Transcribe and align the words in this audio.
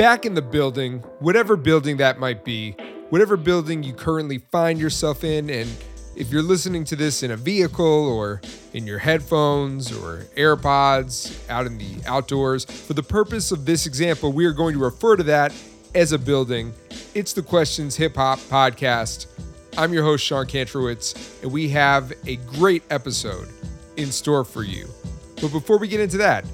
back 0.00 0.24
in 0.24 0.32
the 0.32 0.40
building, 0.40 1.00
whatever 1.18 1.56
building 1.56 1.98
that 1.98 2.18
might 2.18 2.42
be, 2.42 2.74
whatever 3.10 3.36
building 3.36 3.82
you 3.82 3.92
currently 3.92 4.38
find 4.38 4.80
yourself 4.80 5.24
in, 5.24 5.50
and 5.50 5.68
if 6.16 6.30
you're 6.30 6.40
listening 6.40 6.84
to 6.84 6.96
this 6.96 7.22
in 7.22 7.32
a 7.32 7.36
vehicle 7.36 8.08
or 8.08 8.40
in 8.72 8.86
your 8.86 8.98
headphones 8.98 9.92
or 9.92 10.24
AirPods 10.38 11.46
out 11.50 11.66
in 11.66 11.76
the 11.76 11.96
outdoors, 12.06 12.64
for 12.64 12.94
the 12.94 13.02
purpose 13.02 13.52
of 13.52 13.66
this 13.66 13.84
example, 13.84 14.32
we 14.32 14.46
are 14.46 14.54
going 14.54 14.72
to 14.72 14.82
refer 14.82 15.16
to 15.16 15.22
that 15.22 15.54
as 15.94 16.12
a 16.12 16.18
building. 16.18 16.72
It's 17.14 17.34
the 17.34 17.42
Questions 17.42 17.94
Hip 17.94 18.16
Hop 18.16 18.38
Podcast. 18.38 19.26
I'm 19.76 19.92
your 19.92 20.04
host, 20.04 20.24
Sean 20.24 20.46
Kantrowitz, 20.46 21.42
and 21.42 21.52
we 21.52 21.68
have 21.68 22.10
a 22.26 22.36
great 22.36 22.84
episode 22.88 23.48
in 23.98 24.10
store 24.10 24.46
for 24.46 24.62
you. 24.62 24.88
But 25.42 25.52
before 25.52 25.76
we 25.76 25.88
get 25.88 26.00
into 26.00 26.16
that, 26.16 26.46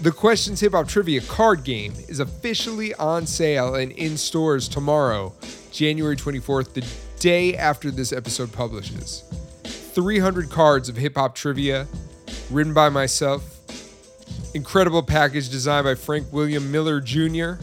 the 0.00 0.12
Questions 0.12 0.60
Hip 0.60 0.72
Hop 0.72 0.86
Trivia 0.86 1.20
card 1.22 1.64
game 1.64 1.92
is 2.08 2.20
officially 2.20 2.94
on 2.94 3.26
sale 3.26 3.74
and 3.74 3.90
in 3.92 4.16
stores 4.16 4.68
tomorrow, 4.68 5.34
January 5.72 6.14
24th, 6.14 6.72
the 6.72 6.86
day 7.18 7.56
after 7.56 7.90
this 7.90 8.12
episode 8.12 8.52
publishes. 8.52 9.24
300 9.64 10.50
cards 10.50 10.88
of 10.88 10.96
hip 10.96 11.16
hop 11.16 11.34
trivia 11.34 11.88
written 12.50 12.72
by 12.72 12.88
myself, 12.88 13.56
incredible 14.54 15.02
package 15.02 15.48
designed 15.48 15.84
by 15.84 15.96
Frank 15.96 16.32
William 16.32 16.70
Miller 16.70 17.00
Jr., 17.00 17.54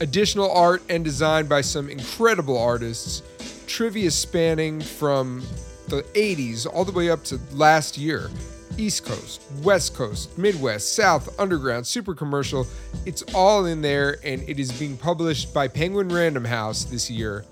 additional 0.00 0.52
art 0.52 0.80
and 0.88 1.04
design 1.04 1.46
by 1.46 1.60
some 1.60 1.90
incredible 1.90 2.56
artists, 2.56 3.22
trivia 3.66 4.12
spanning 4.12 4.80
from 4.80 5.42
the 5.88 6.02
80s 6.14 6.72
all 6.72 6.84
the 6.84 6.92
way 6.92 7.10
up 7.10 7.24
to 7.24 7.40
last 7.50 7.98
year. 7.98 8.30
East 8.78 9.04
Coast, 9.04 9.42
West 9.62 9.94
Coast, 9.94 10.38
Midwest, 10.38 10.94
South, 10.94 11.38
Underground, 11.38 11.86
Super 11.86 12.14
Commercial. 12.14 12.66
It's 13.04 13.22
all 13.34 13.66
in 13.66 13.82
there, 13.82 14.18
and 14.24 14.48
it 14.48 14.58
is 14.58 14.72
being 14.72 14.96
published 14.96 15.52
by 15.52 15.68
Penguin 15.68 16.08
Random 16.08 16.44
House 16.44 16.84
this 16.84 17.10
year 17.10 17.44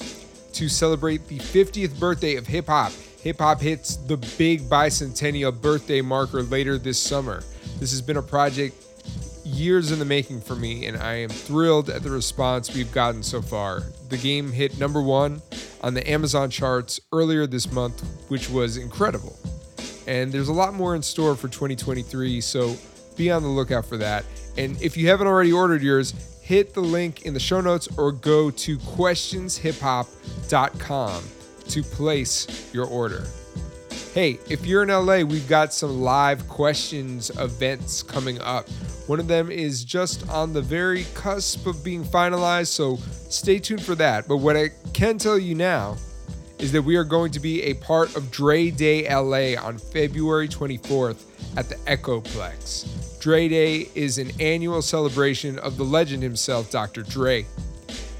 to 0.52 0.68
celebrate 0.68 1.26
the 1.28 1.38
50th 1.38 1.98
birthday 1.98 2.36
of 2.36 2.46
hip 2.46 2.68
hop. 2.68 2.92
Hip 3.22 3.38
hop 3.38 3.60
hits 3.60 3.96
the 3.96 4.16
big 4.38 4.62
bicentennial 4.62 5.60
birthday 5.60 6.00
marker 6.00 6.42
later 6.42 6.78
this 6.78 6.98
summer. 6.98 7.42
This 7.78 7.90
has 7.90 8.00
been 8.00 8.16
a 8.16 8.22
project 8.22 8.82
years 9.44 9.92
in 9.92 9.98
the 9.98 10.04
making 10.04 10.40
for 10.40 10.56
me, 10.56 10.86
and 10.86 10.96
I 10.96 11.14
am 11.14 11.30
thrilled 11.30 11.90
at 11.90 12.02
the 12.02 12.10
response 12.10 12.74
we've 12.74 12.92
gotten 12.92 13.22
so 13.22 13.42
far. 13.42 13.82
The 14.08 14.16
game 14.16 14.52
hit 14.52 14.78
number 14.78 15.02
one 15.02 15.42
on 15.82 15.94
the 15.94 16.08
Amazon 16.08 16.50
charts 16.50 17.00
earlier 17.12 17.46
this 17.46 17.70
month, 17.72 18.02
which 18.28 18.48
was 18.48 18.76
incredible. 18.76 19.36
And 20.06 20.32
there's 20.32 20.48
a 20.48 20.52
lot 20.52 20.74
more 20.74 20.94
in 20.94 21.02
store 21.02 21.34
for 21.34 21.48
2023, 21.48 22.40
so 22.40 22.76
be 23.16 23.28
on 23.30 23.42
the 23.42 23.48
lookout 23.48 23.86
for 23.86 23.96
that. 23.96 24.24
And 24.56 24.80
if 24.80 24.96
you 24.96 25.08
haven't 25.08 25.26
already 25.26 25.52
ordered 25.52 25.82
yours, 25.82 26.14
hit 26.42 26.74
the 26.74 26.80
link 26.80 27.22
in 27.22 27.34
the 27.34 27.40
show 27.40 27.60
notes 27.60 27.88
or 27.98 28.12
go 28.12 28.50
to 28.50 28.78
questionshiphop.com 28.78 31.24
to 31.68 31.82
place 31.82 32.70
your 32.72 32.86
order. 32.86 33.26
Hey, 34.14 34.38
if 34.48 34.64
you're 34.64 34.82
in 34.82 34.88
LA, 34.88 35.22
we've 35.22 35.48
got 35.48 35.74
some 35.74 36.00
live 36.00 36.48
questions 36.48 37.30
events 37.38 38.02
coming 38.02 38.40
up. 38.40 38.66
One 39.08 39.20
of 39.20 39.28
them 39.28 39.50
is 39.50 39.84
just 39.84 40.26
on 40.30 40.54
the 40.54 40.62
very 40.62 41.04
cusp 41.14 41.66
of 41.66 41.84
being 41.84 42.02
finalized, 42.02 42.68
so 42.68 42.96
stay 43.28 43.58
tuned 43.58 43.84
for 43.84 43.94
that. 43.96 44.26
But 44.26 44.38
what 44.38 44.56
I 44.56 44.70
can 44.94 45.18
tell 45.18 45.38
you 45.38 45.54
now 45.54 45.98
is 46.58 46.72
that 46.72 46.82
we 46.82 46.96
are 46.96 47.04
going 47.04 47.30
to 47.32 47.40
be 47.40 47.62
a 47.62 47.74
part 47.74 48.14
of 48.16 48.30
Dre 48.30 48.70
Day 48.70 49.08
LA 49.08 49.60
on 49.60 49.78
February 49.78 50.48
24th 50.48 51.24
at 51.56 51.68
the 51.68 51.74
Echoplex. 51.86 53.20
Dre 53.20 53.48
Day 53.48 53.88
is 53.94 54.18
an 54.18 54.30
annual 54.40 54.80
celebration 54.82 55.58
of 55.58 55.76
the 55.76 55.84
legend 55.84 56.22
himself, 56.22 56.70
Dr. 56.70 57.02
Dre. 57.02 57.44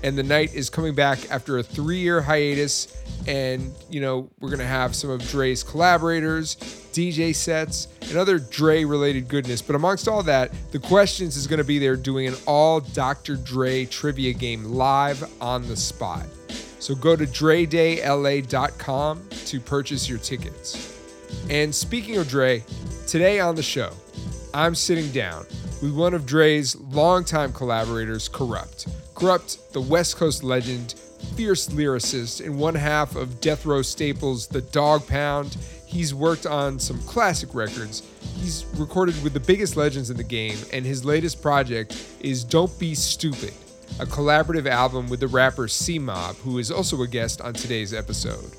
And 0.03 0.17
the 0.17 0.23
night 0.23 0.55
is 0.55 0.69
coming 0.69 0.95
back 0.95 1.31
after 1.31 1.59
a 1.59 1.63
three 1.63 1.99
year 1.99 2.21
hiatus. 2.21 2.93
And, 3.27 3.75
you 3.91 4.01
know, 4.01 4.31
we're 4.41 4.51
going 4.51 4.61
to 4.61 4.67
have 4.67 4.95
some 4.95 5.11
of 5.11 5.27
Dre's 5.29 5.63
collaborators, 5.63 6.57
DJ 6.93 7.35
sets, 7.35 7.89
and 8.03 8.17
other 8.17 8.39
Dre 8.39 8.85
related 8.85 9.27
goodness. 9.29 9.63
But 9.63 9.75
amongst 9.75 10.07
all 10.07 10.23
that, 10.25 10.53
The 10.71 10.79
Questions 10.79 11.37
is 11.37 11.47
going 11.47 11.59
to 11.59 11.65
be 11.65 11.79
there 11.79 11.97
doing 11.97 12.29
an 12.29 12.35
all 12.47 12.81
Dr. 12.81 13.37
Dre 13.37 13.85
trivia 13.87 14.33
game 14.33 14.65
live 14.65 15.25
on 15.41 15.67
the 15.67 15.77
spot. 15.77 16.27
So 16.87 16.95
go 16.95 17.17
to 17.17 17.27
DreDayLA.com 17.27 19.29
to 19.47 19.59
purchase 19.59 20.09
your 20.09 20.19
tickets. 20.19 20.97
And 21.51 21.75
speaking 21.75 22.17
of 22.19 22.29
Dre, 22.29 22.63
today 23.09 23.41
on 23.41 23.57
the 23.57 23.63
show, 23.65 23.91
I'm 24.55 24.77
sitting 24.77 25.11
down 25.11 25.47
with 25.83 25.97
one 25.97 26.15
of 26.15 26.27
Dre's 26.27 26.77
longtime 26.77 27.53
collaborators, 27.55 28.29
Corrupt. 28.29 28.87
Kurupt, 29.17 29.73
the 29.73 29.81
West 29.81 30.17
Coast 30.17 30.45
legend, 30.45 30.95
fierce 31.35 31.67
lyricist, 31.71 32.47
and 32.47 32.57
one 32.57 32.77
half 32.77 33.17
of 33.17 33.41
Death 33.41 33.67
Row 33.67 33.83
staples 33.83 34.47
The 34.47 34.63
Dog 34.63 35.09
Pound. 35.09 35.57
He's 35.87 36.15
worked 36.15 36.47
on 36.47 36.79
some 36.79 37.01
classic 37.01 37.53
records. 37.53 38.05
He's 38.37 38.65
recorded 38.77 39.21
with 39.25 39.33
the 39.33 39.41
biggest 39.41 39.77
legends 39.77 40.11
in 40.11 40.17
the 40.17 40.23
game, 40.23 40.59
and 40.73 40.87
his 40.87 41.05
latest 41.05 41.43
project 41.43 42.01
is 42.21 42.45
Don't 42.45 42.79
Be 42.79 42.95
Stupid 42.95 43.55
a 44.01 44.07
collaborative 44.07 44.67
album 44.67 45.09
with 45.09 45.21
the 45.21 45.29
rapper 45.29 45.69
C 45.69 45.99
Mob, 45.99 46.37
who 46.37 46.59
is 46.59 46.71
also 46.71 47.01
a 47.03 47.07
guest 47.07 47.41
on 47.41 47.55
today's 47.55 47.95
episode. 47.95 48.51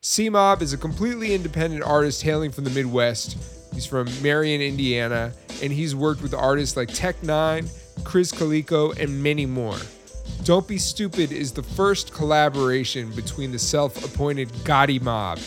C 0.00 0.28
Mob 0.28 0.60
is 0.60 0.72
a 0.72 0.78
completely 0.78 1.34
independent 1.34 1.82
artist 1.82 2.22
hailing 2.22 2.52
from 2.52 2.64
the 2.64 2.70
Midwest. 2.70 3.38
He's 3.72 3.86
from 3.86 4.06
Marion, 4.22 4.60
Indiana, 4.60 5.32
and 5.62 5.72
he's 5.72 5.96
worked 5.96 6.22
with 6.22 6.34
artists 6.34 6.76
like 6.76 6.92
Tech 6.92 7.20
N9ne, 7.22 7.64
Krizz 8.02 8.34
Kaliko, 8.34 8.96
and 8.98 9.22
many 9.22 9.46
more. 9.46 9.78
Don't 10.44 10.68
Be 10.68 10.78
Stupid 10.78 11.32
is 11.32 11.52
the 11.52 11.62
first 11.62 12.12
collaboration 12.12 13.10
between 13.12 13.50
the 13.50 13.58
self 13.58 14.04
appointed 14.04 14.48
Gotti 14.64 15.00
Mob, 15.00 15.38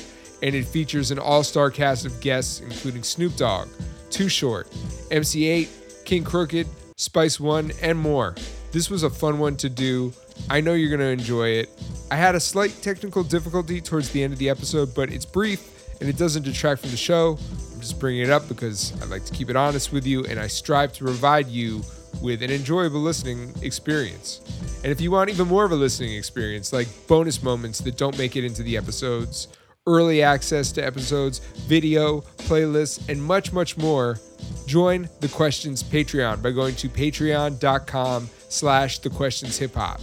and 0.41 0.55
it 0.55 0.65
features 0.65 1.11
an 1.11 1.19
all 1.19 1.43
star 1.43 1.69
cast 1.69 2.05
of 2.05 2.19
guests 2.19 2.61
including 2.61 3.03
Snoop 3.03 3.35
Dogg, 3.35 3.67
Too 4.09 4.29
Short, 4.29 4.67
MC 5.11 5.41
Eiht, 5.41 6.05
King 6.05 6.23
Crooked, 6.23 6.67
Spice 6.95 7.39
One, 7.39 7.71
and 7.81 7.97
more. 7.97 8.33
This 8.71 8.89
was 8.89 9.03
a 9.03 9.09
fun 9.09 9.39
one 9.39 9.55
to 9.57 9.69
do. 9.69 10.13
I 10.49 10.61
know 10.61 10.73
you're 10.73 10.89
going 10.89 10.99
to 10.99 11.21
enjoy 11.21 11.49
it. 11.49 11.69
I 12.11 12.15
had 12.15 12.35
a 12.35 12.39
slight 12.39 12.81
technical 12.81 13.23
difficulty 13.23 13.81
towards 13.81 14.09
the 14.11 14.23
end 14.23 14.33
of 14.33 14.39
the 14.39 14.49
episode, 14.49 14.93
but 14.93 15.11
it's 15.11 15.25
brief 15.25 15.73
and 15.99 16.09
it 16.09 16.17
doesn't 16.17 16.43
detract 16.43 16.81
from 16.81 16.91
the 16.91 16.97
show. 16.97 17.37
I'm 17.73 17.79
just 17.79 17.99
bringing 17.99 18.21
it 18.21 18.29
up 18.29 18.47
because 18.47 18.93
I 19.01 19.05
like 19.05 19.25
to 19.25 19.33
keep 19.33 19.49
it 19.49 19.55
honest 19.55 19.91
with 19.91 20.05
you 20.05 20.25
and 20.25 20.39
I 20.39 20.47
strive 20.47 20.93
to 20.93 21.03
provide 21.03 21.47
you 21.47 21.81
with 22.21 22.41
an 22.41 22.51
enjoyable 22.51 22.99
listening 22.99 23.53
experience. 23.61 24.41
And 24.83 24.91
if 24.91 25.01
you 25.01 25.11
want 25.11 25.29
even 25.29 25.47
more 25.47 25.65
of 25.65 25.71
a 25.71 25.75
listening 25.75 26.15
experience, 26.15 26.73
like 26.73 26.87
bonus 27.07 27.41
moments 27.43 27.79
that 27.79 27.97
don't 27.97 28.17
make 28.17 28.35
it 28.35 28.43
into 28.43 28.63
the 28.63 28.77
episodes, 28.77 29.47
early 29.85 30.21
access 30.21 30.71
to 30.73 30.85
episodes, 30.85 31.39
video, 31.67 32.21
playlists, 32.37 33.07
and 33.09 33.21
much, 33.21 33.53
much 33.53 33.77
more, 33.77 34.19
join 34.65 35.09
the 35.21 35.27
Questions 35.29 35.83
Patreon 35.83 36.41
by 36.41 36.51
going 36.51 36.75
to 36.75 36.89
patreon.com 36.89 38.29
slash 38.49 38.99
the 38.99 39.09
questions 39.09 39.57
hip 39.57 39.75
hop. 39.75 40.01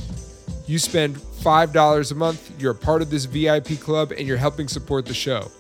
You 0.67 0.79
spend 0.79 1.17
$5 1.17 2.11
a 2.11 2.15
month, 2.15 2.61
you're 2.61 2.73
a 2.73 2.75
part 2.75 3.03
of 3.03 3.11
this 3.11 3.27
VIP 3.27 3.81
club, 3.81 4.13
and 4.13 4.27
you're 4.27 4.39
helping 4.39 4.67
support 4.67 5.05
the 5.07 5.15
show. 5.15 5.51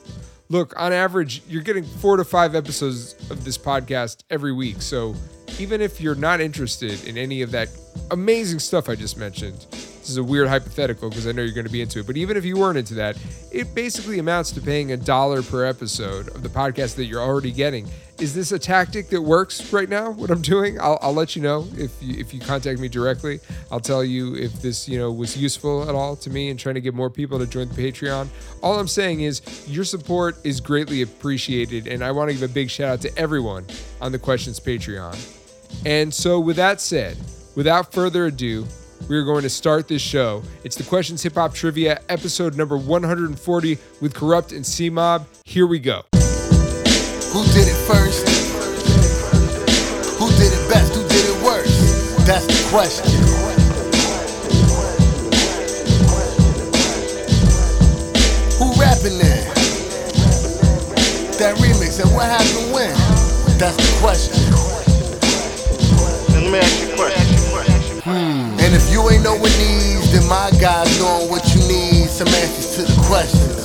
Look, 0.48 0.72
on 0.80 0.92
average, 0.92 1.42
you're 1.48 1.62
getting 1.62 1.84
four 1.84 2.16
to 2.16 2.24
five 2.24 2.54
episodes 2.54 3.14
of 3.30 3.44
this 3.44 3.58
podcast 3.58 4.24
every 4.30 4.52
week. 4.52 4.80
So 4.80 5.14
even 5.58 5.80
if 5.80 6.00
you're 6.00 6.14
not 6.14 6.40
interested 6.40 7.04
in 7.06 7.16
any 7.16 7.42
of 7.42 7.50
that 7.52 7.68
amazing 8.10 8.58
stuff 8.58 8.88
I 8.88 8.94
just 8.94 9.16
mentioned, 9.16 9.66
this 10.04 10.10
is 10.10 10.18
a 10.18 10.22
weird 10.22 10.48
hypothetical 10.48 11.08
because 11.08 11.26
I 11.26 11.32
know 11.32 11.40
you're 11.40 11.54
going 11.54 11.66
to 11.66 11.72
be 11.72 11.80
into 11.80 12.00
it, 12.00 12.06
but 12.06 12.18
even 12.18 12.36
if 12.36 12.44
you 12.44 12.58
weren't 12.58 12.76
into 12.76 12.92
that, 12.94 13.16
it 13.50 13.74
basically 13.74 14.18
amounts 14.18 14.50
to 14.52 14.60
paying 14.60 14.92
a 14.92 14.98
dollar 14.98 15.42
per 15.42 15.64
episode 15.64 16.28
of 16.28 16.42
the 16.42 16.50
podcast 16.50 16.96
that 16.96 17.06
you're 17.06 17.22
already 17.22 17.50
getting 17.50 17.88
is 18.20 18.34
this 18.34 18.52
a 18.52 18.58
tactic 18.58 19.08
that 19.08 19.20
works 19.20 19.72
right 19.72 19.88
now? 19.88 20.10
What 20.10 20.30
I'm 20.30 20.40
doing, 20.40 20.80
I'll, 20.80 20.98
I'll 21.02 21.12
let 21.12 21.34
you 21.34 21.42
know 21.42 21.66
if 21.76 21.90
you, 22.00 22.18
if 22.18 22.32
you 22.32 22.40
contact 22.40 22.78
me 22.78 22.88
directly. 22.88 23.40
I'll 23.72 23.80
tell 23.80 24.04
you 24.04 24.36
if 24.36 24.52
this 24.62 24.88
you 24.88 24.98
know 24.98 25.10
was 25.10 25.36
useful 25.36 25.88
at 25.88 25.94
all 25.94 26.14
to 26.16 26.30
me 26.30 26.50
and 26.50 26.58
trying 26.58 26.76
to 26.76 26.80
get 26.80 26.94
more 26.94 27.10
people 27.10 27.38
to 27.38 27.46
join 27.46 27.68
the 27.68 27.74
Patreon. 27.74 28.28
All 28.62 28.78
I'm 28.78 28.88
saying 28.88 29.22
is 29.22 29.42
your 29.66 29.84
support 29.84 30.36
is 30.44 30.60
greatly 30.60 31.02
appreciated, 31.02 31.88
and 31.88 32.04
I 32.04 32.12
want 32.12 32.30
to 32.30 32.34
give 32.36 32.48
a 32.48 32.52
big 32.52 32.70
shout 32.70 32.88
out 32.88 33.00
to 33.00 33.18
everyone 33.18 33.66
on 34.00 34.12
the 34.12 34.18
Questions 34.18 34.60
Patreon. 34.60 35.16
And 35.84 36.14
so, 36.14 36.38
with 36.38 36.56
that 36.56 36.80
said, 36.80 37.16
without 37.56 37.92
further 37.92 38.26
ado, 38.26 38.64
we 39.08 39.16
are 39.16 39.24
going 39.24 39.42
to 39.42 39.50
start 39.50 39.88
this 39.88 40.02
show. 40.02 40.42
It's 40.64 40.76
the 40.76 40.84
Questions 40.84 41.22
Hip 41.22 41.34
Hop 41.34 41.54
Trivia, 41.54 42.00
episode 42.08 42.56
number 42.56 42.76
140 42.76 43.78
with 44.00 44.14
Kurupt 44.14 44.54
and 44.54 44.64
C 44.64 44.90
Mob. 44.90 45.26
Here 45.44 45.66
we 45.66 45.78
go. 45.78 46.02
Who 46.12 47.44
did 47.52 47.68
it 47.68 47.76
first? 47.86 48.28
Who 50.18 50.28
did 50.38 50.52
it 50.52 50.68
best? 50.70 50.94
Who 50.94 51.02
did 51.08 51.24
it 51.24 51.44
worst? 51.44 52.26
That's 52.26 52.46
the 52.46 52.68
question. 52.70 53.10
Who 58.58 58.72
rapping 58.80 59.18
there? 59.18 59.44
That 61.38 61.56
remix 61.58 62.00
and 62.00 62.14
what 62.14 62.26
happened 62.26 62.72
when? 62.72 62.94
That's 63.58 63.76
the 63.76 63.98
question. 64.00 64.34
Let 66.32 66.52
me 66.52 66.58
ask 66.58 66.80
you 66.80 66.92
a 66.92 66.96
question. 66.96 67.23
Hmm. 68.04 68.60
And 68.60 68.74
if 68.74 68.92
you 68.92 69.08
ain't 69.08 69.22
knowing 69.22 69.40
these, 69.44 70.12
then 70.12 70.28
my 70.28 70.50
guys 70.60 71.00
knowing 71.00 71.30
what 71.30 71.42
you 71.54 71.60
need. 71.66 72.10
Some 72.10 72.28
answers 72.28 72.76
to 72.76 72.82
the 72.82 73.02
questions. 73.06 73.64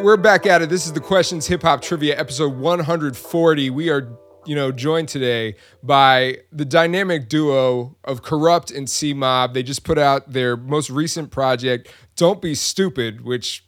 We're 0.00 0.16
back 0.16 0.46
at 0.46 0.62
it. 0.62 0.68
This 0.68 0.86
is 0.86 0.92
the 0.92 1.00
Questions 1.00 1.46
Hip 1.46 1.62
Hop 1.62 1.80
Trivia, 1.80 2.18
episode 2.18 2.56
140. 2.56 3.70
We 3.70 3.88
are, 3.90 4.18
you 4.46 4.54
know, 4.54 4.72
joined 4.72 5.08
today 5.08 5.56
by 5.82 6.38
the 6.52 6.64
dynamic 6.64 7.28
duo 7.28 7.96
of 8.04 8.22
Kurupt 8.22 8.74
and 8.74 8.88
C 8.88 9.12
Mob. 9.12 9.54
They 9.54 9.62
just 9.62 9.84
put 9.84 9.98
out 9.98 10.32
their 10.32 10.56
most 10.56 10.90
recent 10.90 11.30
project, 11.30 11.92
Don't 12.16 12.40
Be 12.40 12.54
Stupid, 12.54 13.24
which 13.24 13.64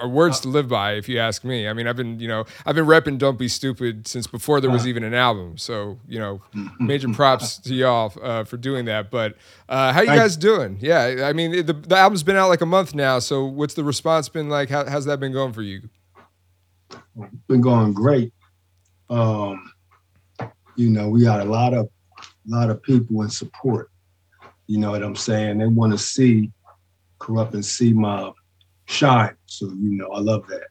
are 0.00 0.08
words 0.08 0.40
to 0.40 0.48
live 0.48 0.68
by, 0.68 0.94
if 0.94 1.08
you 1.08 1.18
ask 1.18 1.44
me. 1.44 1.68
I 1.68 1.72
mean, 1.72 1.86
I've 1.86 1.96
been, 1.96 2.18
you 2.18 2.26
know, 2.26 2.44
I've 2.64 2.74
been 2.74 2.86
repping 2.86 3.18
"Don't 3.18 3.38
Be 3.38 3.48
Stupid" 3.48 4.08
since 4.08 4.26
before 4.26 4.60
there 4.60 4.70
was 4.70 4.86
even 4.86 5.04
an 5.04 5.14
album. 5.14 5.58
So, 5.58 5.98
you 6.08 6.18
know, 6.18 6.40
major 6.78 7.08
props 7.12 7.58
to 7.64 7.74
y'all 7.74 8.12
uh, 8.22 8.44
for 8.44 8.56
doing 8.56 8.86
that. 8.86 9.10
But 9.10 9.36
uh, 9.68 9.92
how 9.92 10.00
you 10.00 10.06
guys 10.06 10.36
doing? 10.36 10.78
Yeah, 10.80 11.26
I 11.28 11.32
mean, 11.32 11.66
the 11.66 11.74
the 11.74 11.96
album's 11.96 12.22
been 12.22 12.36
out 12.36 12.48
like 12.48 12.62
a 12.62 12.66
month 12.66 12.94
now. 12.94 13.18
So, 13.18 13.44
what's 13.44 13.74
the 13.74 13.84
response 13.84 14.28
been 14.28 14.48
like? 14.48 14.70
How, 14.70 14.88
how's 14.88 15.04
that 15.04 15.20
been 15.20 15.32
going 15.32 15.52
for 15.52 15.62
you? 15.62 15.88
been 17.48 17.60
going 17.60 17.92
great. 17.92 18.32
Um, 19.08 19.72
you 20.80 20.88
know, 20.88 21.10
we 21.10 21.22
got 21.22 21.40
a 21.40 21.44
lot 21.44 21.74
of 21.74 21.88
a 22.18 22.50
lot 22.50 22.70
of 22.70 22.82
people 22.82 23.20
in 23.22 23.28
support. 23.28 23.90
You 24.66 24.78
know 24.78 24.92
what 24.92 25.02
I'm 25.02 25.16
saying? 25.16 25.58
They 25.58 25.66
want 25.66 25.92
to 25.92 25.98
see 25.98 26.50
Kurupt 27.18 27.52
and 27.52 27.64
C 27.64 27.92
Mob 27.92 28.34
shine. 28.86 29.36
So 29.44 29.66
you 29.66 29.96
know, 29.96 30.08
I 30.08 30.20
love 30.20 30.46
that. 30.48 30.68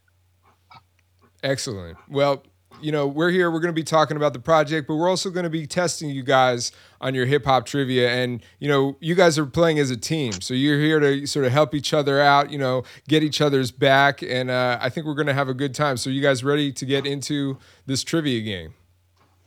Excellent. 1.43 1.97
Well, 2.09 2.43
you 2.81 2.91
know, 2.91 3.05
we're 3.07 3.29
here. 3.29 3.51
We're 3.51 3.59
going 3.59 3.73
to 3.73 3.79
be 3.79 3.83
talking 3.83 4.17
about 4.17 4.33
the 4.33 4.39
project, 4.39 4.87
but 4.87 4.95
we're 4.95 5.09
also 5.09 5.29
going 5.29 5.43
to 5.43 5.49
be 5.49 5.67
testing 5.67 6.09
you 6.09 6.23
guys 6.23 6.71
on 7.01 7.13
your 7.13 7.25
hip 7.25 7.45
hop 7.45 7.65
trivia. 7.65 8.09
And, 8.09 8.41
you 8.59 8.67
know, 8.67 8.97
you 8.99 9.15
guys 9.15 9.37
are 9.37 9.45
playing 9.45 9.79
as 9.79 9.91
a 9.91 9.97
team. 9.97 10.33
So 10.33 10.53
you're 10.53 10.79
here 10.79 10.99
to 10.99 11.25
sort 11.27 11.45
of 11.45 11.51
help 11.51 11.75
each 11.75 11.93
other 11.93 12.21
out, 12.21 12.51
you 12.51 12.57
know, 12.57 12.83
get 13.07 13.21
each 13.21 13.41
other's 13.41 13.71
back. 13.71 14.21
And 14.21 14.49
uh, 14.49 14.77
I 14.81 14.89
think 14.89 15.05
we're 15.05 15.13
going 15.13 15.27
to 15.27 15.33
have 15.33 15.49
a 15.49 15.53
good 15.53 15.75
time. 15.75 15.97
So, 15.97 16.09
you 16.09 16.21
guys 16.21 16.43
ready 16.43 16.71
to 16.71 16.85
get 16.85 17.05
into 17.05 17.57
this 17.85 18.03
trivia 18.03 18.41
game? 18.41 18.73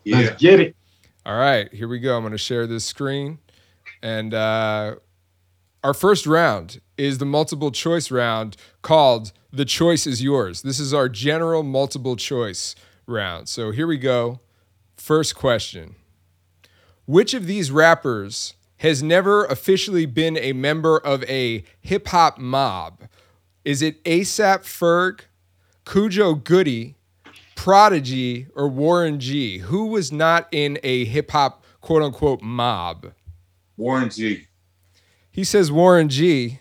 Let's 0.05 0.41
get 0.41 0.61
it. 0.61 0.77
All 1.25 1.39
right, 1.39 1.73
here 1.73 1.89
we 1.89 1.99
go. 2.01 2.17
I'm 2.17 2.23
going 2.23 2.33
to 2.33 2.39
share 2.39 2.67
this 2.67 2.85
screen. 2.85 3.39
And 4.03 4.35
uh, 4.35 4.97
our 5.85 5.95
first 5.95 6.27
round 6.27 6.81
is 6.97 7.19
the 7.19 7.27
multiple 7.27 7.71
choice 7.71 8.11
round 8.11 8.57
called 8.83 9.33
The 9.53 9.65
Choice 9.65 10.07
is 10.07 10.23
Yours. 10.23 10.63
This 10.63 10.81
is 10.81 10.93
our 10.93 11.09
general 11.09 11.63
multiple 11.63 12.17
choice 12.17 12.75
round. 13.07 13.49
So 13.49 13.71
here 13.71 13.87
we 13.87 13.99
go. 13.99 14.41
First 14.97 15.37
question 15.37 15.95
Which 17.07 17.35
of 17.35 17.47
these 17.47 17.71
rappers 17.71 18.55
has 18.79 19.03
never 19.03 19.45
officially 19.45 20.07
been 20.07 20.37
a 20.37 20.53
member 20.53 20.99
of 20.99 21.23
a 21.25 21.65
hip 21.81 22.09
hop 22.09 22.39
mob? 22.39 23.03
Is 23.65 23.81
it 23.81 24.03
ASAP 24.05 24.63
Ferg, 24.63 25.21
Khujo 25.87 26.43
Goodie, 26.43 26.97
Prodigy, 27.63 28.49
or 28.57 28.67
Warren 28.67 29.21
G? 29.21 29.59
Who 29.59 29.87
was 29.87 30.11
not 30.11 30.49
in 30.51 30.81
a 30.83 31.05
hip 31.05 31.31
hop 31.31 31.63
quote 31.81 32.03
unquote 32.03 32.43
mob? 32.43 33.13
Warren 33.77 34.11
G. 34.11 34.49
He 35.31 35.45
says 35.45 35.71
Warren 35.71 36.09
G. 36.09 36.59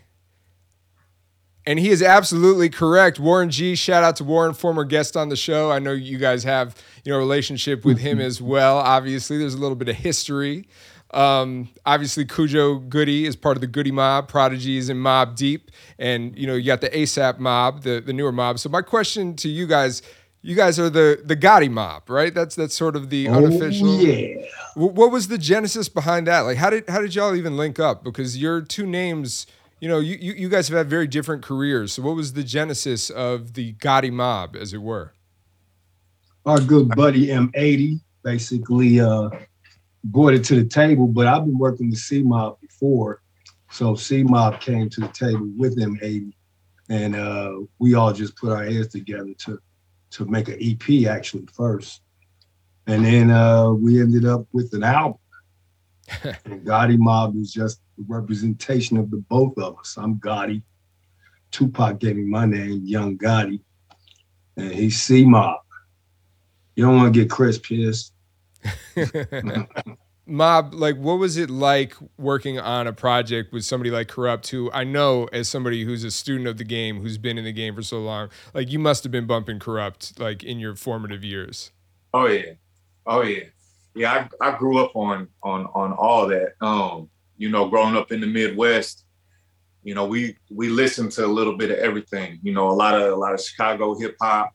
And 1.65 1.79
he 1.79 1.89
is 1.89 2.03
absolutely 2.03 2.69
correct. 2.69 3.19
Warren 3.19 3.49
G. 3.49 3.73
Shout 3.73 4.03
out 4.03 4.15
to 4.17 4.23
Warren, 4.23 4.53
former 4.53 4.83
guest 4.83 5.17
on 5.17 5.29
the 5.29 5.35
show. 5.35 5.71
I 5.71 5.79
know 5.79 5.91
you 5.91 6.19
guys 6.19 6.43
have 6.43 6.75
you 7.03 7.11
know 7.11 7.15
a 7.15 7.19
relationship 7.19 7.83
with 7.83 7.97
him 7.97 8.21
as 8.21 8.39
well. 8.39 8.77
Obviously, 8.77 9.39
there's 9.39 9.55
a 9.55 9.59
little 9.59 9.75
bit 9.75 9.89
of 9.89 9.95
history. 9.95 10.67
Um, 11.15 11.69
obviously, 11.83 12.25
Khujo 12.25 12.87
Goodie 12.87 13.25
is 13.25 13.35
part 13.35 13.57
of 13.57 13.61
the 13.61 13.67
Goodie 13.67 13.91
Mob. 13.91 14.27
Prodigy 14.27 14.77
is 14.77 14.89
in 14.89 14.97
Mobb 14.97 15.35
Deep, 15.35 15.71
and 15.97 16.37
you 16.37 16.45
know 16.45 16.53
you 16.53 16.67
got 16.67 16.81
the 16.81 16.89
ASAP 16.89 17.39
Mob, 17.39 17.81
the 17.81 18.01
the 18.01 18.13
newer 18.13 18.31
mob. 18.31 18.59
So 18.59 18.69
my 18.69 18.81
question 18.81 19.35
to 19.37 19.49
you 19.49 19.65
guys: 19.67 20.01
You 20.43 20.55
guys 20.55 20.79
are 20.79 20.89
the 20.89 21.21
the 21.23 21.35
Gotti 21.37 21.69
Mob, 21.69 22.09
right? 22.09 22.33
That's 22.33 22.55
that's 22.55 22.75
sort 22.75 22.95
of 22.95 23.09
the 23.09 23.27
unofficial. 23.27 23.89
Oh, 23.89 23.99
yeah. 23.99 24.45
Wh- 24.73 24.95
What 24.95 25.11
was 25.11 25.27
the 25.27 25.37
genesis 25.37 25.87
behind 25.87 26.25
that? 26.27 26.41
Like, 26.41 26.57
how 26.57 26.69
did 26.71 26.89
how 26.89 26.99
did 27.01 27.13
y'all 27.13 27.35
even 27.35 27.57
link 27.57 27.79
up? 27.79 28.03
Because 28.03 28.37
your 28.37 28.61
two 28.61 28.87
names, 28.87 29.45
you 29.79 29.87
know, 29.87 29.99
you, 29.99 30.17
you 30.19 30.33
you 30.33 30.49
guys 30.49 30.67
have 30.69 30.77
had 30.77 30.89
very 30.89 31.05
different 31.07 31.43
careers. 31.43 31.93
So, 31.93 32.01
what 32.01 32.15
was 32.15 32.33
the 32.33 32.43
genesis 32.43 33.11
of 33.11 33.53
the 33.53 33.73
Gotti 33.73 34.11
mob, 34.11 34.55
as 34.55 34.73
it 34.73 34.81
were? 34.81 35.13
Our 36.45 36.59
good 36.59 36.89
buddy 36.95 37.27
M80 37.27 38.01
basically 38.23 38.99
uh, 38.99 39.29
brought 40.05 40.33
it 40.33 40.43
to 40.45 40.55
the 40.55 40.65
table, 40.65 41.05
but 41.05 41.27
I've 41.27 41.45
been 41.45 41.57
working 41.59 41.91
with 41.91 41.99
C 41.99 42.23
Mob 42.23 42.59
before. 42.61 43.21
So 43.69 43.93
C 43.93 44.23
Mob 44.23 44.59
came 44.59 44.89
to 44.89 45.01
the 45.01 45.07
table 45.09 45.47
with 45.55 45.77
M80, 45.77 46.33
and 46.89 47.15
uh, 47.15 47.59
we 47.77 47.93
all 47.93 48.11
just 48.11 48.35
put 48.37 48.51
our 48.51 48.65
heads 48.65 48.87
together 48.87 49.33
to 49.45 49.59
to 50.11 50.25
make 50.25 50.47
an 50.47 50.57
EP 50.61 51.07
actually 51.07 51.47
first. 51.53 52.01
And 52.87 53.05
then 53.05 53.31
uh, 53.31 53.71
we 53.71 54.01
ended 54.01 54.25
up 54.25 54.45
with 54.51 54.73
an 54.73 54.83
album. 54.83 55.19
and 56.23 56.65
Gotti 56.65 56.97
Mob 56.97 57.35
is 57.37 57.51
just 57.51 57.81
the 57.97 58.03
representation 58.07 58.97
of 58.97 59.11
the 59.11 59.17
both 59.17 59.57
of 59.57 59.77
us. 59.79 59.97
I'm 59.97 60.15
Gotti. 60.15 60.63
Tupac 61.51 61.99
gave 61.99 62.15
me 62.15 62.23
my 62.23 62.45
name, 62.45 62.81
Young 62.83 63.17
Gotti. 63.17 63.61
And 64.57 64.71
he's 64.71 65.01
C 65.01 65.25
Mob. 65.25 65.59
You 66.75 66.85
don't 66.85 66.97
want 66.97 67.13
to 67.13 67.19
get 67.19 67.29
Chris 67.29 67.57
pissed. 67.57 68.13
mob, 70.25 70.73
like, 70.73 70.97
what 70.97 71.19
was 71.19 71.37
it 71.37 71.49
like 71.49 71.95
working 72.17 72.59
on 72.59 72.87
a 72.87 72.93
project 72.93 73.51
with 73.51 73.65
somebody 73.65 73.91
like 73.91 74.07
Kurupt, 74.07 74.47
who 74.47 74.71
I 74.71 74.83
know 74.83 75.27
as 75.33 75.47
somebody 75.47 75.83
who's 75.83 76.03
a 76.03 76.11
student 76.11 76.47
of 76.47 76.57
the 76.57 76.63
game, 76.63 77.01
who's 77.01 77.17
been 77.17 77.37
in 77.37 77.43
the 77.43 77.51
game 77.51 77.75
for 77.75 77.81
so 77.81 77.99
long, 77.99 78.29
like, 78.53 78.71
you 78.71 78.79
must 78.79 79.03
have 79.03 79.11
been 79.11 79.27
bumping 79.27 79.59
Kurupt, 79.59 80.19
like, 80.19 80.43
in 80.43 80.59
your 80.59 80.75
formative 80.75 81.23
years. 81.23 81.71
Oh 82.13 82.27
yeah. 82.27 82.53
Oh 83.05 83.21
yeah. 83.21 83.45
Yeah, 83.93 84.27
I, 84.41 84.49
I 84.49 84.57
grew 84.57 84.77
up 84.77 84.95
on 84.95 85.27
on 85.43 85.65
on 85.75 85.91
all 85.93 86.25
that. 86.27 86.53
Um, 86.61 87.09
you 87.37 87.49
know, 87.49 87.67
growing 87.67 87.97
up 87.97 88.11
in 88.13 88.21
the 88.21 88.27
Midwest, 88.27 89.05
you 89.83 89.95
know, 89.95 90.05
we 90.05 90.37
we 90.49 90.69
listened 90.69 91.11
to 91.13 91.25
a 91.25 91.27
little 91.27 91.57
bit 91.57 91.71
of 91.71 91.77
everything. 91.77 92.39
You 92.41 92.53
know, 92.53 92.69
a 92.69 92.71
lot 92.71 92.93
of 92.93 93.11
a 93.11 93.15
lot 93.15 93.33
of 93.33 93.41
Chicago 93.41 93.97
hip 93.99 94.15
hop, 94.21 94.51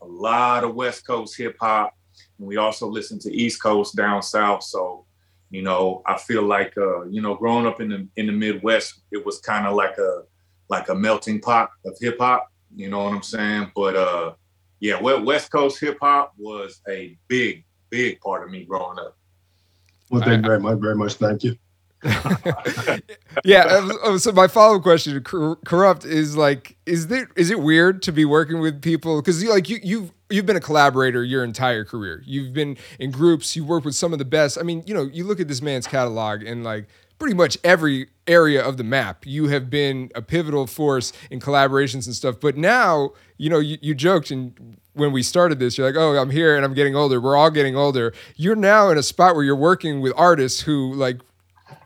a 0.00 0.06
lot 0.06 0.62
of 0.62 0.76
West 0.76 1.04
Coast 1.04 1.36
hip 1.36 1.56
hop, 1.60 1.92
and 2.38 2.46
we 2.46 2.56
also 2.56 2.86
listen 2.86 3.18
to 3.20 3.32
East 3.32 3.62
Coast 3.62 3.96
down 3.96 4.22
south. 4.22 4.62
So, 4.62 5.04
you 5.50 5.62
know, 5.62 6.02
I 6.06 6.18
feel 6.18 6.42
like 6.42 6.76
uh, 6.76 7.04
you 7.06 7.22
know, 7.22 7.34
growing 7.34 7.66
up 7.66 7.80
in 7.80 7.88
the 7.88 8.08
in 8.16 8.26
the 8.26 8.32
Midwest, 8.32 9.02
it 9.10 9.24
was 9.24 9.40
kind 9.40 9.66
of 9.66 9.74
like 9.74 9.96
a 9.98 10.22
like 10.68 10.88
a 10.88 10.94
melting 10.94 11.40
pot 11.40 11.70
of 11.84 11.96
hip 12.00 12.18
hop. 12.20 12.50
You 12.74 12.90
know 12.90 13.04
what 13.04 13.14
I'm 13.14 13.22
saying? 13.22 13.72
But 13.74 13.96
uh, 13.96 14.32
yeah, 14.80 15.00
West 15.00 15.50
Coast 15.50 15.80
hip 15.80 15.98
hop 16.00 16.34
was 16.36 16.80
a 16.88 17.16
big, 17.26 17.64
big 17.90 18.20
part 18.20 18.44
of 18.44 18.50
me 18.50 18.64
growing 18.64 18.98
up. 18.98 19.16
Well, 20.10 20.22
thank 20.22 20.42
you 20.42 20.48
very 20.48 20.60
much, 20.60 20.78
very 20.78 20.94
much. 20.94 21.14
Thank 21.14 21.44
you. 21.44 21.56
yeah. 23.44 23.64
uh, 23.64 23.88
oh, 24.04 24.16
So 24.18 24.30
my 24.32 24.46
follow 24.46 24.76
up 24.76 24.82
question, 24.82 25.20
Cor- 25.22 25.56
Kurupt, 25.66 26.04
is 26.04 26.36
like, 26.36 26.76
is 26.86 27.08
there 27.08 27.28
is 27.36 27.50
it 27.50 27.60
weird 27.60 28.02
to 28.02 28.12
be 28.12 28.24
working 28.24 28.60
with 28.60 28.80
people 28.80 29.20
because 29.20 29.42
you 29.42 29.50
like 29.50 29.68
you 29.68 29.80
you've 29.82 30.12
you've 30.30 30.46
been 30.46 30.56
a 30.56 30.60
collaborator 30.60 31.24
your 31.24 31.44
entire 31.44 31.84
career. 31.84 32.22
You've 32.26 32.52
been 32.52 32.76
in 32.98 33.10
groups. 33.10 33.56
You've 33.56 33.66
worked 33.66 33.86
with 33.86 33.94
some 33.94 34.12
of 34.12 34.18
the 34.18 34.24
best. 34.24 34.58
I 34.58 34.62
mean, 34.62 34.82
you 34.86 34.94
know, 34.94 35.02
you 35.02 35.24
look 35.24 35.40
at 35.40 35.48
this 35.48 35.62
man's 35.62 35.86
catalog 35.86 36.42
and 36.42 36.64
like 36.64 36.88
pretty 37.18 37.34
much 37.34 37.58
every 37.64 38.08
area 38.26 38.64
of 38.64 38.76
the 38.76 38.84
map. 38.84 39.26
You 39.26 39.48
have 39.48 39.70
been 39.70 40.10
a 40.14 40.22
pivotal 40.22 40.66
force 40.66 41.12
in 41.30 41.40
collaborations 41.40 42.06
and 42.06 42.14
stuff. 42.14 42.38
But 42.40 42.56
now, 42.56 43.10
you 43.36 43.50
know, 43.50 43.58
you, 43.58 43.78
you 43.80 43.94
joked 43.94 44.30
and 44.30 44.78
when 44.94 45.12
we 45.12 45.22
started 45.22 45.58
this, 45.58 45.78
you're 45.78 45.86
like, 45.86 45.96
oh, 45.96 46.16
I'm 46.16 46.30
here 46.30 46.56
and 46.56 46.64
I'm 46.64 46.74
getting 46.74 46.96
older. 46.96 47.20
We're 47.20 47.36
all 47.36 47.50
getting 47.50 47.76
older. 47.76 48.12
You're 48.36 48.56
now 48.56 48.90
in 48.90 48.98
a 48.98 49.02
spot 49.02 49.34
where 49.34 49.44
you're 49.44 49.56
working 49.56 50.00
with 50.00 50.12
artists 50.16 50.60
who 50.60 50.92
like 50.94 51.20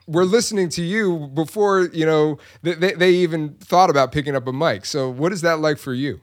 were 0.06 0.24
listening 0.24 0.68
to 0.68 0.82
you 0.82 1.30
before 1.32 1.82
you 1.92 2.04
know 2.04 2.38
they, 2.62 2.74
they, 2.74 2.92
they 2.94 3.10
even 3.10 3.54
thought 3.54 3.88
about 3.88 4.12
picking 4.12 4.34
up 4.34 4.46
a 4.46 4.52
mic. 4.52 4.84
So 4.84 5.08
what 5.08 5.32
is 5.32 5.42
that 5.42 5.60
like 5.60 5.78
for 5.78 5.94
you? 5.94 6.20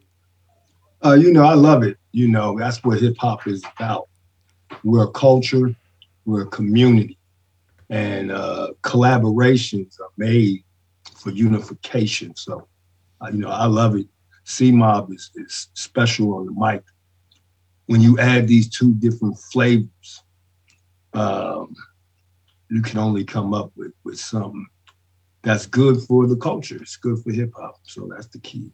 Uh, 1.03 1.13
you 1.13 1.31
know, 1.31 1.43
I 1.43 1.53
love 1.53 1.83
it. 1.83 1.97
You 2.11 2.27
know, 2.27 2.57
that's 2.57 2.83
what 2.83 2.99
hip 2.99 3.15
hop 3.19 3.47
is 3.47 3.63
about. 3.77 4.09
We're 4.83 5.05
a 5.05 5.11
culture, 5.11 5.73
we're 6.25 6.43
a 6.43 6.47
community, 6.47 7.17
and 7.89 8.31
uh, 8.31 8.69
collaborations 8.81 9.99
are 9.99 10.11
made 10.17 10.63
for 11.15 11.31
unification. 11.31 12.35
So, 12.35 12.67
uh, 13.21 13.29
you 13.31 13.39
know, 13.39 13.49
I 13.49 13.65
love 13.65 13.95
it. 13.95 14.07
C 14.43 14.71
Mob 14.71 15.11
is, 15.11 15.31
is 15.35 15.67
special 15.73 16.33
on 16.35 16.45
the 16.47 16.51
mic. 16.51 16.83
When 17.85 18.01
you 18.01 18.19
add 18.19 18.47
these 18.47 18.69
two 18.69 18.93
different 18.95 19.37
flavors, 19.37 20.23
um, 21.13 21.75
you 22.69 22.81
can 22.81 22.99
only 22.99 23.23
come 23.23 23.53
up 23.53 23.71
with, 23.75 23.93
with 24.03 24.19
something 24.19 24.67
that's 25.41 25.65
good 25.65 26.01
for 26.01 26.27
the 26.27 26.35
culture. 26.35 26.77
It's 26.81 26.97
good 26.97 27.19
for 27.23 27.31
hip 27.31 27.51
hop. 27.55 27.79
So 27.83 28.09
that's 28.11 28.27
the 28.27 28.39
key. 28.39 28.71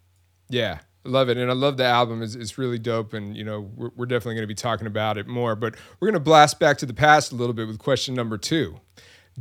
Yeah, 0.49 0.79
love 1.05 1.29
it, 1.29 1.37
and 1.37 1.49
I 1.49 1.53
love 1.53 1.77
the 1.77 1.85
album. 1.85 2.21
It's, 2.21 2.35
it's 2.35 2.57
really 2.57 2.79
dope, 2.79 3.13
and 3.13 3.35
you 3.35 3.43
know 3.43 3.69
we're, 3.75 3.91
we're 3.95 4.05
definitely 4.05 4.35
going 4.35 4.43
to 4.43 4.47
be 4.47 4.55
talking 4.55 4.87
about 4.87 5.17
it 5.17 5.27
more. 5.27 5.55
But 5.55 5.75
we're 5.99 6.07
going 6.07 6.13
to 6.13 6.19
blast 6.19 6.59
back 6.59 6.77
to 6.79 6.85
the 6.85 6.93
past 6.93 7.31
a 7.31 7.35
little 7.35 7.53
bit 7.53 7.67
with 7.67 7.79
question 7.79 8.13
number 8.13 8.37
two. 8.37 8.79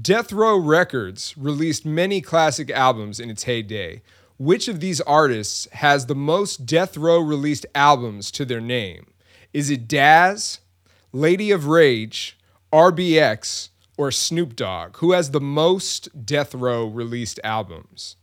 Death 0.00 0.32
Row 0.32 0.56
Records 0.56 1.36
released 1.36 1.86
many 1.86 2.20
classic 2.20 2.70
albums 2.70 3.20
in 3.20 3.30
its 3.30 3.44
heyday. 3.44 4.02
Which 4.36 4.66
of 4.66 4.80
these 4.80 5.00
artists 5.02 5.68
has 5.72 6.06
the 6.06 6.16
most 6.16 6.66
Death 6.66 6.96
Row 6.96 7.20
released 7.20 7.66
albums 7.74 8.32
to 8.32 8.44
their 8.44 8.60
name? 8.60 9.06
Is 9.52 9.70
it 9.70 9.86
Daz, 9.86 10.58
Lady 11.12 11.52
of 11.52 11.66
Rage, 11.68 12.36
RBX, 12.72 13.68
or 13.96 14.10
Snoop 14.10 14.56
Dogg? 14.56 14.96
Who 14.96 15.12
has 15.12 15.30
the 15.30 15.40
most 15.40 16.26
Death 16.26 16.52
Row 16.52 16.84
released 16.86 17.38
albums? 17.44 18.16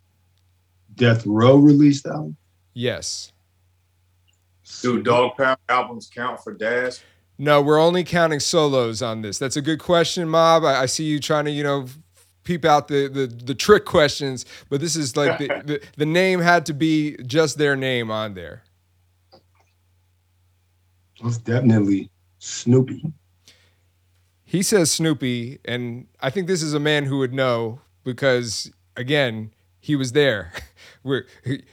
Death 0.93 1.25
Row 1.25 1.55
released 1.55 2.05
album? 2.05 2.35
Yes. 2.73 3.31
Do 4.81 5.01
Dog 5.01 5.37
Pound 5.37 5.59
albums 5.67 6.09
count 6.13 6.43
for 6.43 6.53
Daz? 6.53 7.03
No, 7.37 7.61
we're 7.61 7.79
only 7.79 8.03
counting 8.03 8.39
solos 8.39 9.01
on 9.01 9.21
this. 9.21 9.37
That's 9.37 9.57
a 9.57 9.61
good 9.61 9.79
question, 9.79 10.29
Mob. 10.29 10.63
I, 10.63 10.81
I 10.81 10.85
see 10.85 11.03
you 11.03 11.19
trying 11.19 11.45
to, 11.45 11.51
you 11.51 11.63
know, 11.63 11.87
peep 12.43 12.65
out 12.65 12.87
the 12.87 13.07
the, 13.07 13.27
the 13.27 13.55
trick 13.55 13.85
questions, 13.85 14.45
but 14.69 14.79
this 14.79 14.95
is 14.95 15.17
like 15.17 15.37
the, 15.39 15.47
the, 15.65 15.81
the 15.97 16.05
name 16.05 16.39
had 16.39 16.65
to 16.67 16.73
be 16.73 17.17
just 17.25 17.57
their 17.57 17.75
name 17.75 18.11
on 18.11 18.33
there. 18.33 18.63
It's 21.23 21.37
definitely 21.37 22.09
Snoopy. 22.39 23.11
He 24.43 24.63
says 24.63 24.91
Snoopy, 24.91 25.59
and 25.65 26.07
I 26.19 26.29
think 26.29 26.47
this 26.47 26.61
is 26.61 26.73
a 26.73 26.79
man 26.79 27.05
who 27.05 27.19
would 27.19 27.33
know 27.33 27.81
because 28.03 28.71
again, 28.95 29.51
he 29.79 29.95
was 29.95 30.11
there. 30.11 30.51
We're, 31.03 31.25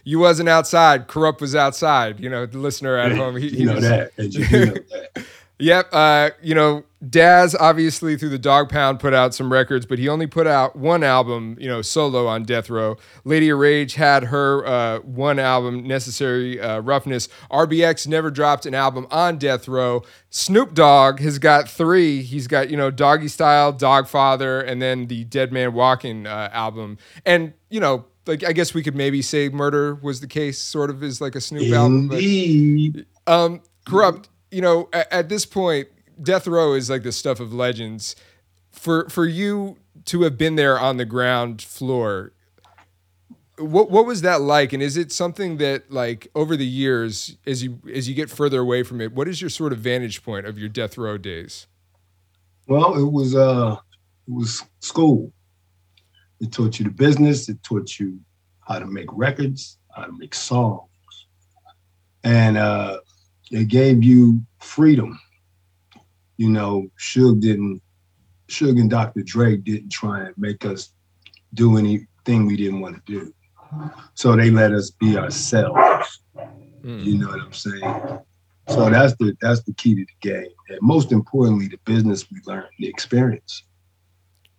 you 0.04 0.18
wasn't 0.18 0.49
outside. 0.49 1.06
Corrupt 1.06 1.40
was 1.40 1.54
outside. 1.54 2.20
You 2.20 2.30
know, 2.30 2.47
the 2.47 2.58
listener 2.58 2.97
at 2.97 3.12
home. 3.12 3.37
He, 3.37 3.49
you 3.49 3.66
know 3.66 3.75
was, 3.75 3.85
that. 3.85 4.12
You 4.16 4.66
know 4.66 4.73
that. 5.14 5.26
Yep. 5.61 5.88
Uh, 5.92 6.30
you 6.40 6.54
know, 6.54 6.85
Daz 7.08 7.54
obviously 7.58 8.16
through 8.16 8.28
the 8.28 8.38
Dog 8.38 8.68
Pound 8.68 9.00
put 9.00 9.12
out 9.12 9.35
some 9.35 9.52
records, 9.52 9.87
but 9.87 9.99
he 9.99 10.08
only 10.08 10.26
put 10.26 10.47
out 10.47 10.76
one 10.76 11.02
album, 11.02 11.56
you 11.58 11.68
know, 11.68 11.82
solo 11.82 12.26
on 12.26 12.44
Death 12.44 12.70
Row. 12.70 12.97
Lady 13.25 13.49
of 13.49 13.58
Rage 13.58 13.94
had 13.94 14.25
her 14.25 14.64
uh, 14.66 14.99
one 15.00 15.38
album, 15.38 15.85
Necessary 15.85 16.61
uh, 16.61 16.80
Roughness. 16.80 17.28
RBX 17.50 18.06
never 18.06 18.30
dropped 18.30 18.66
an 18.66 18.75
album 18.75 19.06
on 19.11 19.37
Death 19.38 19.66
Row. 19.66 20.04
Snoop 20.30 20.75
Dogg 20.75 21.18
has 21.20 21.38
got 21.40 21.68
three. 21.68 22.23
He's 22.23 22.47
got, 22.47 22.70
you 22.70 22.76
know, 22.76 22.90
Doggy 22.90 23.28
Style, 23.28 23.73
Dogfather, 23.73 24.64
and 24.66 24.80
then 24.80 25.06
the 25.06 25.25
Dead 25.25 25.52
Man 25.52 25.73
Walking 25.73 26.26
uh, 26.26 26.50
album. 26.52 26.99
And, 27.26 27.52
you 27.68 27.80
know, 27.80 28.06
like 28.28 28.44
I 28.44 28.52
guess 28.52 28.75
we 28.75 28.82
could 28.82 28.94
maybe 28.94 29.23
say 29.23 29.49
Murder 29.49 29.94
was 29.97 30.20
the 30.20 30.26
case, 30.26 30.58
sort 30.58 30.90
of 30.90 31.02
is 31.02 31.20
like 31.20 31.35
a 31.35 31.40
Snoop 31.40 31.73
album. 31.73 32.08
But, 32.08 32.18
Indeed. 32.18 33.06
um, 33.26 33.62
Kurupt, 33.87 34.28
you 34.50 34.61
know, 34.61 34.88
at, 34.92 35.12
at 35.12 35.28
this 35.28 35.47
point, 35.47 35.88
Death 36.23 36.47
Row 36.47 36.75
is 36.75 36.90
like 36.90 37.02
the 37.02 37.12
stuff 37.12 37.40
of 37.40 37.52
legends. 37.52 38.14
For 38.70 39.08
for 39.08 39.26
you 39.26 39.78
to 40.04 40.23
have 40.23 40.38
been 40.38 40.54
there 40.56 40.78
on 40.78 40.99
the 40.99 41.04
ground 41.04 41.62
floor, 41.62 42.32
what 43.58 43.90
what 43.90 44.06
was 44.06 44.23
that 44.23 44.40
like? 44.40 44.73
And 44.73 44.82
is 44.82 44.97
it 44.97 45.11
something 45.11 45.56
that 45.56 45.90
like 45.90 46.28
over 46.35 46.56
the 46.56 46.66
years, 46.66 47.37
as 47.47 47.62
you 47.62 47.80
as 47.92 48.08
you 48.08 48.14
get 48.14 48.30
further 48.30 48.61
away 48.61 48.82
from 48.82 49.00
it, 49.00 49.12
what 49.12 49.26
is 49.26 49.40
your 49.40 49.50
sort 49.50 49.73
of 49.73 49.78
vantage 49.78 50.23
point 50.23 50.47
of 50.47 50.58
your 50.58 50.68
Death 50.68 50.97
Row 50.99 51.18
days? 51.18 51.66
Well, 52.66 52.94
it 52.94 53.11
was 53.11 53.35
uh 53.35 53.76
it 54.28 54.35
was 54.35 54.62
school. 54.80 55.32
It 56.40 56.52
taught 56.52 56.78
you 56.78 56.85
the 56.85 56.90
business, 56.90 57.49
it 57.49 57.62
taught 57.62 57.99
you 57.99 58.21
how 58.61 58.78
to 58.78 58.87
make 58.87 59.09
records, 59.12 59.78
how 59.95 60.04
to 60.04 60.12
make 60.16 60.35
songs. 60.35 60.88
And 62.25 62.57
uh 62.57 62.99
it 63.50 63.68
gave 63.68 64.04
you 64.04 64.42
freedom. 64.61 65.18
You 66.37 66.50
know, 66.50 66.88
Suge 66.99 67.40
didn't 67.40 67.83
Suge 68.49 68.80
and 68.80 68.90
Dr. 68.90 69.23
Dre 69.23 69.57
didn't 69.57 69.90
try 69.90 70.21
and 70.25 70.35
make 70.38 70.64
us 70.64 70.90
do 71.54 71.76
anything 71.76 72.47
we 72.47 72.57
didn't 72.57 72.80
want 72.80 72.97
to 72.97 73.02
do. 73.12 73.35
So 74.14 74.35
they 74.37 74.50
let 74.50 74.73
us 74.73 74.90
be 74.90 75.16
ourselves. 75.16 76.21
Mm. 76.83 77.04
You 77.04 77.18
know 77.18 77.28
what 77.28 77.40
I'm 77.40 77.52
saying? 77.52 78.21
So 78.68 78.90
that's 78.90 79.14
the 79.16 79.37
that's 79.40 79.62
the 79.62 79.73
key 79.75 79.95
to 79.95 80.04
the 80.04 80.28
game. 80.28 80.52
And 80.68 80.78
most 80.83 81.12
importantly, 81.12 81.68
the 81.68 81.78
business 81.85 82.30
we 82.30 82.40
learned, 82.47 82.68
the 82.78 82.88
experience. 82.88 83.64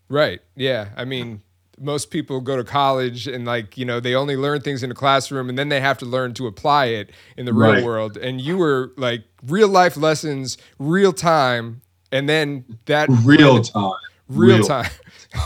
Right. 0.09 0.41
Yeah. 0.55 0.89
I 0.97 1.05
mean, 1.05 1.41
most 1.79 2.11
people 2.11 2.41
go 2.41 2.57
to 2.57 2.63
college 2.63 3.27
and 3.27 3.45
like, 3.45 3.77
you 3.77 3.85
know, 3.85 3.99
they 3.99 4.15
only 4.15 4.35
learn 4.35 4.61
things 4.61 4.83
in 4.83 4.91
a 4.91 4.95
classroom 4.95 5.49
and 5.49 5.57
then 5.57 5.69
they 5.69 5.79
have 5.81 5.97
to 5.99 6.05
learn 6.05 6.33
to 6.35 6.47
apply 6.47 6.85
it 6.87 7.11
in 7.37 7.45
the 7.45 7.53
real 7.53 7.73
Right. 7.73 7.83
world. 7.83 8.17
And 8.17 8.41
you 8.41 8.57
were 8.57 8.91
like 8.97 9.23
real 9.45 9.69
life 9.69 9.95
lessons, 9.97 10.57
real 10.79 11.13
time, 11.13 11.81
and 12.11 12.27
then 12.27 12.65
that 12.85 13.09
Real 13.23 13.61
time. 13.61 13.91
real, 14.27 14.57
real. 14.57 14.63
time. 14.63 14.89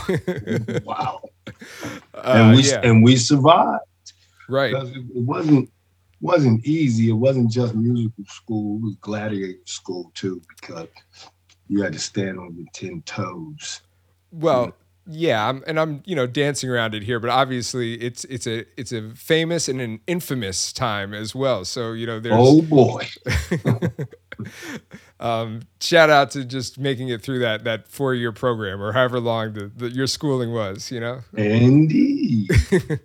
Wow. 0.84 1.22
Uh, 2.14 2.20
and 2.24 2.56
we 2.56 2.62
yeah, 2.62 2.80
and 2.82 3.04
we 3.04 3.16
survived. 3.16 3.82
right. 4.48 4.72
Because 4.72 4.90
it, 4.90 4.96
it 5.14 5.22
wasn't 5.22 5.70
wasn't 6.20 6.64
easy. 6.66 7.10
It 7.10 7.14
wasn't 7.14 7.50
just 7.50 7.74
musical 7.74 8.24
school, 8.26 8.76
it 8.78 8.82
was 8.84 8.96
gladiator 9.00 9.58
school 9.66 10.10
too, 10.14 10.40
because 10.48 10.88
you 11.68 11.82
had 11.82 11.92
to 11.92 11.98
stand 11.98 12.38
on 12.38 12.54
your 12.56 12.66
ten 12.72 13.02
toes. 13.02 13.82
Well, 14.32 14.74
yeah, 15.06 15.48
I'm, 15.48 15.62
and 15.66 15.78
I'm 15.78 16.02
you 16.06 16.16
know 16.16 16.26
dancing 16.26 16.70
around 16.70 16.94
it 16.94 17.02
here, 17.02 17.20
but 17.20 17.30
obviously 17.30 17.94
it's 17.94 18.24
it's 18.24 18.46
a 18.46 18.64
it's 18.78 18.92
a 18.92 19.10
famous 19.10 19.68
and 19.68 19.80
an 19.80 20.00
infamous 20.06 20.72
time 20.72 21.12
as 21.12 21.34
well. 21.34 21.64
So 21.64 21.92
you 21.92 22.06
know 22.06 22.20
there's 22.20 22.34
Oh 22.38 22.62
boy. 22.62 23.08
um, 25.20 25.62
shout 25.80 26.10
out 26.10 26.32
to 26.32 26.44
just 26.44 26.78
making 26.78 27.08
it 27.08 27.22
through 27.22 27.38
that 27.40 27.64
that 27.64 27.88
four 27.88 28.14
year 28.14 28.32
program 28.32 28.82
or 28.82 28.92
however 28.92 29.20
long 29.20 29.52
the, 29.52 29.70
the, 29.74 29.88
your 29.90 30.06
schooling 30.06 30.52
was. 30.52 30.90
You 30.90 31.00
know. 31.00 31.20
Indeed. 31.36 32.50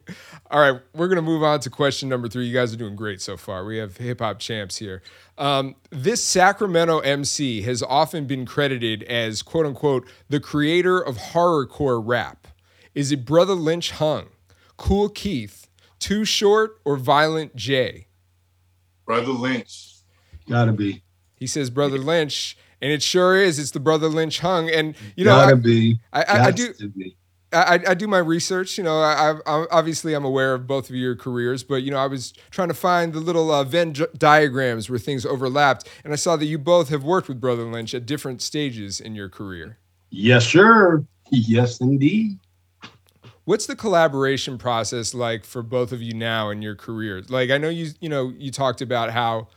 All 0.52 0.60
right, 0.60 0.82
we're 0.96 1.08
gonna 1.08 1.22
move 1.22 1.44
on 1.44 1.60
to 1.62 1.70
question 1.70 2.10
number 2.10 2.28
three. 2.28 2.46
You 2.46 2.54
guys 2.54 2.74
are 2.74 2.78
doing 2.78 2.96
great 2.96 3.22
so 3.22 3.38
far. 3.38 3.64
We 3.64 3.78
have 3.78 3.98
hip 3.98 4.20
hop 4.20 4.40
champs 4.40 4.78
here. 4.78 5.04
Um, 5.38 5.76
this 5.92 6.24
Sacramento 6.24 7.00
MC 7.00 7.62
has 7.62 7.84
often 7.84 8.26
been 8.26 8.46
credited 8.46 9.04
as 9.04 9.44
"quote 9.44 9.68
unquote" 9.68 10.08
the 10.30 10.40
creator 10.40 11.00
of 11.00 11.18
horrorcore 11.18 12.02
rap. 12.04 12.48
Is 12.96 13.12
it 13.12 13.24
Brother 13.24 13.54
Lynch 13.54 13.92
Hung, 13.92 14.30
Kool 14.78 15.10
Keith, 15.10 15.68
Too 16.00 16.26
Short, 16.26 16.82
or 16.84 16.98
Violent 16.98 17.56
J? 17.56 18.08
Brother 19.06 19.32
Lynch. 19.32 19.98
Gotta 20.50 20.72
be. 20.72 21.04
He 21.40 21.48
says 21.48 21.70
Brother 21.70 21.98
Lynch, 21.98 22.58
and 22.82 22.92
it 22.92 23.02
sure 23.02 23.42
is. 23.42 23.58
It's 23.58 23.72
the 23.72 23.80
Brother 23.80 24.08
Lynch 24.08 24.40
Hung, 24.40 24.70
and 24.70 24.96
you 25.16 25.26
know 25.26 25.32
Gotta 25.32 25.52
I, 25.52 25.56
be. 25.56 26.00
I, 26.14 26.22
I, 26.24 26.44
I 26.46 26.52
do. 26.52 26.74
I, 27.52 27.80
I 27.88 27.94
do 27.96 28.08
my 28.08 28.20
research. 28.20 28.78
You 28.78 28.84
know, 28.84 29.00
I, 29.00 29.34
I 29.46 29.66
obviously 29.72 30.14
I'm 30.14 30.26
aware 30.26 30.54
of 30.54 30.68
both 30.68 30.90
of 30.90 30.96
your 30.96 31.16
careers, 31.16 31.64
but 31.64 31.78
you 31.78 31.92
know, 31.92 31.98
I 31.98 32.08
was 32.08 32.34
trying 32.52 32.68
to 32.68 32.74
find 32.76 33.14
the 33.14 33.20
little 33.20 33.52
uh, 33.52 33.64
Venn 33.64 33.96
diagrams 34.18 34.90
where 34.90 35.00
things 35.00 35.26
overlapped, 35.26 35.88
and 36.04 36.14
I 36.14 36.16
saw 36.16 36.36
that 36.36 36.46
you 36.46 36.60
both 36.60 36.90
have 36.90 37.04
worked 37.04 37.28
with 37.28 37.42
Brother 37.42 37.64
Lynch 37.64 37.96
at 37.96 38.06
different 38.06 38.42
stages 38.42 39.00
in 39.00 39.16
your 39.16 39.30
career. 39.30 39.78
Yes, 40.12 40.48
sir. 40.48 41.04
Yes, 41.32 41.80
indeed. 41.80 42.40
What's 43.46 43.66
the 43.66 43.76
collaboration 43.76 44.60
process 44.60 45.16
like 45.16 45.44
for 45.44 45.64
both 45.64 45.92
of 45.92 46.04
you 46.04 46.14
now 46.14 46.50
in 46.52 46.62
your 46.62 46.76
careers? 46.76 47.32
Like, 47.32 47.50
I 47.50 47.58
know 47.58 47.70
you 47.70 47.92
you 48.00 48.10
know 48.10 48.32
you 48.38 48.52
talked 48.52 48.82
about 48.82 49.10
how 49.10 49.48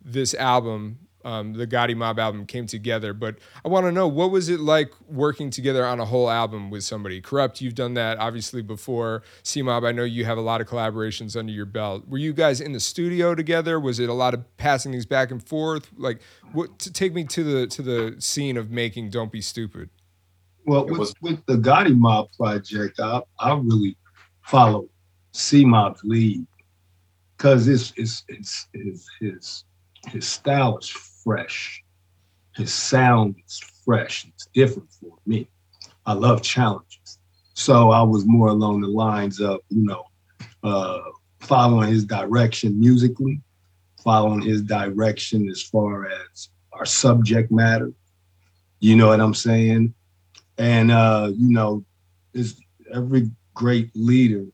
this 0.00 0.34
album, 0.34 0.98
um, 1.24 1.52
the 1.52 1.66
Gotti 1.66 1.96
Mob 1.96 2.18
album, 2.18 2.46
came 2.46 2.66
together, 2.66 3.12
but 3.12 3.36
I 3.64 3.68
want 3.68 3.86
to 3.86 3.92
know 3.92 4.08
what 4.08 4.30
was 4.30 4.48
it 4.48 4.60
like 4.60 4.92
working 5.08 5.50
together 5.50 5.84
on 5.84 6.00
a 6.00 6.04
whole 6.04 6.30
album 6.30 6.70
with 6.70 6.84
somebody? 6.84 7.20
Kurupt, 7.20 7.60
you've 7.60 7.74
done 7.74 7.94
that 7.94 8.18
obviously 8.18 8.62
before. 8.62 9.22
C 9.42 9.62
Mob, 9.62 9.84
I 9.84 9.92
know 9.92 10.04
you 10.04 10.24
have 10.24 10.38
a 10.38 10.42
lot 10.42 10.60
of 10.60 10.66
collaborations 10.66 11.36
under 11.36 11.52
your 11.52 11.66
belt. 11.66 12.08
Were 12.08 12.18
you 12.18 12.32
guys 12.32 12.60
in 12.60 12.72
the 12.72 12.80
studio 12.80 13.34
together? 13.34 13.78
Was 13.78 13.98
it 13.98 14.08
a 14.08 14.14
lot 14.14 14.34
of 14.34 14.44
passing 14.56 14.92
these 14.92 15.06
back 15.06 15.30
and 15.30 15.42
forth? 15.46 15.90
Like, 15.96 16.20
what? 16.52 16.78
To 16.80 16.92
take 16.92 17.14
me 17.14 17.24
to 17.24 17.44
the 17.44 17.66
to 17.68 17.82
the 17.82 18.16
scene 18.18 18.56
of 18.56 18.70
making 18.70 19.10
"Don't 19.10 19.32
Be 19.32 19.40
Stupid." 19.40 19.90
Well, 20.66 20.84
with, 20.86 20.98
was- 20.98 21.14
with 21.20 21.44
the 21.46 21.56
Gotti 21.56 21.96
Mob 21.96 22.28
project, 22.36 23.00
I 23.00 23.22
I 23.38 23.54
really 23.54 23.96
follow 24.42 24.88
C 25.32 25.64
Mob's 25.64 26.00
lead 26.04 26.46
because 27.36 27.68
it's 27.68 27.92
it's 27.96 28.24
it's 28.28 28.68
his 28.74 29.06
his 29.20 29.64
his 30.08 30.26
style 30.26 30.78
is 30.78 30.88
fresh, 31.30 31.84
his 32.56 32.72
sound 32.72 33.36
is 33.46 33.60
fresh. 33.84 34.26
It's 34.26 34.48
different 34.52 34.90
for 34.90 35.16
me. 35.26 35.48
I 36.06 36.12
love 36.12 36.42
challenges, 36.42 37.18
so 37.54 37.90
I 37.90 38.02
was 38.02 38.26
more 38.26 38.48
along 38.48 38.80
the 38.80 38.88
lines 38.88 39.40
of 39.40 39.60
you 39.68 39.82
know 39.82 40.04
uh, 40.64 40.98
following 41.38 41.88
his 41.88 42.04
direction 42.04 42.80
musically, 42.80 43.40
following 44.02 44.42
his 44.42 44.62
direction 44.62 45.48
as 45.48 45.62
far 45.62 46.08
as 46.08 46.48
our 46.72 46.84
subject 46.84 47.52
matter. 47.52 47.92
You 48.80 48.96
know 48.96 49.08
what 49.08 49.20
I'm 49.20 49.34
saying? 49.34 49.94
and 50.60 50.90
uh, 50.90 51.30
you 51.34 51.50
know, 51.50 51.84
it's 52.34 52.60
every 52.92 53.30
great 53.54 53.90
leader 53.94 54.44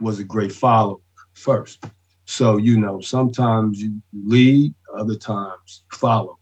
was 0.00 0.18
a 0.18 0.24
great 0.24 0.52
follower 0.52 0.98
first. 1.32 1.84
So, 2.26 2.58
you 2.58 2.78
know, 2.78 3.00
sometimes 3.00 3.80
you 3.80 4.00
lead, 4.12 4.74
other 4.98 5.16
times 5.16 5.84
follow. 5.92 6.38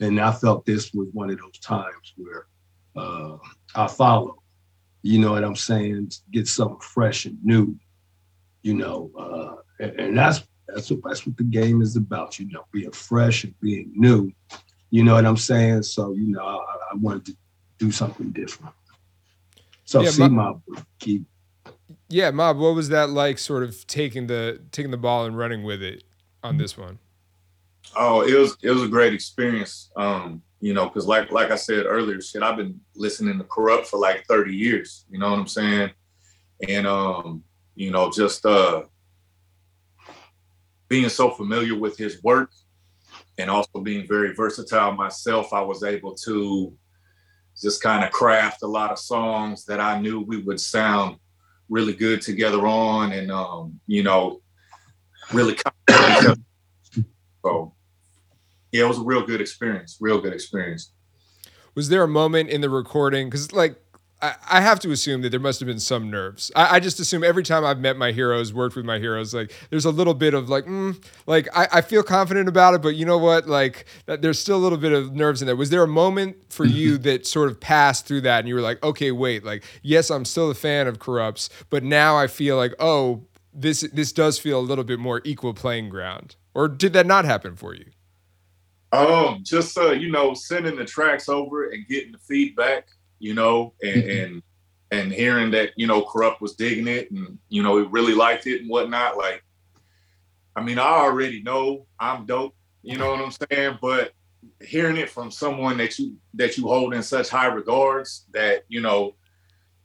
And 0.00 0.20
I 0.20 0.32
felt 0.32 0.64
this 0.64 0.92
was 0.92 1.08
one 1.12 1.30
of 1.30 1.38
those 1.38 1.58
times 1.58 2.14
where 2.16 2.46
uh, 2.96 3.36
I 3.74 3.86
follow. 3.86 4.36
You 5.02 5.18
know 5.18 5.32
what 5.32 5.44
I'm 5.44 5.56
saying? 5.56 6.12
Get 6.30 6.48
something 6.48 6.80
fresh 6.80 7.26
and 7.26 7.38
new. 7.42 7.76
You 8.62 8.74
know, 8.74 9.10
uh, 9.18 9.84
and, 9.84 10.00
and 10.00 10.18
that's 10.18 10.42
that's 10.68 10.90
what 10.90 11.00
that's 11.04 11.26
what 11.26 11.36
the 11.36 11.44
game 11.44 11.82
is 11.82 11.96
about. 11.96 12.38
You 12.38 12.48
know, 12.50 12.66
being 12.72 12.92
fresh 12.92 13.44
and 13.44 13.58
being 13.60 13.92
new. 13.94 14.30
You 14.90 15.04
know 15.04 15.14
what 15.14 15.24
I'm 15.24 15.36
saying? 15.36 15.84
So 15.84 16.12
you 16.12 16.28
know, 16.28 16.44
I, 16.44 16.56
I 16.92 16.96
wanted 16.96 17.26
to 17.26 17.36
do 17.78 17.90
something 17.90 18.30
different. 18.30 18.74
So 19.84 20.02
Yeah, 20.02 20.10
see 20.10 20.28
my 20.28 20.54
keep 20.98 21.24
Yeah, 22.08 22.30
Mob, 22.30 22.58
what 22.58 22.74
was 22.74 22.90
that 22.90 23.10
like 23.10 23.38
sort 23.38 23.62
of 23.62 23.86
taking 23.86 24.26
the 24.26 24.60
taking 24.70 24.90
the 24.90 24.96
ball 24.96 25.24
and 25.24 25.36
running 25.36 25.62
with 25.62 25.82
it 25.82 26.04
on 26.42 26.58
this 26.58 26.76
one? 26.76 26.98
Oh, 27.96 28.22
it 28.22 28.34
was 28.34 28.56
it 28.62 28.70
was 28.70 28.82
a 28.82 28.88
great 28.88 29.12
experience. 29.12 29.90
Um, 29.96 30.42
you 30.60 30.74
know, 30.74 30.86
because 30.86 31.06
like 31.06 31.30
like 31.32 31.50
I 31.50 31.56
said 31.56 31.86
earlier, 31.86 32.20
shit, 32.20 32.42
I've 32.42 32.56
been 32.56 32.80
listening 32.94 33.38
to 33.38 33.44
Kurupt 33.44 33.86
for 33.86 33.98
like 33.98 34.26
30 34.26 34.54
years. 34.54 35.06
You 35.10 35.18
know 35.18 35.30
what 35.30 35.38
I'm 35.38 35.48
saying? 35.48 35.90
And 36.68 36.86
um, 36.86 37.42
you 37.74 37.90
know, 37.90 38.10
just 38.10 38.44
uh 38.44 38.82
being 40.88 41.08
so 41.08 41.30
familiar 41.30 41.76
with 41.76 41.96
his 41.96 42.22
work 42.22 42.50
and 43.38 43.48
also 43.48 43.80
being 43.80 44.06
very 44.06 44.34
versatile 44.34 44.92
myself, 44.92 45.52
I 45.52 45.60
was 45.62 45.82
able 45.82 46.14
to 46.16 46.76
just 47.60 47.82
kind 47.82 48.04
of 48.04 48.10
craft 48.10 48.62
a 48.62 48.66
lot 48.66 48.90
of 48.90 48.98
songs 48.98 49.64
that 49.66 49.80
I 49.80 50.00
knew 50.00 50.20
we 50.20 50.38
would 50.38 50.60
sound 50.60 51.16
really 51.68 51.94
good 51.94 52.20
together 52.20 52.66
on 52.66 53.12
and 53.12 53.30
um, 53.30 53.80
you 53.86 54.02
know, 54.02 54.42
really. 55.32 55.56
So 57.44 57.74
yeah, 58.72 58.84
it 58.84 58.88
was 58.88 58.98
a 58.98 59.02
real 59.02 59.24
good 59.26 59.40
experience. 59.40 59.96
Real 60.00 60.20
good 60.20 60.32
experience. 60.32 60.92
Was 61.74 61.88
there 61.88 62.02
a 62.02 62.08
moment 62.08 62.50
in 62.50 62.60
the 62.60 62.70
recording? 62.70 63.28
Because 63.28 63.52
like 63.52 63.76
I, 64.22 64.34
I 64.48 64.60
have 64.60 64.80
to 64.80 64.90
assume 64.90 65.22
that 65.22 65.30
there 65.30 65.40
must 65.40 65.60
have 65.60 65.66
been 65.66 65.80
some 65.80 66.10
nerves. 66.10 66.50
I, 66.54 66.76
I 66.76 66.80
just 66.80 67.00
assume 67.00 67.24
every 67.24 67.42
time 67.42 67.64
I've 67.64 67.78
met 67.78 67.96
my 67.96 68.12
heroes, 68.12 68.52
worked 68.52 68.76
with 68.76 68.84
my 68.84 68.98
heroes, 68.98 69.32
like 69.32 69.52
there's 69.70 69.84
a 69.84 69.90
little 69.90 70.14
bit 70.14 70.34
of 70.34 70.48
like, 70.48 70.66
mm, 70.66 71.02
like 71.26 71.48
I, 71.54 71.68
I 71.74 71.80
feel 71.80 72.02
confident 72.02 72.48
about 72.48 72.74
it, 72.74 72.82
but 72.82 72.96
you 72.96 73.06
know 73.06 73.18
what? 73.18 73.48
Like 73.48 73.86
that, 74.06 74.22
there's 74.22 74.38
still 74.38 74.56
a 74.56 74.62
little 74.62 74.78
bit 74.78 74.92
of 74.92 75.14
nerves 75.14 75.42
in 75.42 75.46
there. 75.46 75.56
Was 75.56 75.70
there 75.70 75.82
a 75.82 75.88
moment 75.88 76.36
for 76.52 76.64
you 76.66 76.98
that 76.98 77.26
sort 77.26 77.50
of 77.50 77.60
passed 77.60 78.06
through 78.06 78.22
that, 78.22 78.40
and 78.40 78.48
you 78.48 78.54
were 78.54 78.60
like, 78.60 78.82
okay, 78.82 79.10
wait, 79.10 79.44
like 79.44 79.64
yes, 79.82 80.10
I'm 80.10 80.24
still 80.24 80.50
a 80.50 80.54
fan 80.54 80.86
of 80.86 80.98
Kurupt's, 80.98 81.50
but 81.70 81.82
now 81.82 82.16
I 82.16 82.26
feel 82.26 82.56
like, 82.56 82.74
oh, 82.78 83.24
this 83.52 83.80
this 83.92 84.12
does 84.12 84.38
feel 84.38 84.58
a 84.58 84.62
little 84.62 84.84
bit 84.84 84.98
more 84.98 85.20
equal 85.24 85.54
playing 85.54 85.88
ground. 85.88 86.36
Or 86.60 86.68
did 86.68 86.92
that 86.92 87.06
not 87.06 87.24
happen 87.24 87.56
for 87.56 87.74
you? 87.74 87.86
Um, 88.92 89.40
just 89.42 89.78
uh, 89.78 89.92
you 89.92 90.10
know, 90.10 90.34
sending 90.34 90.76
the 90.76 90.84
tracks 90.84 91.26
over 91.26 91.70
and 91.70 91.88
getting 91.88 92.12
the 92.12 92.18
feedback, 92.18 92.88
you 93.18 93.32
know, 93.32 93.72
and 93.82 94.02
and 94.02 94.42
and 94.90 95.10
hearing 95.10 95.50
that, 95.52 95.70
you 95.76 95.86
know, 95.86 96.02
Kurupt 96.02 96.42
was 96.42 96.56
digging 96.56 96.86
it 96.86 97.10
and 97.12 97.38
you 97.48 97.62
know, 97.62 97.78
he 97.78 97.84
really 97.84 98.12
liked 98.12 98.46
it 98.46 98.60
and 98.60 98.68
whatnot. 98.68 99.16
Like, 99.16 99.42
I 100.54 100.62
mean, 100.62 100.78
I 100.78 100.82
already 100.82 101.42
know 101.42 101.86
I'm 101.98 102.26
dope, 102.26 102.54
you 102.82 102.98
know 102.98 103.10
what 103.10 103.20
I'm 103.20 103.32
saying? 103.50 103.78
But 103.80 104.12
hearing 104.60 104.98
it 104.98 105.08
from 105.08 105.30
someone 105.30 105.78
that 105.78 105.98
you 105.98 106.18
that 106.34 106.58
you 106.58 106.64
hold 106.64 106.92
in 106.92 107.02
such 107.02 107.30
high 107.30 107.46
regards 107.46 108.26
that, 108.34 108.64
you 108.68 108.82
know, 108.82 109.14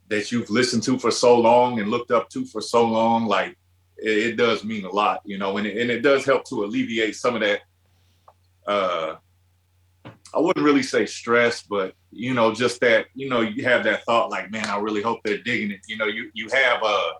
that 0.09 0.29
you've 0.29 0.49
listened 0.49 0.83
to 0.83 0.99
for 0.99 1.11
so 1.11 1.39
long 1.39 1.79
and 1.79 1.89
looked 1.89 2.11
up 2.11 2.27
to 2.31 2.43
for 2.43 2.59
so 2.59 2.85
long, 2.85 3.27
like 3.27 3.57
it, 3.97 4.17
it 4.17 4.35
does 4.37 4.63
mean 4.63 4.85
a 4.85 4.89
lot, 4.89 5.21
you 5.25 5.37
know, 5.37 5.57
and 5.57 5.67
it, 5.67 5.77
and 5.77 5.89
it 5.91 6.01
does 6.01 6.25
help 6.25 6.45
to 6.45 6.63
alleviate 6.63 7.15
some 7.15 7.35
of 7.35 7.41
that 7.41 7.61
uh 8.67 9.15
I 10.33 10.39
wouldn't 10.39 10.65
really 10.65 10.83
say 10.83 11.05
stress, 11.05 11.63
but 11.63 11.93
you 12.11 12.33
know, 12.33 12.53
just 12.53 12.81
that, 12.81 13.05
you 13.13 13.29
know, 13.29 13.41
you 13.41 13.63
have 13.63 13.83
that 13.85 14.03
thought 14.03 14.29
like, 14.29 14.51
man, 14.51 14.65
I 14.65 14.77
really 14.79 15.01
hope 15.01 15.19
they're 15.23 15.37
digging 15.37 15.71
it. 15.71 15.79
You 15.87 15.97
know, 15.97 16.07
you 16.07 16.29
you 16.33 16.49
have 16.51 16.81
uh 16.83 17.11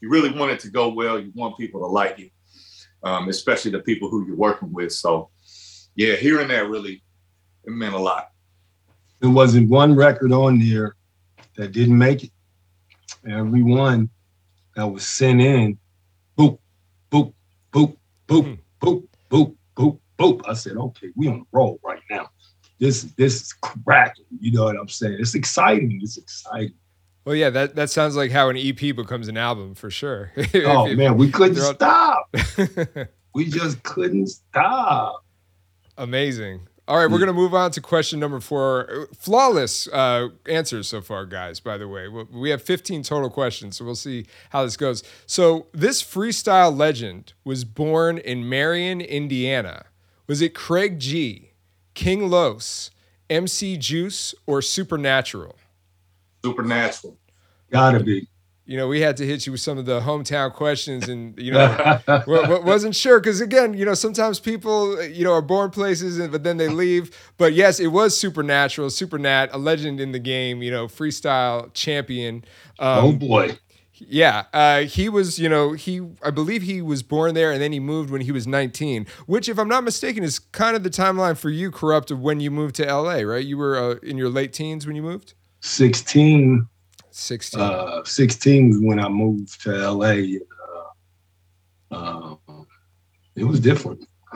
you 0.00 0.08
really 0.10 0.30
want 0.36 0.52
it 0.52 0.60
to 0.60 0.70
go 0.70 0.88
well, 0.88 1.18
you 1.18 1.32
want 1.34 1.58
people 1.58 1.80
to 1.80 1.86
like 1.86 2.18
it. 2.18 2.32
Um, 3.04 3.28
especially 3.28 3.72
the 3.72 3.80
people 3.80 4.08
who 4.08 4.26
you're 4.26 4.36
working 4.36 4.72
with. 4.72 4.92
So 4.92 5.30
yeah, 5.96 6.14
hearing 6.14 6.48
that 6.48 6.68
really 6.68 7.02
it 7.64 7.70
meant 7.70 7.94
a 7.94 7.98
lot. 7.98 8.28
there 9.20 9.30
wasn't 9.30 9.68
one 9.68 9.94
record 9.94 10.32
on 10.32 10.58
there 10.58 10.96
that 11.56 11.72
didn't 11.72 11.98
make 11.98 12.24
it. 12.24 12.30
Every 13.28 13.62
one 13.62 14.10
that 14.74 14.86
was 14.86 15.06
sent 15.06 15.40
in, 15.40 15.78
boop, 16.38 16.58
boop, 17.10 17.32
boop, 17.72 17.96
boop, 18.28 18.44
hmm. 18.44 18.54
boop, 18.80 19.06
boop, 19.30 19.56
boop, 19.76 19.98
boop. 20.18 20.42
I 20.48 20.54
said, 20.54 20.76
okay, 20.76 21.08
we 21.16 21.28
on 21.28 21.40
the 21.40 21.46
roll 21.52 21.80
right 21.84 22.02
now. 22.10 22.30
This 22.78 23.02
this 23.16 23.40
is 23.42 23.52
cracking. 23.52 24.24
You 24.40 24.52
know 24.52 24.64
what 24.64 24.76
I'm 24.76 24.88
saying? 24.88 25.16
It's 25.20 25.34
exciting. 25.34 26.00
It's 26.02 26.18
exciting. 26.18 26.74
Well, 27.24 27.36
yeah, 27.36 27.50
that, 27.50 27.76
that 27.76 27.88
sounds 27.88 28.16
like 28.16 28.32
how 28.32 28.48
an 28.48 28.56
EP 28.56 28.96
becomes 28.96 29.28
an 29.28 29.36
album 29.36 29.76
for 29.76 29.90
sure. 29.90 30.32
Oh 30.54 30.88
if- 30.88 30.98
man, 30.98 31.16
we 31.16 31.30
couldn't 31.30 31.56
stop. 31.56 32.34
We 33.34 33.46
just 33.46 33.82
couldn't 33.82 34.26
stop. 34.26 35.24
Amazing. 35.96 36.68
All 36.88 36.96
right, 36.98 37.06
we're 37.08 37.18
going 37.18 37.28
to 37.28 37.32
move 37.32 37.54
on 37.54 37.70
to 37.72 37.80
question 37.80 38.18
number 38.18 38.40
four. 38.40 39.06
Flawless 39.16 39.86
uh, 39.88 40.30
answers 40.46 40.88
so 40.88 41.00
far, 41.00 41.24
guys, 41.26 41.60
by 41.60 41.78
the 41.78 41.86
way. 41.86 42.08
We- 42.08 42.24
We 42.24 42.50
have 42.50 42.60
15 42.60 43.02
total 43.04 43.30
questions, 43.30 43.76
so 43.76 43.84
we'll 43.84 43.94
see 43.94 44.26
how 44.50 44.64
this 44.64 44.76
goes. 44.76 45.04
So, 45.26 45.68
this 45.72 46.02
freestyle 46.02 46.76
legend 46.76 47.34
was 47.44 47.64
born 47.64 48.18
in 48.18 48.48
Marion, 48.48 49.00
Indiana. 49.00 49.84
Was 50.26 50.42
it 50.42 50.54
Craig 50.54 50.98
G, 50.98 51.52
King 51.94 52.28
Los, 52.28 52.90
MC 53.30 53.76
Juice, 53.76 54.34
or 54.46 54.60
Supernatural? 54.60 55.56
Supernatural. 56.44 57.16
Gotta 57.70 58.00
be. 58.00 58.28
You 58.64 58.76
know, 58.76 58.86
we 58.86 59.00
had 59.00 59.16
to 59.16 59.26
hit 59.26 59.44
you 59.44 59.52
with 59.52 59.60
some 59.60 59.76
of 59.76 59.86
the 59.86 60.00
hometown 60.00 60.52
questions, 60.52 61.08
and, 61.08 61.36
you 61.36 61.50
know, 61.50 62.00
wa- 62.08 62.22
wa- 62.26 62.60
wasn't 62.60 62.94
sure 62.94 63.18
because 63.18 63.40
again, 63.40 63.74
you 63.74 63.84
know, 63.84 63.94
sometimes 63.94 64.38
people, 64.38 65.02
you 65.02 65.24
know, 65.24 65.32
are 65.32 65.42
born 65.42 65.70
places, 65.70 66.18
and, 66.18 66.30
but 66.30 66.44
then 66.44 66.58
they 66.58 66.68
leave. 66.68 67.10
But 67.38 67.54
yes, 67.54 67.80
it 67.80 67.88
was 67.88 68.18
supernatural, 68.18 68.88
supernat, 68.88 69.48
a 69.52 69.58
legend 69.58 70.00
in 70.00 70.12
the 70.12 70.20
game. 70.20 70.62
You 70.62 70.70
know, 70.70 70.86
freestyle 70.86 71.74
champion. 71.74 72.44
Um, 72.78 73.04
oh 73.04 73.12
boy. 73.12 73.58
Yeah, 73.94 74.44
uh, 74.52 74.80
he 74.80 75.08
was. 75.08 75.38
You 75.38 75.48
know, 75.48 75.72
he 75.72 76.00
I 76.22 76.30
believe 76.30 76.62
he 76.62 76.82
was 76.82 77.02
born 77.02 77.34
there, 77.34 77.52
and 77.52 77.60
then 77.60 77.72
he 77.72 77.80
moved 77.80 78.10
when 78.10 78.20
he 78.20 78.32
was 78.32 78.46
19. 78.46 79.06
Which, 79.26 79.48
if 79.48 79.58
I'm 79.58 79.68
not 79.68 79.84
mistaken, 79.84 80.24
is 80.24 80.38
kind 80.38 80.76
of 80.76 80.82
the 80.82 80.90
timeline 80.90 81.36
for 81.36 81.50
you, 81.50 81.70
Kurupt, 81.70 82.10
of 82.10 82.20
when 82.20 82.40
you 82.40 82.50
moved 82.50 82.76
to 82.76 82.84
LA. 82.84 83.20
Right? 83.20 83.44
You 83.44 83.58
were 83.58 83.76
uh, 83.76 83.94
in 84.02 84.18
your 84.18 84.28
late 84.28 84.52
teens 84.52 84.86
when 84.86 84.96
you 84.96 85.02
moved. 85.02 85.34
16 85.60 86.68
16. 87.12 87.60
uh, 87.60 88.04
16 88.04 88.68
was 88.68 88.78
when 88.80 88.98
I 88.98 89.08
moved 89.08 89.62
to 89.62 89.70
LA. 89.90 90.38
Uh, 91.90 92.36
uh, 92.48 92.62
it 93.36 93.44
was 93.44 93.60
different. 93.60 94.06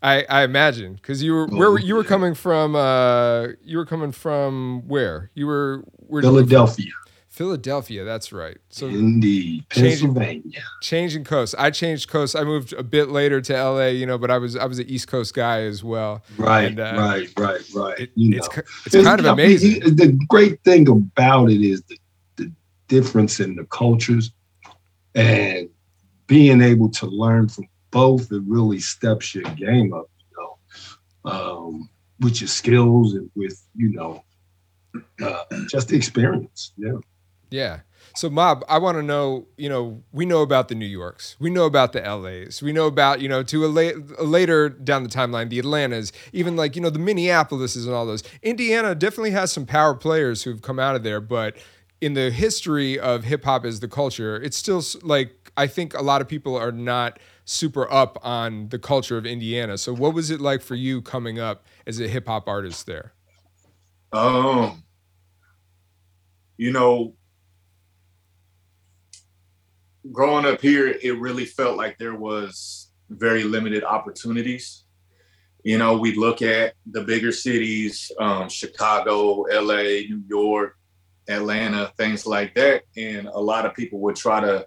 I, 0.00 0.24
I 0.30 0.42
imagine 0.44 0.94
because 0.94 1.22
you 1.22 1.32
were 1.32 1.46
where 1.46 1.70
were- 1.72 1.80
you 1.80 1.94
were 1.96 2.04
coming 2.04 2.34
from. 2.34 2.76
Uh, 2.76 3.48
you 3.62 3.78
were 3.78 3.86
coming 3.86 4.12
from 4.12 4.82
where? 4.86 5.30
You 5.34 5.46
were 5.46 5.84
where? 5.96 6.22
Philadelphia, 6.22 6.92
Philadelphia. 7.38 8.02
That's 8.04 8.32
right. 8.32 8.58
So 8.68 8.88
indeed, 8.88 9.64
Pennsylvania. 9.68 10.60
changing 10.82 11.22
coast. 11.22 11.54
I 11.56 11.70
changed 11.70 12.08
coast. 12.10 12.34
I 12.34 12.42
moved 12.42 12.72
a 12.72 12.82
bit 12.82 13.10
later 13.10 13.40
to 13.40 13.52
LA. 13.52 13.86
You 13.86 14.06
know, 14.06 14.18
but 14.18 14.28
I 14.28 14.38
was 14.38 14.56
I 14.56 14.64
was 14.64 14.80
an 14.80 14.88
East 14.88 15.06
Coast 15.06 15.34
guy 15.34 15.60
as 15.60 15.84
well. 15.84 16.24
Right, 16.36 16.64
And, 16.64 16.80
uh, 16.80 16.94
right, 16.98 17.28
right, 17.38 17.60
right. 17.76 18.00
It, 18.00 18.10
you 18.16 18.36
it's 18.36 18.48
know. 18.48 18.54
ki- 18.62 18.68
it's 18.86 18.94
kind 19.06 19.20
of 19.20 19.26
amazing. 19.26 19.70
he- 19.82 19.90
the 19.90 20.18
great 20.28 20.60
thing 20.64 20.88
about 20.88 21.48
it 21.48 21.62
is 21.62 21.80
the, 21.82 21.96
the 22.34 22.52
difference 22.88 23.38
in 23.38 23.54
the 23.54 23.64
cultures 23.66 24.32
and 25.14 25.68
being 26.26 26.60
able 26.60 26.88
to 26.88 27.06
learn 27.06 27.48
from 27.48 27.68
both. 27.92 28.32
It 28.32 28.42
really 28.48 28.80
steps 28.80 29.32
your 29.32 29.44
game 29.54 29.94
up, 29.94 30.10
you 30.18 30.36
know, 31.24 31.30
um, 31.30 31.88
with 32.18 32.40
your 32.40 32.48
skills 32.48 33.14
and 33.14 33.30
with 33.36 33.64
you 33.76 33.92
know 33.92 34.24
uh, 35.22 35.44
just 35.68 35.86
the 35.86 35.94
experience. 35.96 36.72
Yeah. 36.76 36.94
Yeah. 37.50 37.80
So, 38.14 38.28
Mob, 38.28 38.64
I 38.68 38.78
want 38.78 38.96
to 38.96 39.02
know, 39.02 39.46
you 39.56 39.68
know, 39.68 40.02
we 40.12 40.26
know 40.26 40.42
about 40.42 40.68
the 40.68 40.74
New 40.74 40.86
Yorks. 40.86 41.36
We 41.38 41.50
know 41.50 41.66
about 41.66 41.92
the 41.92 42.00
LAs. 42.00 42.62
We 42.62 42.72
know 42.72 42.86
about, 42.86 43.20
you 43.20 43.28
know, 43.28 43.42
to 43.44 43.64
a, 43.64 43.68
la- 43.68 44.02
a 44.18 44.24
later 44.24 44.68
down 44.68 45.04
the 45.04 45.08
timeline, 45.08 45.50
the 45.50 45.58
Atlantas, 45.58 46.12
even 46.32 46.56
like, 46.56 46.74
you 46.74 46.82
know, 46.82 46.90
the 46.90 46.98
Minneapolises 46.98 47.86
and 47.86 47.94
all 47.94 48.06
those. 48.06 48.24
Indiana 48.42 48.94
definitely 48.94 49.30
has 49.32 49.52
some 49.52 49.66
power 49.66 49.94
players 49.94 50.42
who've 50.42 50.62
come 50.62 50.78
out 50.78 50.96
of 50.96 51.02
there, 51.04 51.20
but 51.20 51.56
in 52.00 52.14
the 52.14 52.30
history 52.30 52.98
of 52.98 53.24
hip 53.24 53.44
hop 53.44 53.64
as 53.64 53.80
the 53.80 53.88
culture, 53.88 54.36
it's 54.36 54.56
still 54.56 54.82
like, 55.02 55.52
I 55.56 55.66
think 55.66 55.94
a 55.94 56.02
lot 56.02 56.20
of 56.20 56.28
people 56.28 56.56
are 56.56 56.72
not 56.72 57.18
super 57.44 57.90
up 57.92 58.18
on 58.22 58.68
the 58.68 58.78
culture 58.78 59.16
of 59.16 59.26
Indiana. 59.26 59.78
So, 59.78 59.94
what 59.94 60.14
was 60.14 60.30
it 60.30 60.40
like 60.40 60.62
for 60.62 60.74
you 60.74 61.02
coming 61.02 61.38
up 61.38 61.64
as 61.86 61.98
a 62.00 62.06
hip 62.06 62.26
hop 62.26 62.46
artist 62.46 62.86
there? 62.86 63.12
Um, 64.12 64.84
you 66.56 66.72
know, 66.72 67.14
growing 70.12 70.46
up 70.46 70.60
here, 70.60 70.88
it 70.88 71.18
really 71.18 71.44
felt 71.44 71.76
like 71.76 71.98
there 71.98 72.14
was 72.14 72.90
very 73.10 73.44
limited 73.44 73.84
opportunities. 73.84 74.84
You 75.64 75.78
know, 75.78 75.98
we 75.98 76.14
look 76.14 76.40
at 76.42 76.74
the 76.90 77.02
bigger 77.02 77.32
cities, 77.32 78.10
um, 78.18 78.48
Chicago, 78.48 79.42
LA, 79.50 80.04
New 80.08 80.22
York, 80.28 80.76
Atlanta, 81.28 81.92
things 81.96 82.26
like 82.26 82.54
that. 82.54 82.84
And 82.96 83.28
a 83.28 83.40
lot 83.40 83.66
of 83.66 83.74
people 83.74 84.00
would 84.00 84.16
try 84.16 84.40
to 84.40 84.66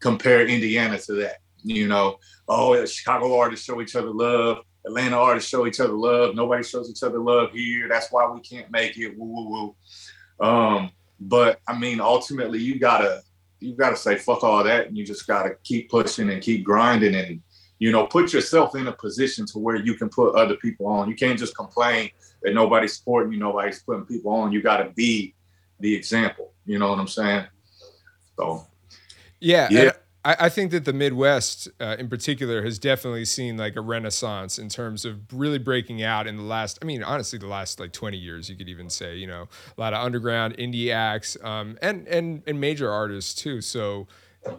compare 0.00 0.46
Indiana 0.46 0.98
to 1.00 1.12
that. 1.14 1.38
You 1.64 1.86
know, 1.86 2.16
oh, 2.48 2.84
Chicago 2.86 3.38
artists 3.38 3.64
show 3.64 3.80
each 3.80 3.94
other 3.94 4.10
love. 4.10 4.58
Atlanta 4.84 5.16
artists 5.16 5.48
show 5.48 5.66
each 5.66 5.80
other 5.80 5.92
love. 5.92 6.34
Nobody 6.34 6.64
shows 6.64 6.90
each 6.90 7.02
other 7.02 7.20
love 7.20 7.52
here. 7.52 7.88
That's 7.88 8.10
why 8.10 8.28
we 8.28 8.40
can't 8.40 8.70
make 8.70 8.98
it. 8.98 9.16
Woo 9.16 9.26
woo 9.26 9.74
woo. 10.40 10.46
Um, 10.46 10.90
but 11.20 11.60
I 11.68 11.78
mean, 11.78 12.00
ultimately, 12.00 12.58
you 12.58 12.80
gotta 12.80 13.22
you 13.62 13.74
gotta 13.74 13.96
say 13.96 14.16
fuck 14.16 14.42
all 14.42 14.62
that, 14.64 14.86
and 14.86 14.96
you 14.96 15.04
just 15.04 15.26
gotta 15.26 15.56
keep 15.64 15.90
pushing 15.90 16.30
and 16.30 16.42
keep 16.42 16.64
grinding, 16.64 17.14
and 17.14 17.40
you 17.78 17.90
know, 17.90 18.06
put 18.06 18.32
yourself 18.32 18.76
in 18.76 18.86
a 18.86 18.92
position 18.92 19.44
to 19.46 19.58
where 19.58 19.76
you 19.76 19.94
can 19.94 20.08
put 20.08 20.34
other 20.36 20.56
people 20.56 20.86
on. 20.86 21.08
You 21.08 21.16
can't 21.16 21.38
just 21.38 21.56
complain 21.56 22.10
that 22.42 22.54
nobody's 22.54 22.96
supporting 22.96 23.32
you, 23.32 23.38
nobody's 23.38 23.82
putting 23.82 24.04
people 24.04 24.32
on. 24.32 24.52
You 24.52 24.62
gotta 24.62 24.90
be 24.90 25.34
the 25.80 25.94
example. 25.94 26.52
You 26.64 26.78
know 26.78 26.90
what 26.90 26.98
I'm 26.98 27.08
saying? 27.08 27.46
So 28.36 28.66
yeah, 29.40 29.68
yeah. 29.70 29.92
I, 30.24 30.36
I 30.40 30.48
think 30.48 30.70
that 30.70 30.84
the 30.84 30.92
Midwest, 30.92 31.68
uh, 31.80 31.96
in 31.98 32.08
particular, 32.08 32.62
has 32.62 32.78
definitely 32.78 33.24
seen 33.24 33.56
like 33.56 33.76
a 33.76 33.80
renaissance 33.80 34.58
in 34.58 34.68
terms 34.68 35.04
of 35.04 35.32
really 35.32 35.58
breaking 35.58 36.02
out 36.02 36.26
in 36.26 36.36
the 36.36 36.42
last. 36.42 36.78
I 36.82 36.84
mean, 36.84 37.02
honestly, 37.02 37.38
the 37.38 37.46
last 37.46 37.80
like 37.80 37.92
twenty 37.92 38.18
years, 38.18 38.48
you 38.48 38.56
could 38.56 38.68
even 38.68 38.90
say. 38.90 39.16
You 39.16 39.26
know, 39.26 39.48
a 39.76 39.80
lot 39.80 39.92
of 39.94 40.04
underground 40.04 40.56
indie 40.56 40.92
acts, 40.92 41.36
um, 41.42 41.78
and 41.82 42.06
and 42.08 42.42
and 42.46 42.60
major 42.60 42.90
artists 42.90 43.34
too. 43.34 43.60
So 43.60 44.06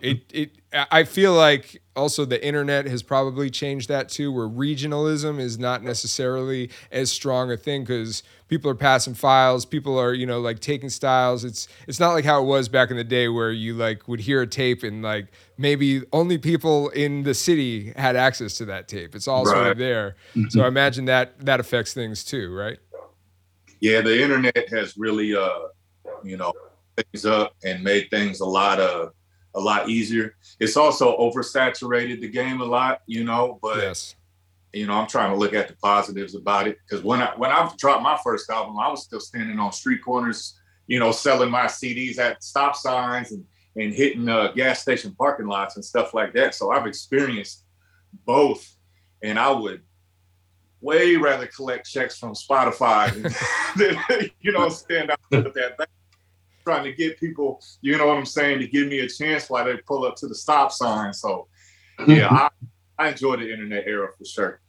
it 0.01 0.21
it 0.33 0.51
I 0.91 1.03
feel 1.03 1.33
like 1.33 1.81
also 1.95 2.25
the 2.25 2.43
internet 2.43 2.85
has 2.85 3.03
probably 3.03 3.49
changed 3.49 3.89
that 3.89 4.09
too, 4.09 4.31
where 4.31 4.47
regionalism 4.47 5.39
is 5.39 5.59
not 5.59 5.83
necessarily 5.83 6.71
as 6.91 7.11
strong 7.11 7.51
a 7.51 7.57
thing 7.57 7.83
because 7.83 8.23
people 8.47 8.71
are 8.71 8.75
passing 8.75 9.13
files, 9.13 9.65
people 9.65 9.99
are 9.99 10.13
you 10.13 10.25
know 10.25 10.39
like 10.39 10.59
taking 10.59 10.89
styles. 10.89 11.43
It's 11.43 11.67
it's 11.87 11.99
not 11.99 12.13
like 12.13 12.25
how 12.25 12.41
it 12.41 12.45
was 12.45 12.69
back 12.69 12.91
in 12.91 12.97
the 12.97 13.03
day 13.03 13.27
where 13.27 13.51
you 13.51 13.73
like 13.75 14.07
would 14.07 14.21
hear 14.21 14.41
a 14.41 14.47
tape 14.47 14.83
and 14.83 15.03
like 15.03 15.27
maybe 15.57 16.03
only 16.13 16.37
people 16.37 16.89
in 16.89 17.23
the 17.23 17.33
city 17.33 17.91
had 17.95 18.15
access 18.15 18.57
to 18.57 18.65
that 18.65 18.87
tape. 18.87 19.15
It's 19.15 19.27
all 19.27 19.43
right. 19.43 19.53
sort 19.53 19.67
of 19.67 19.77
there. 19.77 20.15
Mm-hmm. 20.35 20.49
So 20.49 20.61
I 20.63 20.67
imagine 20.67 21.05
that 21.05 21.39
that 21.45 21.59
affects 21.59 21.93
things 21.93 22.23
too, 22.23 22.53
right? 22.53 22.79
Yeah, 23.81 24.01
the 24.01 24.21
internet 24.21 24.69
has 24.69 24.97
really 24.97 25.35
uh 25.35 25.67
you 26.23 26.37
know 26.37 26.53
things 26.95 27.25
up 27.25 27.55
and 27.63 27.83
made 27.83 28.09
things 28.09 28.39
a 28.39 28.45
lot 28.45 28.79
of 28.79 29.13
a 29.55 29.59
lot 29.59 29.89
easier. 29.89 30.35
It's 30.59 30.77
also 30.77 31.17
oversaturated 31.17 32.21
the 32.21 32.29
game 32.29 32.61
a 32.61 32.65
lot, 32.65 33.01
you 33.07 33.23
know, 33.23 33.59
but 33.61 33.77
yes. 33.77 34.15
you 34.73 34.87
know, 34.87 34.93
I'm 34.93 35.07
trying 35.07 35.31
to 35.31 35.37
look 35.37 35.53
at 35.53 35.67
the 35.67 35.75
positives 35.75 36.35
about 36.35 36.67
it 36.67 36.77
because 36.87 37.03
when 37.03 37.21
I 37.21 37.33
when 37.35 37.51
I 37.51 37.71
dropped 37.77 38.03
my 38.03 38.17
first 38.23 38.49
album, 38.49 38.77
I 38.79 38.89
was 38.89 39.03
still 39.03 39.19
standing 39.19 39.59
on 39.59 39.71
street 39.71 40.03
corners, 40.03 40.59
you 40.87 40.99
know, 40.99 41.11
selling 41.11 41.51
my 41.51 41.65
CDs 41.65 42.17
at 42.17 42.43
stop 42.43 42.75
signs 42.75 43.31
and 43.31 43.45
and 43.75 43.93
hitting 43.93 44.29
uh, 44.29 44.51
gas 44.51 44.81
station 44.81 45.15
parking 45.17 45.47
lots 45.47 45.75
and 45.75 45.85
stuff 45.85 46.13
like 46.13 46.33
that. 46.33 46.53
So 46.53 46.71
I've 46.71 46.85
experienced 46.85 47.65
both, 48.25 48.75
and 49.23 49.39
I 49.39 49.49
would 49.51 49.81
way 50.79 51.15
rather 51.15 51.47
collect 51.47 51.89
checks 51.89 52.19
from 52.19 52.33
Spotify 52.33 53.11
than, 53.75 53.95
than 54.09 54.29
you 54.41 54.51
know 54.51 54.69
stand 54.69 55.11
out 55.11 55.19
with 55.31 55.53
that 55.53 55.77
trying 56.63 56.83
to 56.83 56.93
get 56.93 57.19
people, 57.19 57.61
you 57.81 57.97
know 57.97 58.07
what 58.07 58.17
I'm 58.17 58.25
saying, 58.25 58.59
to 58.59 58.67
give 58.67 58.87
me 58.87 58.99
a 58.99 59.09
chance 59.09 59.49
while 59.49 59.65
they 59.65 59.77
pull 59.77 60.05
up 60.05 60.15
to 60.17 60.27
the 60.27 60.35
stop 60.35 60.71
sign. 60.71 61.13
So, 61.13 61.47
yeah, 62.07 62.27
I, 62.29 62.49
I 62.97 63.09
enjoy 63.09 63.37
the 63.37 63.51
internet 63.51 63.85
era 63.87 64.09
for 64.17 64.25
sure. 64.25 64.59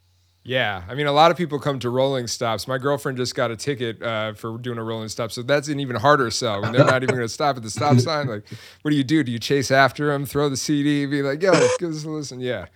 Yeah, 0.47 0.83
I 0.87 0.95
mean, 0.95 1.07
a 1.07 1.13
lot 1.13 1.31
of 1.31 1.39
people 1.39 1.59
come 1.59 1.79
to 1.79 1.89
rolling 1.89 2.27
stops. 2.27 2.69
My 2.69 2.77
girlfriend 2.77 3.17
just 3.17 3.35
got 3.35 3.51
a 3.51 3.57
ticket 3.57 4.03
uh, 4.03 4.35
for 4.35 4.59
doing 4.59 4.77
a 4.77 4.85
rolling 4.85 5.09
stop, 5.09 5.33
so 5.33 5.43
that's 5.43 5.69
an 5.69 5.81
even 5.81 5.97
harder 5.97 6.31
sell. 6.31 6.61
When 6.61 6.73
they're 6.73 6.85
not 6.85 7.03
even 7.03 7.15
going 7.15 7.27
to 7.27 7.33
stop 7.33 7.57
at 7.57 7.63
the 7.63 7.71
stop 7.71 7.99
sign, 7.99 8.27
like, 8.27 8.47
what 8.83 8.91
do 8.91 8.97
you 8.97 9.05
do? 9.05 9.25
Do 9.25 9.33
you 9.33 9.39
chase 9.39 9.71
after 9.71 10.09
them, 10.09 10.27
throw 10.27 10.51
the 10.51 10.59
CD, 10.59 11.07
be 11.07 11.23
like, 11.23 11.43
"Yo, 11.43 11.53
give 11.79 11.91
us 11.91 12.05
a 12.05 12.11
listen"? 12.11 12.41
Yeah, 12.41 12.67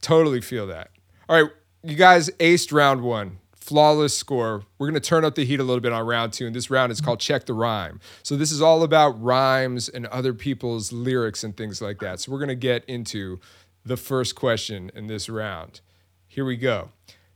totally 0.00 0.40
feel 0.40 0.68
that. 0.68 0.90
All 1.28 1.42
right, 1.42 1.50
you 1.82 1.96
guys 1.96 2.30
aced 2.38 2.72
round 2.72 3.00
one 3.00 3.38
flawless 3.66 4.16
score. 4.16 4.62
We're 4.78 4.86
going 4.86 4.94
to 4.94 5.00
turn 5.00 5.24
up 5.24 5.34
the 5.34 5.44
heat 5.44 5.58
a 5.58 5.64
little 5.64 5.80
bit 5.80 5.92
on 5.92 6.06
round 6.06 6.32
two, 6.32 6.46
and 6.46 6.54
this 6.54 6.70
round 6.70 6.92
is 6.92 7.00
called 7.00 7.18
Check 7.18 7.46
the 7.46 7.52
Rhyme. 7.52 8.00
So, 8.22 8.36
this 8.36 8.52
is 8.52 8.62
all 8.62 8.84
about 8.84 9.20
rhymes 9.20 9.88
and 9.88 10.06
other 10.06 10.32
people's 10.32 10.92
lyrics 10.92 11.42
and 11.42 11.56
things 11.56 11.82
like 11.82 11.98
that. 11.98 12.20
So, 12.20 12.32
we're 12.32 12.38
going 12.38 12.48
to 12.48 12.54
get 12.54 12.84
into 12.84 13.40
the 13.84 13.96
first 13.96 14.36
question 14.36 14.90
in 14.94 15.08
this 15.08 15.28
round. 15.28 15.80
Here 16.28 16.44
we 16.44 16.56
go. 16.56 16.90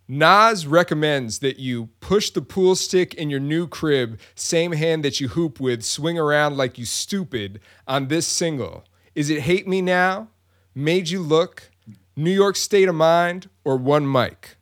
Nas 0.06 0.66
recommends 0.66 1.38
that 1.38 1.58
you 1.58 1.88
push 2.00 2.30
the 2.30 2.42
pool 2.42 2.74
stick 2.74 3.14
in 3.14 3.30
your 3.30 3.40
new 3.40 3.66
crib, 3.66 4.18
same 4.34 4.72
hand 4.72 5.04
that 5.04 5.20
you 5.20 5.28
hoop 5.28 5.60
with, 5.60 5.84
swing 5.84 6.18
around 6.18 6.56
like 6.56 6.78
you 6.78 6.84
stupid 6.84 7.60
on 7.86 8.08
this 8.08 8.26
single. 8.26 8.84
Is 9.14 9.30
it 9.30 9.42
Hate 9.42 9.68
Me 9.68 9.80
Now, 9.80 10.28
Made 10.74 11.10
You 11.10 11.20
Look, 11.20 11.70
New 12.16 12.30
York 12.30 12.56
State 12.56 12.88
of 12.88 12.94
Mind, 12.94 13.48
or 13.64 13.76
One 13.76 14.10
Mic? 14.10 14.56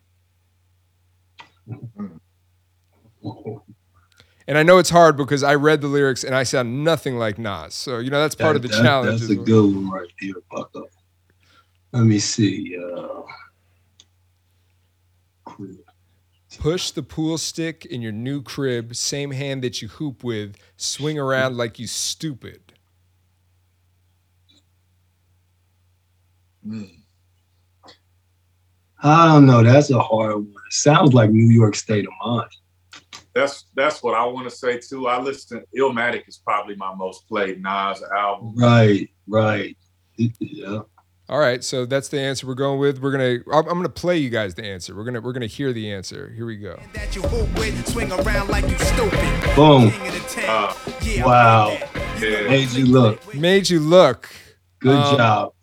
And 4.47 4.57
I 4.57 4.63
know 4.63 4.79
it's 4.79 4.89
hard 4.89 5.15
because 5.15 5.43
I 5.43 5.55
read 5.55 5.81
the 5.81 5.87
lyrics 5.87 6.23
and 6.23 6.33
I 6.33 6.43
sound 6.43 6.83
nothing 6.83 7.17
like 7.17 7.37
Nas. 7.37 7.75
So, 7.75 7.99
you 7.99 8.09
know, 8.09 8.19
that's 8.19 8.33
part 8.33 8.53
that, 8.53 8.65
of 8.65 8.71
the 8.71 8.75
that, 8.75 8.83
challenge. 8.83 9.21
That's 9.21 9.31
a 9.31 9.35
good 9.35 9.75
one 9.75 9.89
right 9.91 10.09
there, 10.19 10.33
Bucko. 10.49 10.87
Let 11.91 12.03
me 12.03 12.19
see. 12.19 12.77
Uh, 12.77 13.21
Push 16.57 16.91
the 16.91 17.03
pool 17.03 17.37
stick 17.37 17.85
in 17.85 18.01
your 18.01 18.11
new 18.11 18.41
crib, 18.41 18.95
same 18.95 19.29
hand 19.31 19.63
that 19.63 19.83
you 19.83 19.87
hoop 19.87 20.23
with, 20.23 20.55
swing 20.77 21.19
around 21.19 21.57
like 21.57 21.77
you 21.77 21.85
stupid. 21.85 22.73
Mm. 26.67 26.89
I 29.03 29.27
don't 29.27 29.45
know. 29.45 29.63
That's 29.63 29.91
a 29.91 29.99
hard 29.99 30.35
one. 30.35 30.58
It 30.69 30.73
sounds 30.73 31.15
like 31.15 31.31
New 31.31 31.51
York 31.51 31.73
State 31.73 32.05
of 32.05 32.13
Mind. 32.23 32.51
That's 33.33 33.65
that's 33.75 34.03
what 34.03 34.13
I 34.13 34.23
want 34.23 34.47
to 34.47 34.55
say 34.55 34.77
too. 34.77 35.07
I 35.07 35.19
listen. 35.19 35.63
Illmatic 35.75 36.27
is 36.27 36.37
probably 36.37 36.75
my 36.75 36.93
most 36.93 37.27
played 37.27 37.59
Nas 37.59 38.03
album. 38.15 38.53
Right, 38.55 39.09
right, 39.27 39.75
yeah. 40.17 40.81
All 41.27 41.39
right, 41.39 41.63
so 41.63 41.87
that's 41.87 42.09
the 42.09 42.19
answer 42.19 42.45
we're 42.45 42.53
going 42.53 42.79
with. 42.79 43.01
We're 43.01 43.11
gonna. 43.11 43.39
I'm, 43.51 43.67
I'm 43.67 43.77
gonna 43.77 43.89
play 43.89 44.17
you 44.17 44.29
guys 44.29 44.53
the 44.53 44.63
answer. 44.65 44.95
We're 44.95 45.05
gonna. 45.05 45.21
We're 45.21 45.33
gonna 45.33 45.47
hear 45.47 45.73
the 45.73 45.91
answer. 45.91 46.31
Here 46.35 46.45
we 46.45 46.57
go. 46.57 46.79
Boom. 49.55 49.91
Uh, 50.47 50.73
wow. 51.25 51.77
Yeah. 52.19 52.47
Made 52.47 52.69
you 52.73 52.85
look. 52.85 53.33
Made 53.33 53.69
you 53.69 53.79
look. 53.79 54.29
Good 54.79 54.95
um, 54.95 55.17
job. 55.17 55.53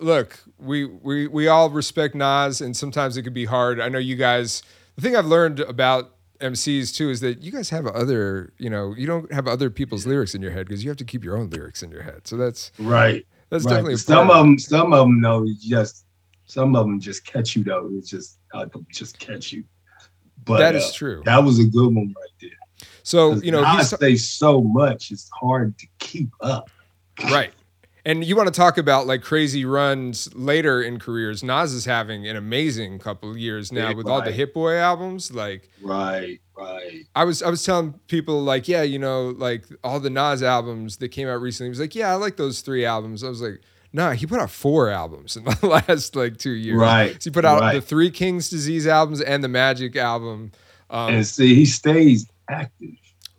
Look, 0.00 0.38
we 0.58 0.86
we 0.86 1.26
we 1.28 1.48
all 1.48 1.70
respect 1.70 2.14
Nas, 2.14 2.60
and 2.60 2.76
sometimes 2.76 3.16
it 3.16 3.22
can 3.22 3.32
be 3.32 3.44
hard. 3.44 3.80
I 3.80 3.88
know 3.88 3.98
you 3.98 4.16
guys. 4.16 4.62
The 4.96 5.02
thing 5.02 5.16
I've 5.16 5.26
learned 5.26 5.60
about 5.60 6.12
MCs 6.40 6.94
too 6.94 7.10
is 7.10 7.20
that 7.20 7.42
you 7.42 7.52
guys 7.52 7.70
have 7.70 7.86
other, 7.86 8.52
you 8.58 8.70
know, 8.70 8.94
you 8.96 9.06
don't 9.06 9.30
have 9.32 9.46
other 9.46 9.70
people's 9.70 10.06
lyrics 10.06 10.34
in 10.34 10.42
your 10.42 10.50
head 10.50 10.66
because 10.66 10.82
you 10.82 10.90
have 10.90 10.96
to 10.98 11.04
keep 11.04 11.24
your 11.24 11.36
own 11.36 11.50
lyrics 11.50 11.82
in 11.82 11.90
your 11.90 12.02
head. 12.02 12.26
So 12.26 12.36
that's 12.36 12.72
right. 12.78 13.26
That's 13.50 13.64
right. 13.64 13.72
definitely 13.72 13.96
some 13.96 14.30
of 14.30 14.36
them. 14.44 14.58
Some 14.58 14.92
of 14.92 15.06
them 15.06 15.20
though, 15.20 15.46
just 15.60 16.06
some 16.46 16.74
of 16.74 16.86
them 16.86 17.00
just 17.00 17.24
catch 17.24 17.56
you 17.56 17.64
though. 17.64 17.88
It's 17.92 18.08
just 18.08 18.38
uh, 18.54 18.66
just 18.90 19.18
catch 19.18 19.52
you. 19.52 19.64
But 20.44 20.58
that 20.58 20.74
is 20.74 20.84
uh, 20.84 20.92
true. 20.94 21.22
That 21.24 21.42
was 21.42 21.58
a 21.58 21.64
good 21.64 21.94
one 21.94 22.14
right 22.16 22.30
there. 22.40 22.50
So 23.02 23.34
you 23.34 23.50
know, 23.50 23.62
I 23.62 23.82
say 23.82 24.16
so 24.16 24.60
much, 24.60 25.10
it's 25.10 25.30
hard 25.38 25.78
to 25.78 25.86
keep 25.98 26.30
up. 26.40 26.70
Right. 27.24 27.52
And 28.06 28.24
you 28.24 28.36
want 28.36 28.46
to 28.46 28.52
talk 28.52 28.78
about 28.78 29.08
like 29.08 29.22
crazy 29.22 29.64
runs 29.64 30.32
later 30.32 30.80
in 30.80 31.00
careers. 31.00 31.42
Nas 31.42 31.72
is 31.72 31.86
having 31.86 32.24
an 32.28 32.36
amazing 32.36 33.00
couple 33.00 33.32
of 33.32 33.36
years 33.36 33.72
now 33.72 33.92
with 33.92 34.06
right. 34.06 34.12
all 34.12 34.22
the 34.22 34.30
Hit 34.30 34.54
Boy 34.54 34.76
albums. 34.76 35.32
Like 35.32 35.68
right, 35.82 36.40
right. 36.56 37.04
I 37.16 37.24
was 37.24 37.42
I 37.42 37.50
was 37.50 37.64
telling 37.64 37.94
people 38.06 38.44
like, 38.44 38.68
yeah, 38.68 38.82
you 38.82 39.00
know, 39.00 39.34
like 39.36 39.64
all 39.82 39.98
the 39.98 40.08
Nas 40.08 40.40
albums 40.40 40.98
that 40.98 41.08
came 41.08 41.26
out 41.26 41.40
recently. 41.40 41.66
He 41.66 41.70
was 41.70 41.80
like, 41.80 41.96
yeah, 41.96 42.12
I 42.12 42.14
like 42.14 42.36
those 42.36 42.60
three 42.60 42.84
albums. 42.84 43.24
I 43.24 43.28
was 43.28 43.42
like, 43.42 43.60
nah, 43.92 44.12
he 44.12 44.24
put 44.24 44.38
out 44.38 44.50
four 44.50 44.88
albums 44.88 45.36
in 45.36 45.42
the 45.60 45.66
last 45.66 46.14
like 46.14 46.36
two 46.36 46.52
years. 46.52 46.78
Right. 46.78 47.20
So 47.20 47.30
he 47.30 47.34
put 47.34 47.44
out 47.44 47.60
right. 47.60 47.74
the 47.74 47.80
three 47.80 48.12
King's 48.12 48.48
Disease 48.48 48.86
albums 48.86 49.20
and 49.20 49.42
the 49.42 49.48
Magic 49.48 49.96
album. 49.96 50.52
Um, 50.90 51.12
and 51.12 51.26
see, 51.26 51.56
he 51.56 51.66
stays 51.66 52.28
active. 52.48 52.90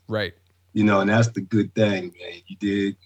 Right. 0.10 0.34
You 0.74 0.84
know, 0.84 1.00
and 1.00 1.10
that's 1.10 1.30
the 1.30 1.40
good 1.40 1.74
thing, 1.74 2.14
man. 2.20 2.42
You 2.48 2.58
did 2.58 2.98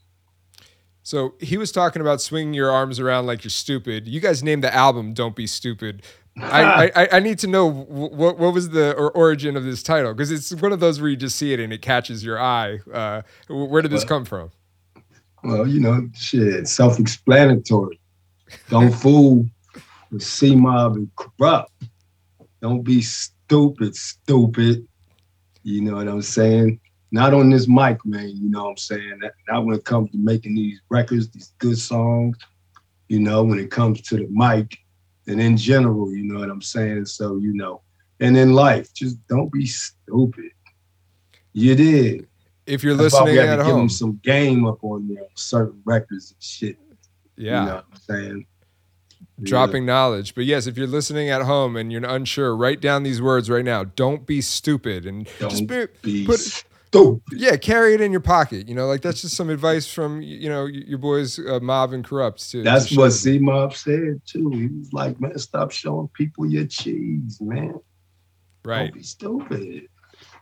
so 1.03 1.33
he 1.39 1.57
was 1.57 1.71
talking 1.71 2.01
about 2.01 2.21
swinging 2.21 2.53
your 2.53 2.71
arms 2.71 2.99
around 2.99 3.25
like 3.25 3.43
you're 3.43 3.51
stupid. 3.51 4.07
You 4.07 4.19
guys 4.19 4.43
named 4.43 4.63
the 4.63 4.73
album 4.73 5.13
"Don't 5.13 5.35
Be 5.35 5.47
Stupid." 5.47 6.03
I, 6.37 6.91
I, 6.95 7.07
I 7.13 7.19
need 7.19 7.39
to 7.39 7.47
know 7.47 7.69
what 7.69 8.37
what 8.37 8.53
was 8.53 8.69
the 8.69 8.93
origin 8.93 9.57
of 9.57 9.63
this 9.63 9.83
title 9.83 10.13
because 10.13 10.31
it's 10.31 10.53
one 10.53 10.71
of 10.71 10.79
those 10.79 11.01
where 11.01 11.09
you 11.09 11.17
just 11.17 11.35
see 11.35 11.53
it 11.53 11.59
and 11.59 11.73
it 11.73 11.81
catches 11.81 12.23
your 12.23 12.39
eye. 12.39 12.79
Uh, 12.91 13.21
where 13.49 13.81
did 13.81 13.91
this 13.91 14.03
come 14.03 14.25
from? 14.25 14.51
Well, 15.43 15.67
you 15.67 15.79
know, 15.79 16.07
shit, 16.13 16.67
self-explanatory. 16.67 17.99
Don't 18.69 18.91
fool 19.01 19.45
the 20.11 20.19
C 20.19 20.55
Mob 20.55 20.95
and 20.95 21.09
Kurupt. 21.15 21.67
Don't 22.61 22.83
be 22.83 23.01
stupid, 23.01 23.95
stupid. 23.95 24.87
You 25.63 25.81
know 25.81 25.95
what 25.95 26.07
I'm 26.07 26.21
saying? 26.21 26.79
Not 27.11 27.33
on 27.33 27.49
this 27.49 27.67
mic, 27.67 28.03
man. 28.05 28.29
You 28.29 28.49
know 28.49 28.63
what 28.63 28.69
I'm 28.71 28.77
saying? 28.77 29.19
That, 29.21 29.33
not 29.49 29.65
when 29.65 29.75
it 29.75 29.83
comes 29.83 30.11
to 30.11 30.17
making 30.17 30.55
these 30.55 30.79
records, 30.89 31.29
these 31.29 31.53
good 31.59 31.77
songs. 31.77 32.37
You 33.09 33.19
know, 33.19 33.43
when 33.43 33.59
it 33.59 33.69
comes 33.69 34.01
to 34.03 34.15
the 34.15 34.27
mic, 34.29 34.77
and 35.27 35.41
in 35.41 35.57
general, 35.57 36.13
you 36.13 36.23
know 36.23 36.39
what 36.39 36.49
I'm 36.49 36.61
saying? 36.61 37.05
So, 37.05 37.37
you 37.37 37.53
know, 37.53 37.81
and 38.21 38.37
in 38.37 38.53
life, 38.53 38.93
just 38.93 39.17
don't 39.27 39.51
be 39.51 39.65
stupid. 39.65 40.51
You 41.53 41.75
did. 41.75 42.27
If 42.65 42.83
you're 42.83 42.95
That's 42.95 43.13
listening 43.13 43.37
at 43.39 43.57
to 43.57 43.63
give 43.63 43.65
home, 43.65 43.77
them 43.79 43.89
some 43.89 44.19
game 44.23 44.65
up 44.65 44.83
on 44.83 45.07
there, 45.07 45.25
certain 45.35 45.81
records 45.83 46.31
and 46.31 46.41
shit. 46.41 46.77
yeah. 47.35 47.61
You 47.61 47.67
know 47.67 47.75
what 47.75 47.85
I'm 47.91 47.99
saying? 47.99 48.45
Yeah. 49.39 49.49
dropping 49.49 49.85
knowledge. 49.85 50.33
But 50.35 50.45
yes, 50.45 50.67
if 50.67 50.77
you're 50.77 50.87
listening 50.87 51.29
at 51.29 51.41
home 51.41 51.75
and 51.75 51.91
you're 51.91 52.05
unsure, 52.05 52.55
write 52.55 52.79
down 52.79 53.03
these 53.03 53.21
words 53.21 53.49
right 53.49 53.65
now. 53.65 53.83
Don't 53.83 54.25
be 54.25 54.39
stupid 54.39 55.05
and 55.05 55.27
Don't 55.39 55.67
be, 55.67 55.87
be 56.01 56.25
put 56.25 56.63
stupid. 56.91 57.39
yeah, 57.39 57.55
carry 57.55 57.93
it 57.93 58.01
in 58.01 58.11
your 58.11 58.21
pocket. 58.21 58.67
You 58.67 58.75
know, 58.75 58.87
like 58.87 59.01
that's 59.01 59.21
just 59.21 59.35
some 59.35 59.49
advice 59.49 59.87
from 59.91 60.21
you 60.21 60.49
know 60.49 60.65
your 60.65 60.97
boys 60.97 61.39
uh, 61.39 61.59
Mob 61.61 61.93
and 61.93 62.05
Kurupt. 62.07 62.49
too. 62.49 62.63
That's 62.63 62.89
to 62.89 62.97
what. 62.97 63.11
C 63.11 63.39
Mob 63.39 63.73
said 63.73 64.21
too. 64.25 64.49
He 64.49 64.67
was 64.67 64.91
like, 64.93 65.19
man, 65.19 65.37
stop 65.37 65.71
showing 65.71 66.09
people 66.09 66.45
your 66.45 66.65
cheese, 66.65 67.39
man. 67.41 67.79
right. 68.65 68.85
Don't 68.85 68.93
be 68.93 69.03
stupid. 69.03 69.87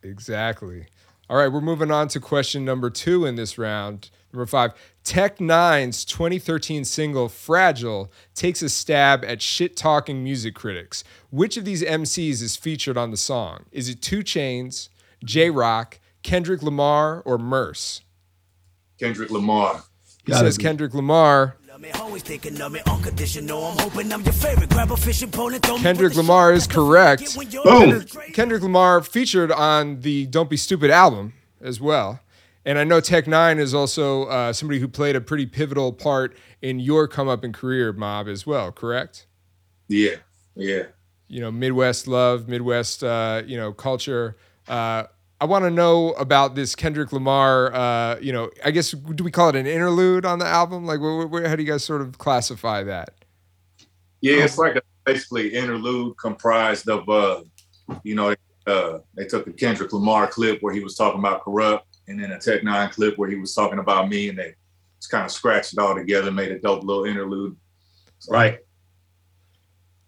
Exactly. 0.03 0.85
All 1.29 1.38
right, 1.38 1.51
we're 1.51 1.62
moving 1.62 1.91
on 1.91 2.07
to 2.09 2.19
question 2.19 2.65
number 2.65 2.89
two 2.89 3.25
in 3.25 3.35
this 3.35 3.57
round. 3.59 4.09
Number 4.33 4.45
five, 4.47 4.73
Tech 5.03 5.38
N9ne's 5.38 6.03
2013 6.05 6.85
single 6.85 7.29
"Fragile" 7.29 8.12
takes 8.33 8.62
a 8.63 8.69
stab 8.69 9.23
at 9.25 9.41
shit-talking 9.41 10.23
music 10.23 10.55
critics. 10.55 11.03
Which 11.29 11.57
of 11.57 11.65
these 11.65 11.83
MCs 11.83 12.41
is 12.41 12.55
featured 12.55 12.97
on 12.97 13.12
the 13.12 13.17
song? 13.17 13.65
Is 13.71 13.89
it 13.89 14.01
2 14.01 14.19
Chainz, 14.19 14.89
Jay 15.23 15.49
Rock, 15.49 15.99
Kendrick 16.23 16.62
Lamar, 16.62 17.21
or 17.25 17.38
Murs? 17.38 18.01
Kendrick 18.99 19.29
Lamar. 19.32 19.84
He 20.25 20.32
Gotta 20.32 20.45
says 20.47 20.58
be. 20.58 20.63
Kendrick 20.63 20.93
Lamar. 20.93 21.55
Love 21.67 21.82
me, 21.82 21.91
always 21.91 22.23
thinking 22.23 22.60
of 22.62 22.71
me 22.73 22.82
unconditional. 22.88 23.63
I'm 23.63 23.77
hoping 23.79 24.12
I'm 24.12 24.21
your 24.23 24.34
favorite. 24.34 24.69
Grab 24.69 24.91
a 24.91 24.97
fishing 24.97 25.32
pole 25.32 25.53
and 25.53 25.63
throw 25.63 25.77
me 25.77 25.84
Kendrick 25.84 26.15
Lamar 26.15 26.51
is 26.51 26.67
correct. 26.67 27.36
When 27.36 27.49
you're 27.51 27.63
Boom. 27.63 27.89
Kendrick- 27.91 28.34
Kendrick 28.34 28.62
Lamar 28.62 29.01
featured 29.01 29.51
on 29.51 30.01
the 30.01 30.25
"Don't 30.25 30.49
Be 30.49 30.58
Stupid" 30.58 30.91
album 30.91 31.34
as 31.62 31.79
well. 31.79 32.19
And 32.65 32.77
I 32.77 32.84
know 32.84 32.99
Tech 32.99 33.25
N9ne 33.25 33.60
is 33.60 33.73
also 33.73 34.25
uh, 34.25 34.51
somebody 34.53 34.79
who 34.79 34.88
played 34.89 35.15
a 35.15 35.21
pretty 35.21 35.45
pivotal 35.45 35.93
part 35.93 36.36
in 36.62 36.79
your 36.79 37.08
come 37.08 37.29
up 37.29 37.43
in 37.45 37.53
career, 37.53 37.93
Mob, 37.93 38.27
as 38.27 38.45
well. 38.45 38.71
Correct? 38.73 39.25
Yeah, 39.88 40.15
yeah. 40.55 40.84
You 41.29 41.39
know, 41.39 41.51
Midwest 41.51 42.08
love, 42.08 42.49
Midwest, 42.49 43.03
uh, 43.03 43.41
you 43.45 43.55
know, 43.55 43.71
culture. 43.71 44.36
Uh, 44.67 45.03
I 45.41 45.45
want 45.45 45.63
to 45.63 45.71
know 45.71 46.12
about 46.13 46.56
this 46.56 46.75
Kendrick 46.75 47.13
Lamar. 47.13 47.73
Uh, 47.73 48.19
you 48.19 48.34
know, 48.34 48.49
I 48.63 48.71
guess 48.71 48.91
do 48.91 49.23
we 49.23 49.32
call 49.32 49.49
it 49.49 49.56
an 49.56 49.67
interlude 49.67 50.25
on 50.25 50.39
the 50.39 50.45
album? 50.45 50.86
Like, 50.86 50.99
wh- 50.99 51.32
wh- 51.32 51.47
how 51.47 51.56
do 51.56 51.63
you 51.63 51.69
guys 51.69 51.84
sort 51.84 52.02
of 52.02 52.17
classify 52.17 52.84
that? 52.84 53.12
Yeah, 54.21 54.43
it's 54.43 54.58
like 54.58 54.75
a 54.75 54.82
basically 55.06 55.54
interlude 55.54 56.17
comprised 56.17 56.89
of 56.89 57.08
uh, 57.08 57.41
you 58.04 58.15
know, 58.15 58.36
uh, 58.67 58.99
they 59.15 59.25
took 59.25 59.47
a 59.47 59.54
Kendrick 59.54 59.93
Lamar 59.93 60.28
clip 60.28 60.62
where 60.62 60.73
he 60.73 60.82
was 60.82 60.95
talking 60.95 61.19
about 61.19 61.43
Kurupt, 61.43 61.82
and 62.08 62.21
then 62.21 62.32
a 62.32 62.39
Tech 62.39 62.62
N9ne 62.62 62.91
clip 62.91 63.17
where 63.17 63.30
he 63.30 63.36
was 63.36 63.54
talking 63.54 63.80
about 63.80 64.10
me, 64.10 64.30
and 64.30 64.38
they 64.38 64.54
just 64.99 65.10
kind 65.10 65.25
of 65.25 65.32
scratched 65.32 65.73
it 65.73 65.80
all 65.80 65.95
together, 65.95 66.32
made 66.32 66.52
a 66.52 66.60
dope 66.60 66.84
little 66.84 67.06
interlude. 67.06 67.56
Right. 68.30 68.60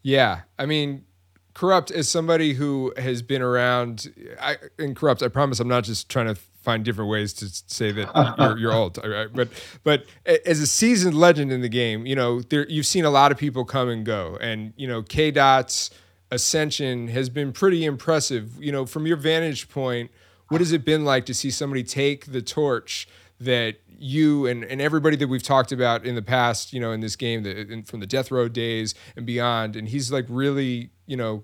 Yeah, 0.04 0.42
I 0.60 0.66
mean, 0.66 1.06
Kurupt 1.54 1.92
is 1.92 2.08
somebody 2.08 2.54
who 2.54 2.94
has 2.98 3.22
been 3.22 3.42
around. 3.42 4.14
I 4.40 4.58
in 4.80 4.96
Kurupt. 4.96 5.24
I 5.24 5.28
promise, 5.28 5.60
I'm 5.60 5.68
not 5.68 5.84
just 5.84 6.10
trying 6.10 6.28
to 6.28 6.36
find 6.36 6.86
different 6.86 7.10
ways 7.10 7.34
to 7.34 7.48
say 7.68 7.92
that 7.92 8.36
you're, 8.40 8.58
you're 8.58 8.74
old. 8.74 8.98
right? 9.04 9.28
But 9.34 9.50
but 9.84 10.06
as 10.46 10.60
a 10.60 10.68
seasoned 10.68 11.16
legend 11.16 11.52
in 11.52 11.62
the 11.62 11.70
game, 11.70 12.06
you 12.06 12.16
know, 12.16 12.42
there 12.42 12.68
you've 12.70 12.86
seen 12.86 13.06
a 13.06 13.10
lot 13.10 13.32
of 13.32 13.38
people 13.38 13.66
come 13.66 13.90
and 13.90 14.06
go, 14.06 14.38
and 14.40 14.74
you 14.78 14.88
know, 14.88 15.02
K 15.04 15.32
Dot's 15.32 15.90
ascension 16.30 17.10
has 17.10 17.30
been 17.30 17.52
pretty 17.52 17.84
impressive. 17.84 18.62
You 18.64 18.72
know, 18.72 18.86
from 18.86 19.06
your 19.06 19.18
vantage 19.18 19.70
point, 19.70 20.12
what 20.48 20.62
has 20.62 20.72
it 20.72 20.86
been 20.86 21.04
like 21.04 21.26
to 21.26 21.34
see 21.34 21.52
somebody 21.52 21.84
take 21.84 22.28
the 22.28 22.42
torch? 22.42 23.08
that 23.42 23.78
you 23.98 24.46
and, 24.46 24.64
and 24.64 24.80
everybody 24.80 25.16
that 25.16 25.28
we've 25.28 25.44
talked 25.44 25.72
about 25.72 26.06
in 26.06 26.16
the 26.16 26.22
past, 26.22 26.74
you 26.74 26.80
know, 26.80 26.92
in 26.92 27.02
this 27.02 27.16
game, 27.16 27.44
the, 27.44 27.60
in, 27.60 27.84
from 27.84 28.00
the 28.00 28.08
death 28.08 28.32
row 28.32 28.48
days 28.48 28.96
and 29.16 29.26
beyond, 29.26 29.76
and 29.76 29.90
he's 29.90 30.12
like 30.12 30.26
really, 30.30 30.92
you 31.12 31.18
know, 31.18 31.44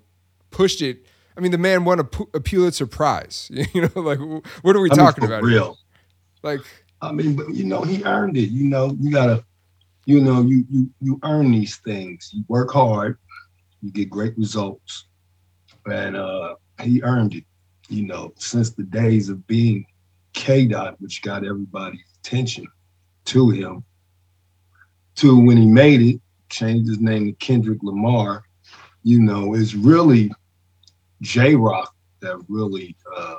pushed 0.49 0.81
it. 0.81 1.05
I 1.35 1.41
mean, 1.41 1.51
the 1.51 1.57
man 1.57 1.83
won 1.83 1.99
a, 1.99 2.07
a 2.33 2.39
Pulitzer 2.39 2.87
Prize. 2.87 3.51
You 3.73 3.81
know, 3.81 4.01
like 4.01 4.17
what 4.61 4.75
are 4.77 4.79
we 4.79 4.89
I 4.89 4.95
mean, 4.95 5.05
talking 5.05 5.27
for 5.27 5.27
about? 5.27 5.43
here? 5.43 5.59
Real. 5.59 5.77
Like, 6.41 6.61
I 7.01 7.11
mean, 7.11 7.35
but 7.35 7.53
you 7.53 7.65
know, 7.65 7.81
he 7.81 8.01
earned 8.05 8.37
it. 8.37 8.49
You 8.49 8.63
know, 8.63 8.95
you 8.97 9.11
gotta, 9.11 9.43
you 10.05 10.21
know, 10.21 10.41
you 10.41 10.63
you 10.71 10.89
you 11.01 11.19
earn 11.23 11.51
these 11.51 11.75
things. 11.77 12.31
You 12.33 12.45
work 12.47 12.71
hard, 12.71 13.17
you 13.81 13.91
get 13.91 14.09
great 14.09 14.37
results, 14.37 15.07
and 15.85 16.15
uh, 16.15 16.55
he 16.81 17.03
earned 17.03 17.35
it. 17.35 17.43
You 17.89 18.07
know, 18.07 18.33
since 18.37 18.69
the 18.69 18.83
days 18.83 19.27
of 19.27 19.45
being 19.47 19.85
K 20.31 20.65
Dot, 20.65 20.95
which 21.01 21.21
got 21.21 21.45
everybody's 21.45 22.07
attention 22.19 22.67
to 23.25 23.49
him, 23.49 23.83
to 25.15 25.37
when 25.37 25.57
he 25.57 25.65
made 25.67 26.01
it, 26.01 26.21
changed 26.49 26.87
his 26.87 27.01
name 27.01 27.25
to 27.25 27.33
Kendrick 27.33 27.83
Lamar. 27.83 28.46
You 29.07 29.21
know, 29.21 29.53
it's 29.53 29.73
really 29.73 30.29
Jay 31.21 31.55
Rock 31.55 31.95
that 32.19 32.43
really 32.49 32.93
uh, 33.15 33.35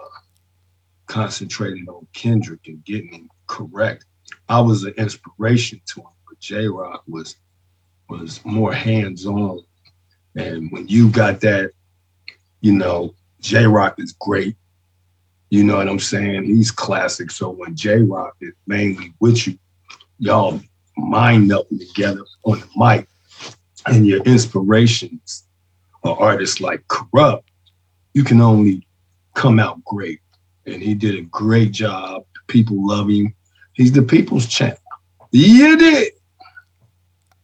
concentrated 1.05 1.87
on 1.91 2.07
Kendrick 2.15 2.69
and 2.69 2.83
getting 2.87 3.13
him 3.13 3.31
correct. 3.49 4.07
I 4.49 4.61
was 4.61 4.85
an 4.85 4.95
inspiration 4.97 5.83
to 5.89 6.01
him, 6.01 6.07
but 6.27 6.41
Jay 6.41 6.67
Rock 6.67 7.03
was 7.07 7.37
was 8.09 8.43
more 8.47 8.73
hands 8.73 9.27
on. 9.27 9.61
And 10.37 10.73
when 10.73 10.89
you 10.89 11.11
got 11.11 11.43
that, 11.43 11.73
you 12.63 12.73
know, 12.73 13.15
Jay 13.43 13.67
Rock 13.67 13.97
is 13.99 14.13
great. 14.19 14.57
You 15.51 15.65
know 15.65 15.77
what 15.77 15.89
I'm 15.91 15.99
saying? 15.99 16.45
He's 16.45 16.71
classic. 16.71 17.31
So 17.31 17.51
when 17.51 17.77
Jay 17.77 18.01
Rock 18.01 18.37
is 18.41 18.55
mainly 18.67 19.13
with 19.21 19.47
you, 19.47 19.59
y'all 20.19 20.63
mind 20.97 21.47
melting 21.47 21.79
together 21.79 22.25
on 22.45 22.61
the 22.61 22.69
mic, 22.75 23.07
and 23.85 24.07
your 24.07 24.23
inspirations 24.23 25.45
are 26.05 26.19
artists 26.19 26.61
like 26.61 26.87
Kurupt, 26.89 27.43
you 28.15 28.25
can 28.25 28.41
only 28.41 28.87
come 29.35 29.59
out 29.59 29.83
great 29.85 30.21
and 30.67 30.83
he 30.83 30.95
did 30.95 31.15
a 31.15 31.23
great 31.23 31.73
job. 31.73 32.25
People 32.47 32.87
love 32.87 33.09
him. 33.09 33.35
He's 33.73 33.93
the 33.93 34.03
people's 34.03 34.47
champ. 34.47 34.79
You 35.31 35.77
did. 35.77 36.13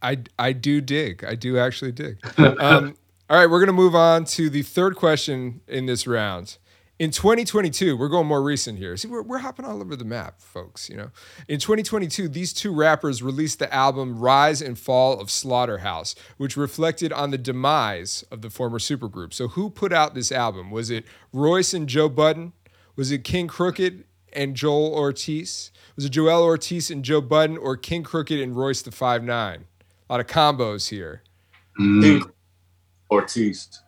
I 0.03 0.19
I 0.39 0.53
do 0.53 0.81
dig. 0.81 1.25
I 1.25 1.35
do 1.35 1.59
actually 1.59 1.93
dig. 1.93 2.19
Um, 2.39 2.97
all 3.31 3.39
right, 3.39 3.49
we're 3.49 3.61
gonna 3.61 3.73
move 3.73 3.95
on 3.95 4.25
to 4.27 4.51
the 4.51 4.63
third 4.63 4.97
question 4.97 5.61
in 5.67 5.87
this 5.87 6.07
round. 6.07 6.59
In 7.01 7.11
2022, 7.11 7.97
we're 7.97 8.09
going 8.09 8.29
more 8.29 8.43
recent 8.43 8.79
here. 8.79 8.97
See, 8.97 9.09
we're, 9.09 9.23
we're 9.23 9.39
hopping 9.39 9.65
all 9.65 9.81
over 9.81 9.97
the 9.97 10.05
map, 10.05 10.41
folks. 10.41 10.89
You 10.89 10.97
know, 10.97 11.11
in 11.49 11.59
2022, 11.59 12.29
these 12.29 12.53
two 12.53 12.73
rappers 12.73 13.21
released 13.21 13.59
the 13.59 13.73
album 13.75 14.21
"Rise 14.21 14.63
and 14.63 14.79
Fall 14.79 15.21
of 15.21 15.29
Slaughterhouse," 15.29 16.15
which 16.37 16.57
reflected 16.57 17.13
on 17.13 17.33
the 17.33 17.39
demise 17.39 18.25
of 18.31 18.43
the 18.43 18.51
former 18.51 18.79
supergroup. 18.79 19.35
So, 19.35 19.49
who 19.49 19.71
put 19.71 19.93
out 19.93 20.15
this 20.15 20.31
album? 20.31 20.71
Was 20.71 20.89
it 20.89 21.05
Royce 21.33 21.75
and 21.75 21.89
Joe 21.89 22.09
Budden? 22.09 22.53
Was 22.95 23.11
it 23.11 23.25
King 23.25 23.49
Crooked 23.49 24.05
and 24.33 24.55
Joel 24.55 24.95
Ortiz? 24.95 25.73
Was 25.97 26.05
it 26.05 26.11
Joel 26.11 26.45
Ortiz 26.45 26.93
and 26.93 27.05
Joe 27.05 27.21
Budden, 27.21 27.57
or 27.57 27.77
King 27.77 28.05
Crooked 28.05 28.39
and 28.39 28.55
Royce 28.55 28.83
the 28.83 28.93
Five 28.93 29.25
Nine? 29.25 29.65
A 30.09 30.13
lot 30.13 30.21
of 30.21 30.29
combos 30.29 30.91
here. 30.91 31.23
Mm, 31.81 32.03
King 32.03 32.33
Ortiz. 33.11 33.81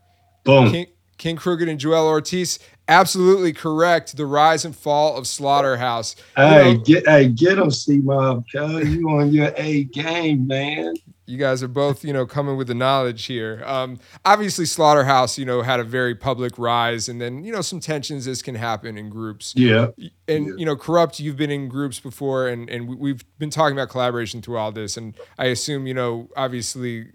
boom. 0.43 0.73
King, 0.73 0.87
King 1.19 1.37
Crooked 1.37 1.69
and 1.69 1.79
Joel 1.81 2.07
Ortiz, 2.07 2.59
absolutely 2.89 3.53
correct. 3.53 4.17
The 4.17 4.27
rise 4.27 4.65
and 4.65 4.75
fall 4.77 5.17
of 5.17 5.27
Slaughterhouse. 5.27 6.17
Hey, 6.37 6.75
know- 6.75 6.81
get 6.81 7.07
hey, 7.09 7.29
get 7.29 7.59
him, 7.59 7.71
C 7.71 7.99
Mob, 7.99 8.45
you 8.53 9.09
on 9.09 9.33
your 9.33 9.53
A 9.57 9.85
game, 9.85 10.47
man. 10.47 10.95
You 11.29 11.39
guys 11.39 11.61
are 11.61 11.67
both, 11.69 12.05
you 12.05 12.13
know, 12.13 12.25
coming 12.25 12.57
with 12.57 12.69
the 12.69 12.75
knowledge 12.75 13.25
here. 13.25 13.61
Um, 13.67 13.99
obviously, 14.25 14.65
Slaughterhouse, 14.65 15.37
you 15.37 15.45
know, 15.45 15.61
had 15.63 15.81
a 15.81 15.85
very 15.85 16.15
public 16.15 16.57
rise, 16.57 17.09
and 17.09 17.21
then 17.21 17.43
you 17.43 17.51
know 17.53 17.63
some 17.63 17.81
tensions 17.81 18.29
as 18.29 18.43
can 18.43 18.55
happen 18.55 18.97
in 18.97 19.11
groups. 19.11 19.53
Yeah. 19.57 19.89
and 20.29 20.47
Yeah. 20.47 20.53
you 20.57 20.65
know 20.65 20.77
Kurupt 20.77 21.19
you've 21.19 21.37
been 21.37 21.51
in 21.51 21.69
groups 21.69 21.99
before 21.99 22.47
and 22.47 22.71
and 22.71 22.97
we've 22.97 23.25
been 23.41 23.51
talking 23.51 23.77
about 23.77 23.89
collaboration 23.89 24.41
through 24.43 24.57
all 24.59 24.71
this 24.73 24.97
and 24.97 25.15
i 25.39 25.47
assume 25.47 25.87
you 25.87 25.95
know 25.95 26.29
obviously 26.37 27.07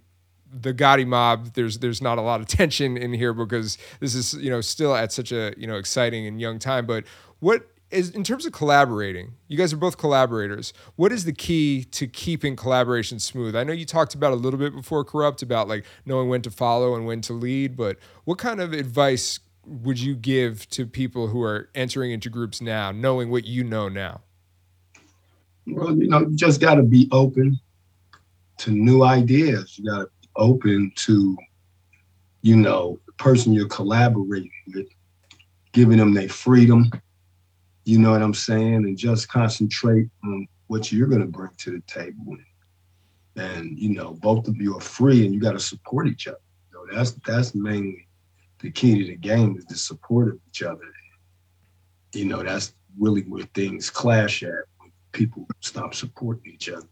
the 0.54 0.74
Gotti 0.74 1.08
mob 1.08 1.54
there's 1.54 1.80
there's 1.80 2.02
not 2.02 2.18
a 2.18 2.22
lot 2.22 2.42
of 2.42 2.48
tension 2.60 2.98
in 2.98 3.14
here 3.14 3.34
because 3.34 3.78
this 4.00 4.16
is 4.16 4.34
you 4.36 4.50
know 4.50 4.62
still 4.62 4.96
at 4.96 5.12
such 5.12 5.32
a 5.32 5.54
you 5.58 5.68
know 5.68 5.78
exciting 5.78 6.28
and 6.28 6.42
young 6.42 6.60
time 6.60 6.86
but 6.86 7.06
what 7.40 7.68
is 7.92 8.10
in 8.12 8.24
terms 8.24 8.46
of 8.46 8.54
collaborating, 8.54 9.34
you 9.48 9.58
guys 9.58 9.74
are 9.74 9.78
both 9.78 9.98
collaborators. 9.98 10.74
What 10.96 11.12
is 11.12 11.26
the 11.26 11.34
key 11.34 11.84
to 11.92 12.08
keeping 12.08 12.56
collaboration 12.56 13.20
smooth? 13.20 13.56
I 13.56 13.64
know 13.64 13.74
you 13.74 13.86
talked 13.86 14.16
about 14.16 14.32
a 14.32 14.36
little 14.36 14.60
bit 14.60 14.74
before 14.74 15.04
Kurupt 15.06 15.44
about 15.44 15.68
like 15.68 15.86
knowing 16.06 16.30
when 16.30 16.42
to 16.44 16.52
follow 16.52 16.96
and 16.96 17.06
when 17.06 17.22
to 17.22 17.34
lead, 17.34 17.76
but 17.76 17.98
what 18.24 18.38
kind 18.38 18.62
of 18.62 18.74
advice 18.74 19.40
would 19.66 20.00
you 20.00 20.16
give 20.16 20.68
to 20.70 20.86
people 20.86 21.28
who 21.28 21.44
are 21.44 21.70
entering 21.76 22.12
into 22.12 22.30
groups 22.30 22.62
now, 22.62 22.92
knowing 22.92 23.30
what 23.30 23.46
you 23.46 23.64
know 23.64 23.90
now? 23.90 24.22
Well, 25.68 25.96
you 25.96 26.08
know, 26.08 26.22
you 26.22 26.36
just 26.36 26.60
got 26.60 26.76
to 26.76 26.84
be 26.84 27.08
open 27.12 27.60
to 28.60 28.72
new 28.72 29.04
ideas. 29.04 29.78
You 29.78 29.92
got 29.92 30.00
to 30.00 30.10
open 30.42 30.92
to, 30.96 31.38
you 32.42 32.56
know, 32.58 33.00
the 33.06 33.14
person 33.14 33.54
you're 33.54 33.68
collaborating 33.68 34.52
with, 34.74 34.88
giving 35.72 35.98
them 35.98 36.14
their 36.14 36.28
freedom. 36.28 36.92
You 37.86 38.00
know 38.00 38.12
what 38.12 38.22
I'm 38.22 38.34
saying? 38.34 38.76
And 38.86 38.98
just 38.98 39.30
concentrate 39.30 40.10
on 40.24 40.48
what 40.68 40.92
you're 40.92 41.08
going 41.08 41.22
to 41.22 41.28
bring 41.28 41.52
to 41.60 41.72
the 41.72 41.82
table. 41.82 42.36
And, 43.36 43.78
you 43.78 43.90
know, 43.90 44.14
both 44.14 44.48
of 44.48 44.58
you 44.58 44.76
are 44.76 44.82
free 44.82 45.26
and 45.26 45.34
you 45.34 45.40
got 45.40 45.54
to 45.54 45.60
support 45.60 46.08
each 46.08 46.28
other. 46.28 46.38
You 46.72 46.78
know, 46.78 46.96
that's 46.96 47.12
that's 47.26 47.56
mainly 47.56 48.08
the 48.60 48.72
key 48.72 49.00
to 49.00 49.06
the 49.06 49.16
game 49.16 49.56
is 49.58 49.66
the 49.66 49.76
support 49.76 50.28
of 50.30 50.40
each 50.48 50.64
other. 50.64 50.82
You 52.14 52.26
know, 52.26 52.44
that's 52.44 52.74
really 53.00 53.22
where 53.22 53.46
things 53.54 53.90
clash 53.90 54.44
at 54.44 54.66
when 54.80 54.92
people 55.14 55.48
stop 55.62 55.94
supporting 55.96 56.52
each 56.52 56.70
other. 56.70 56.88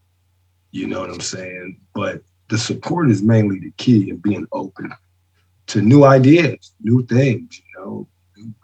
You 0.70 0.86
know 0.86 1.00
what 1.00 1.10
I'm 1.10 1.20
saying? 1.20 1.80
But 1.94 2.22
the 2.50 2.58
support 2.58 3.10
is 3.10 3.22
mainly 3.22 3.60
the 3.60 3.70
key 3.78 4.10
and 4.10 4.20
being 4.20 4.46
open 4.52 4.92
to 5.68 5.80
new 5.80 6.04
ideas, 6.04 6.74
new 6.80 7.06
things, 7.06 7.58
you 7.58 7.80
know, 7.80 8.08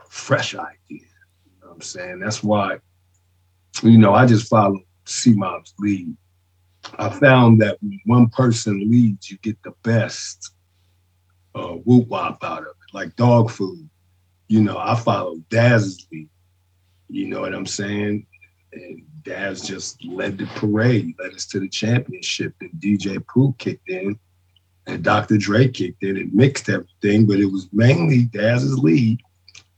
fresh 0.09 0.55
ideas. 0.55 0.75
You 0.90 1.53
know 1.61 1.68
what 1.68 1.75
I'm 1.75 1.81
saying? 1.81 2.18
That's 2.18 2.42
why, 2.42 2.79
you 3.83 3.96
know, 3.96 4.12
I 4.12 4.27
just 4.27 4.49
follow 4.49 4.81
C 5.05 5.33
Mob's 5.35 5.72
lead. 5.79 6.14
I 6.99 7.09
found 7.11 7.61
that 7.62 7.79
when 7.81 8.01
one 8.07 8.29
person 8.29 8.90
leads, 8.90 9.31
you 9.31 9.38
get 9.38 9.57
the 9.62 9.72
best 9.85 10.51
uh, 11.55 11.75
whoop 11.85 12.09
wop 12.09 12.42
out 12.42 12.62
of 12.62 12.66
it, 12.66 12.92
like 12.92 13.14
Dogg 13.16 13.51
Food. 13.51 13.88
You 14.49 14.62
know, 14.62 14.79
I 14.79 14.96
follow 14.96 15.37
Daz's 15.49 16.07
lead. 16.12 16.29
You 17.09 17.29
know 17.29 17.40
what 17.40 17.55
I'm 17.55 17.66
saying? 17.66 18.27
And 18.72 19.05
Daz 19.27 19.61
just 19.61 20.03
led 20.05 20.39
the 20.39 20.47
parade, 20.55 21.15
led 21.19 21.35
us 21.35 21.45
to 21.47 21.61
the 21.61 21.69
championship. 21.69 22.55
And 22.61 22.71
DJ 22.79 23.25
Pooh 23.27 23.55
kicked 23.59 23.89
in, 23.89 24.19
and 24.87 25.03
Dr. 25.03 25.37
Dre 25.37 25.69
kicked 25.69 26.03
in 26.03 26.17
and 26.17 26.33
mixed 26.33 26.69
everything, 26.69 27.27
but 27.27 27.41
it 27.41 27.47
was 27.47 27.69
mainly 27.73 28.25
Daz's 28.25 28.79
lead. 28.79 29.21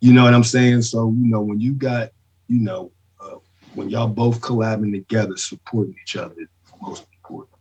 You 0.01 0.13
know 0.13 0.23
what 0.23 0.35
I'm 0.35 0.45
saying? 0.45 0.83
So, 0.83 1.09
you 1.19 1.29
know, 1.29 1.41
when 1.41 1.61
you 1.61 1.73
got, 1.73 2.11
you 2.47 2.61
know, 2.61 2.93
uh, 3.21 3.37
when 3.75 3.89
y'all 3.89 4.07
both 4.07 4.41
collabing 4.41 4.93
together, 4.93 5.37
supporting 5.37 5.97
each 6.03 6.17
other, 6.17 6.37
most 6.81 7.07
important. 7.13 7.57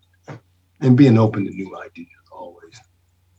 And 0.81 0.95
being 0.95 1.17
open 1.17 1.45
to 1.45 1.51
new 1.51 1.75
ideas 1.77 2.07
always. 2.31 2.79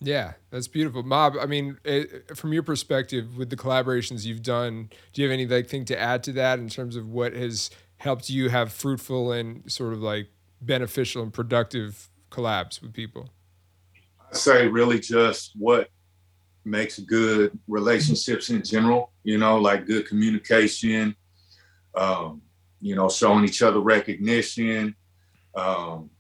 Yeah, 0.01 0.33
that's 0.51 0.69
beautiful, 0.69 1.03
Mob. 1.03 1.35
I 1.41 1.47
mean, 1.47 1.79
it, 1.85 2.37
from 2.37 2.53
your 2.53 2.63
perspective, 2.63 3.37
with 3.37 3.51
the 3.51 3.57
collaborations 3.57 4.25
you've 4.25 4.43
done, 4.43 4.91
do 5.13 5.23
you 5.23 5.29
have 5.29 5.33
anything 5.33 5.57
like, 5.57 5.69
thing 5.69 5.85
to 5.87 5.99
add 5.99 6.25
to 6.25 6.33
that 6.33 6.59
in 6.59 6.69
terms 6.69 6.97
of 6.97 7.09
what 7.09 7.33
has 7.35 7.71
helped 7.99 8.31
you 8.31 8.49
have 8.49 8.73
fruitful 8.73 9.33
and 9.33 9.71
sort 9.71 9.93
of 9.93 10.01
like 10.01 10.29
beneficial 10.61 11.23
and 11.23 11.33
productive 11.33 12.09
collabs 12.31 12.81
with 12.81 12.93
people? 12.93 13.31
I 14.31 14.37
say 14.37 14.69
really 14.69 14.99
just 15.01 15.53
what 15.57 15.89
makes 16.65 16.99
good 16.99 17.59
relationships 17.67 18.51
in 18.51 18.63
general. 18.63 19.13
You 19.23 19.39
know, 19.39 19.59
like 19.59 19.87
good 19.87 20.07
communication. 20.07 21.15
Um, 21.95 22.43
you 22.81 22.95
know, 22.95 23.09
showing 23.09 23.45
each 23.45 23.63
other 23.63 23.81
recognition. 23.81 24.95
Um, 25.55 26.11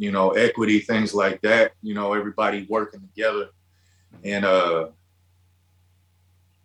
you 0.00 0.10
know, 0.10 0.30
equity, 0.30 0.80
things 0.80 1.12
like 1.12 1.42
that, 1.42 1.72
you 1.82 1.92
know, 1.92 2.14
everybody 2.14 2.66
working 2.70 3.02
together. 3.02 3.50
And 4.24 4.46
uh 4.46 4.88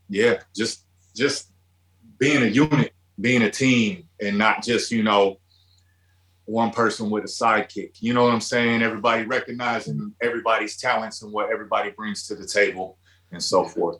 yeah, 0.07 0.39
just 0.55 0.85
just 1.13 1.51
being 2.17 2.43
a 2.43 2.47
unit, 2.47 2.93
being 3.19 3.43
a 3.43 3.51
team 3.51 4.07
and 4.21 4.37
not 4.37 4.63
just, 4.63 4.91
you 4.91 5.03
know, 5.03 5.37
one 6.45 6.71
person 6.71 7.09
with 7.09 7.23
a 7.23 7.27
sidekick. 7.27 7.97
You 7.99 8.13
know 8.13 8.23
what 8.23 8.33
I'm 8.33 8.41
saying? 8.41 8.81
Everybody 8.81 9.25
recognizing 9.25 10.13
everybody's 10.21 10.77
talents 10.77 11.21
and 11.21 11.31
what 11.31 11.51
everybody 11.51 11.91
brings 11.91 12.27
to 12.27 12.35
the 12.35 12.47
table 12.47 12.97
and 13.31 13.41
so 13.41 13.65
forth. 13.65 13.97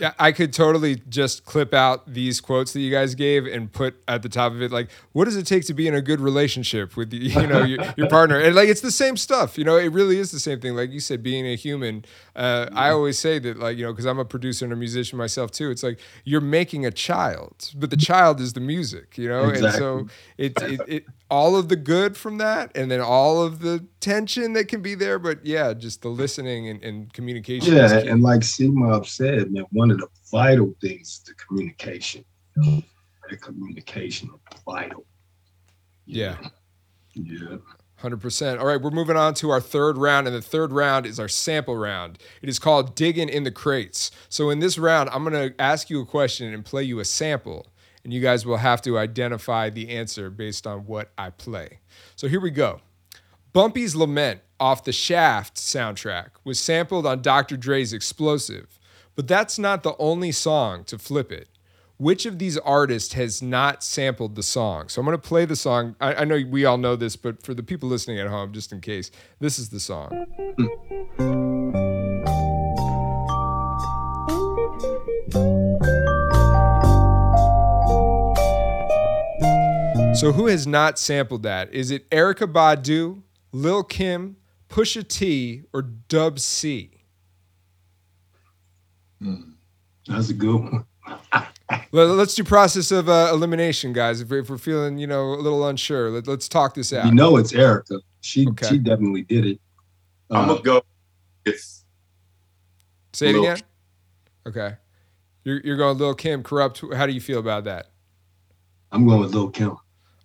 Yeah, 0.00 0.14
I 0.18 0.32
could 0.32 0.52
totally 0.52 0.96
just 1.08 1.44
clip 1.44 1.72
out 1.72 2.12
these 2.12 2.40
quotes 2.40 2.72
that 2.72 2.80
you 2.80 2.90
guys 2.90 3.14
gave 3.14 3.46
and 3.46 3.70
put 3.72 4.02
at 4.08 4.22
the 4.22 4.28
top 4.28 4.50
of 4.50 4.60
it, 4.62 4.72
like, 4.72 4.90
what 5.12 5.26
does 5.26 5.36
it 5.36 5.46
take 5.46 5.64
to 5.66 5.74
be 5.74 5.86
in 5.86 5.94
a 5.94 6.00
good 6.02 6.20
relationship 6.20 6.96
with 6.96 7.12
you 7.14 7.46
know 7.46 7.62
your, 7.62 7.78
your 7.96 8.08
partner? 8.08 8.36
And 8.40 8.56
like, 8.56 8.68
it's 8.68 8.80
the 8.80 8.90
same 8.90 9.16
stuff. 9.16 9.56
You 9.56 9.62
know, 9.64 9.76
it 9.76 9.92
really 9.92 10.18
is 10.18 10.32
the 10.32 10.40
same 10.40 10.58
thing. 10.60 10.74
Like 10.74 10.90
you 10.90 10.98
said, 10.98 11.22
being 11.22 11.46
a 11.46 11.54
human. 11.54 12.04
Uh, 12.34 12.66
I 12.72 12.90
always 12.90 13.18
say 13.18 13.38
that, 13.38 13.58
like, 13.58 13.76
you 13.78 13.84
know, 13.84 13.92
because 13.92 14.06
I'm 14.06 14.18
a 14.18 14.24
producer 14.24 14.64
and 14.64 14.72
a 14.72 14.76
musician 14.76 15.16
myself 15.18 15.52
too. 15.52 15.70
It's 15.70 15.82
like 15.84 16.00
you're 16.24 16.40
making 16.40 16.84
a 16.84 16.90
child, 16.90 17.70
but 17.76 17.90
the 17.90 17.96
child 17.96 18.40
is 18.40 18.54
the 18.54 18.60
music. 18.60 19.16
You 19.18 19.28
know, 19.28 19.50
Exactly. 19.50 19.66
and 19.68 19.76
so 19.76 20.08
it, 20.36 20.62
it 20.62 20.80
it 20.88 21.04
all 21.30 21.54
of 21.54 21.68
the 21.68 21.76
good 21.76 22.16
from 22.16 22.38
that, 22.38 22.72
and 22.74 22.90
then 22.90 23.00
all 23.00 23.40
of 23.42 23.60
the 23.60 23.84
tension 24.00 24.52
that 24.54 24.68
can 24.68 24.82
be 24.82 24.94
there. 24.94 25.18
But 25.18 25.44
yeah, 25.44 25.72
just 25.74 26.02
the 26.02 26.08
listening 26.08 26.68
and, 26.68 26.82
and 26.82 27.12
communication. 27.12 27.74
Yeah, 27.74 27.98
and 27.98 28.22
like 28.22 28.42
Mob 28.60 29.06
said, 29.06 29.52
man, 29.52 29.64
one 29.72 29.90
of 29.90 29.98
the 29.98 30.08
vital 30.30 30.74
things 30.80 31.08
is 31.08 31.22
the 31.26 31.34
communication. 31.34 32.24
You 32.56 32.62
know, 32.62 32.82
that 33.28 33.40
communication 33.42 34.30
is 34.52 34.60
vital. 34.64 35.04
yeah. 36.06 36.36
Yeah. 37.14 37.56
Hundred 37.96 38.20
percent. 38.22 38.58
All 38.60 38.66
right, 38.66 38.80
we're 38.80 38.90
moving 38.90 39.16
on 39.16 39.34
to 39.34 39.50
our 39.50 39.60
third 39.60 39.98
round, 39.98 40.26
and 40.26 40.34
the 40.34 40.40
third 40.40 40.72
round 40.72 41.04
is 41.04 41.20
our 41.20 41.28
sample 41.28 41.76
round. 41.76 42.18
It 42.40 42.48
is 42.48 42.58
called 42.58 42.94
digging 42.96 43.28
in 43.28 43.44
the 43.44 43.50
crates. 43.50 44.10
So 44.30 44.48
in 44.48 44.60
this 44.60 44.78
round, 44.78 45.10
I'm 45.10 45.22
gonna 45.22 45.50
ask 45.58 45.90
you 45.90 46.00
a 46.00 46.06
question 46.06 46.54
and 46.54 46.64
play 46.64 46.82
you 46.82 46.98
a 47.00 47.04
sample, 47.04 47.66
and 48.02 48.10
you 48.10 48.22
guys 48.22 48.46
will 48.46 48.56
have 48.56 48.80
to 48.82 48.96
identify 48.96 49.68
the 49.68 49.90
answer 49.90 50.30
based 50.30 50.66
on 50.66 50.86
what 50.86 51.10
I 51.18 51.28
play. 51.28 51.80
So 52.16 52.26
here 52.26 52.40
we 52.40 52.50
go. 52.50 52.80
Bumpy's 53.52 53.96
Lament 53.96 54.42
off 54.60 54.84
the 54.84 54.92
Shaft 54.92 55.56
soundtrack 55.56 56.28
was 56.44 56.60
sampled 56.60 57.04
on 57.04 57.20
Dr. 57.20 57.56
Dre's 57.56 57.92
Explosive, 57.92 58.78
but 59.16 59.26
that's 59.26 59.58
not 59.58 59.82
the 59.82 59.96
only 59.98 60.30
song 60.30 60.84
to 60.84 60.98
flip 60.98 61.32
it. 61.32 61.48
Which 61.96 62.26
of 62.26 62.38
these 62.38 62.56
artists 62.58 63.14
has 63.14 63.42
not 63.42 63.82
sampled 63.82 64.36
the 64.36 64.42
song? 64.42 64.88
So 64.88 65.00
I'm 65.00 65.06
going 65.06 65.18
to 65.18 65.28
play 65.28 65.44
the 65.46 65.56
song. 65.56 65.96
I, 66.00 66.14
I 66.14 66.24
know 66.24 66.40
we 66.48 66.64
all 66.64 66.78
know 66.78 66.94
this, 66.94 67.16
but 67.16 67.42
for 67.42 67.52
the 67.52 67.62
people 67.62 67.88
listening 67.88 68.20
at 68.20 68.28
home, 68.28 68.52
just 68.52 68.72
in 68.72 68.80
case, 68.80 69.10
this 69.40 69.58
is 69.58 69.70
the 69.70 69.80
song. 69.80 70.08
So 80.14 80.32
who 80.32 80.46
has 80.46 80.66
not 80.66 80.98
sampled 80.98 81.42
that? 81.42 81.72
Is 81.72 81.90
it 81.90 82.08
Erykah 82.10 82.52
Badu, 82.52 83.22
Lil 83.52 83.82
Kim, 83.82 84.36
Pusha 84.68 85.06
T, 85.06 85.62
or 85.72 85.82
Dub 85.82 86.38
C? 86.38 87.04
That's 90.06 90.28
a 90.30 90.34
good 90.34 90.54
one. 90.56 90.84
Let- 91.92 92.08
Let's 92.08 92.34
do 92.34 92.44
process 92.44 92.90
of 92.90 93.08
uh, 93.08 93.30
elimination, 93.32 93.92
guys. 93.92 94.20
If 94.20 94.30
we're, 94.30 94.40
if 94.40 94.50
we're 94.50 94.58
feeling, 94.58 94.98
you 94.98 95.06
know, 95.06 95.34
a 95.34 95.40
little 95.40 95.66
unsure, 95.66 96.10
let, 96.10 96.26
let's 96.26 96.48
talk 96.48 96.74
this 96.74 96.92
out. 96.92 97.06
You 97.06 97.12
know 97.14 97.36
it's 97.36 97.52
Erykah. 97.52 98.00
She 98.22 98.46
Okay. 98.48 98.68
she 98.68 98.78
definitely 98.78 99.22
did 99.22 99.46
it. 99.46 99.60
I'm 100.30 100.44
Uh, 100.44 100.52
gonna 100.54 100.62
go 100.62 100.82
it's 101.44 101.84
Say 103.12 103.30
it 103.30 103.32
Lil' 103.34 103.44
again. 103.44 103.58
Okay, 104.46 104.76
you're 105.44 105.60
you're 105.64 105.76
going 105.76 105.96
Lil 105.98 106.14
Kim, 106.14 106.42
Kurupt. 106.42 106.94
How 106.96 107.06
do 107.06 107.12
you 107.12 107.20
feel 107.20 107.38
about 107.40 107.64
that? 107.64 107.90
I'm 108.92 109.06
going 109.06 109.20
with 109.20 109.34
Lil 109.34 109.50
Kim. 109.50 109.76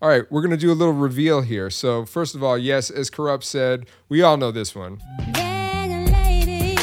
All 0.06 0.12
right, 0.12 0.32
we're 0.32 0.44
gonna 0.44 0.56
do 0.56 0.72
a 0.72 0.78
little 0.78 0.94
reveal 0.94 1.42
here. 1.42 1.72
So 1.72 2.06
first 2.06 2.36
of 2.36 2.44
all, 2.44 2.60
yes, 2.60 2.92
as 2.92 3.10
Kurupt 3.10 3.42
said, 3.44 3.88
we 4.08 4.22
all 4.22 4.38
know 4.38 4.52
this 4.52 4.76
one. 4.76 5.02
Lady, 5.34 6.78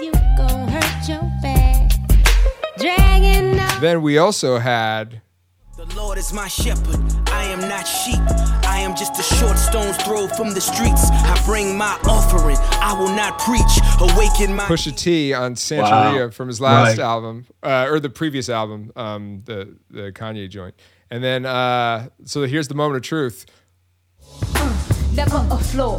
you 0.00 0.12
gon' 0.36 0.68
hurt 0.68 1.08
your 1.08 1.28
back. 1.42 1.90
Dragging 2.78 3.58
up. 3.58 3.80
Then 3.80 4.02
we 4.02 4.18
also 4.18 4.58
had 4.58 5.20
The 5.76 5.84
Lord 5.96 6.16
is 6.16 6.32
my 6.32 6.46
shepherd. 6.46 7.00
I 7.30 7.42
am 7.46 7.58
not 7.68 7.88
sheep. 7.88 8.20
I 8.62 8.78
am 8.78 8.94
just 8.94 9.18
a 9.18 9.34
short 9.34 9.58
stone's 9.58 9.96
throw 10.04 10.28
from 10.28 10.54
the 10.54 10.60
streets. 10.60 11.10
I 11.10 11.42
bring 11.44 11.76
my 11.76 11.98
offering. 12.04 12.56
I 12.80 12.92
will 12.96 13.12
not 13.12 13.40
preach. 13.40 13.80
Awaken 14.00 14.54
my. 14.54 14.62
Pusha 14.66 14.96
T 14.96 15.34
on 15.34 15.56
Santeria 15.56 16.26
Wow. 16.26 16.30
from 16.30 16.46
his 16.46 16.60
last 16.60 16.98
Right. 16.98 17.04
album, 17.04 17.46
uh, 17.64 17.88
or 17.90 17.98
the 17.98 18.10
previous 18.10 18.48
album, 18.48 18.92
um, 18.94 19.40
the 19.44 19.74
the 19.90 20.12
Kanye 20.12 20.48
joint. 20.48 20.76
And 21.10 21.22
then, 21.24 21.44
uh, 21.46 22.08
so 22.24 22.42
here's 22.44 22.68
the 22.68 22.74
moment 22.74 22.96
of 22.96 23.02
truth. 23.02 23.46
Never 25.14 25.44
a 25.50 25.58
flaw. 25.58 25.96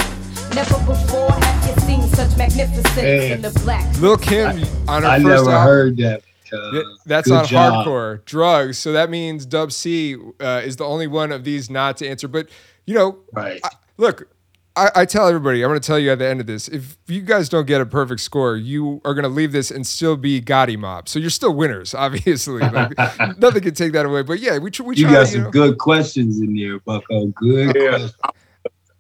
Never 0.55 0.77
before 0.85 1.31
have 1.31 1.67
you 1.67 1.81
seen 1.83 2.01
such 2.09 2.35
magnificence 2.37 2.87
Hey. 2.95 3.31
in 3.33 3.41
the 3.41 3.51
black. 3.63 3.85
Lil 3.99 4.17
Kim 4.17 4.47
on 4.87 5.03
her 5.03 5.09
I 5.09 5.15
first 5.17 5.25
never 5.25 5.51
album. 5.51 5.53
heard 5.67 5.97
that. 5.97 6.21
cuz. 6.49 6.59
Yeah, 6.73 6.81
That's 7.05 7.27
Good 7.29 7.37
on 7.39 7.45
job. 7.45 7.85
hardcore 7.85 8.25
drugs. 8.25 8.77
So 8.77 8.91
that 8.93 9.09
means 9.09 9.45
Dub 9.45 9.71
C 9.71 10.15
uh, 10.41 10.61
is 10.63 10.77
the 10.77 10.85
only 10.85 11.07
one 11.07 11.31
of 11.31 11.43
these 11.43 11.69
not 11.69 11.97
to 11.97 12.07
answer. 12.07 12.27
But 12.27 12.49
you 12.85 12.93
know, 12.95 13.19
Right. 13.33 13.59
I, 13.63 13.69
look, 13.97 14.27
I, 14.75 14.89
I 14.95 15.05
tell 15.05 15.27
everybody, 15.27 15.63
I'm 15.63 15.69
going 15.69 15.79
to 15.81 15.85
tell 15.85 15.99
you 15.99 16.11
at 16.11 16.19
the 16.19 16.27
end 16.27 16.39
of 16.39 16.47
this. 16.47 16.67
If 16.69 16.97
you 17.07 17.21
guys 17.21 17.49
don't 17.49 17.67
get 17.67 17.81
a 17.81 17.85
perfect 17.85 18.21
score, 18.21 18.55
you 18.55 19.01
are 19.03 19.13
going 19.13 19.23
to 19.23 19.29
leave 19.29 19.51
this 19.51 19.69
and 19.69 19.85
still 19.85 20.15
be 20.15 20.41
Gotti 20.41 20.77
Mob. 20.79 21.09
So 21.09 21.19
you're 21.19 21.29
still 21.29 21.53
winners, 21.53 21.93
obviously. 21.95 22.61
Like, 22.61 22.97
nothing 23.37 23.63
can 23.63 23.73
take 23.73 23.91
that 23.93 24.05
away. 24.05 24.21
But 24.23 24.39
yeah, 24.39 24.57
we 24.59 24.71
tr- 24.71 24.83
we 24.83 24.95
you 24.95 25.03
try. 25.05 25.13
got 25.13 25.19
you 25.21 25.25
some 25.27 25.43
know, 25.43 25.51
good 25.51 25.77
questions 25.77 26.39
in 26.39 26.55
there, 26.55 26.79
Bucko. 26.79 27.27
Good 27.27 27.75
Yeah. 27.75 27.89
questions. 27.89 28.15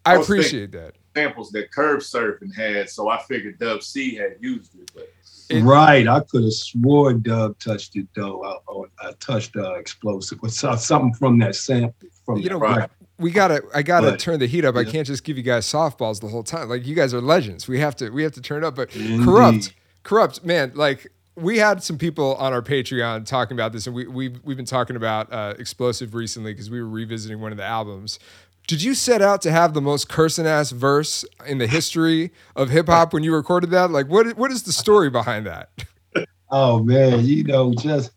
I 0.05 0.13
I 0.13 0.15
appreciate 0.15 0.71
that. 0.73 0.95
Samples 1.15 1.51
that 1.51 1.71
Curb 1.71 2.01
Servin' 2.01 2.51
had, 2.51 2.89
so 2.89 3.09
I 3.09 3.21
figured 3.23 3.59
Dub 3.59 3.83
C 3.83 4.15
had 4.15 4.35
used 4.39 4.73
it. 4.79 4.91
But 4.93 5.09
It- 5.49 5.61
right. 5.63 6.07
I 6.07 6.19
could 6.21 6.43
have 6.43 6.53
swore 6.53 7.13
Doug 7.13 7.57
touched 7.59 7.95
it 7.95 8.07
though. 8.15 8.43
I, 8.43 9.07
I, 9.07 9.09
I 9.09 9.13
touched 9.19 9.55
uh, 9.55 9.75
explosive. 9.75 10.39
What's 10.41 10.57
something 10.85 11.13
from 11.13 11.37
that 11.39 11.55
sample 11.55 12.09
from 12.25 12.37
You 12.39 12.49
know, 12.49 12.57
Right. 12.59 12.89
We 13.21 13.31
gotta 13.31 13.61
I 13.73 13.81
gotta 13.83 14.11
But- 14.11 14.19
turn 14.19 14.39
the 14.39 14.47
heat 14.47 14.65
up. 14.65 14.75
I 14.75 14.83
can't 14.83 15.07
just 15.07 15.23
give 15.23 15.37
you 15.37 15.43
guys 15.43 15.65
softballs 15.65 16.19
the 16.19 16.27
whole 16.27 16.43
time. 16.43 16.67
Like 16.69 16.85
you 16.85 16.95
guys 16.95 17.13
are 17.13 17.21
legends. 17.21 17.67
We 17.67 17.79
have 17.79 17.95
to 17.97 18.09
we 18.09 18.23
have 18.23 18.33
to 18.33 18.41
turn 18.41 18.63
it 18.63 18.67
up. 18.67 18.75
But 18.75 18.93
Indeed. 18.95 19.21
Kurupt, 19.21 19.73
Kurupt, 20.03 20.43
man. 20.43 20.71
Like 20.75 21.11
we 21.35 21.59
had 21.59 21.81
some 21.81 21.97
people 21.97 22.35
on 22.35 22.51
our 22.51 22.61
Patreon 22.61 23.25
talking 23.25 23.55
about 23.55 23.71
this, 23.71 23.87
and 23.87 23.95
we 23.95 24.07
we've 24.07 24.39
we've 24.43 24.57
been 24.57 24.65
talking 24.65 24.95
about 24.95 25.31
uh, 25.31 25.53
explosive 25.59 26.13
recently 26.13 26.51
because 26.53 26.69
we 26.69 26.81
were 26.81 26.89
revisiting 26.89 27.39
one 27.39 27.51
of 27.51 27.57
the 27.57 27.63
albums. 27.65 28.19
Did 28.67 28.83
you 28.83 28.93
set 28.93 29.21
out 29.21 29.41
to 29.41 29.51
have 29.51 29.73
the 29.73 29.81
most 29.81 30.07
cursing 30.07 30.45
ass 30.45 30.71
verse 30.71 31.25
in 31.47 31.57
the 31.57 31.67
history 31.67 32.31
of 32.55 32.69
hip 32.69 32.87
hop 32.87 33.11
when 33.13 33.23
you 33.23 33.33
recorded 33.33 33.69
that? 33.71 33.91
Like, 33.91 34.07
what 34.07 34.37
what 34.37 34.51
is 34.51 34.63
the 34.63 34.71
story 34.71 35.09
behind 35.09 35.45
that? 35.45 35.69
Oh 36.53 36.83
man, 36.83 37.23
you 37.25 37.45
know, 37.45 37.73
just 37.73 38.11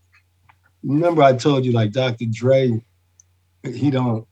remember 0.82 1.22
I 1.22 1.34
told 1.34 1.64
you 1.64 1.70
like 1.70 1.92
Dr. 1.92 2.24
Dre, 2.28 2.82
he 3.62 3.90
don't 3.92 4.26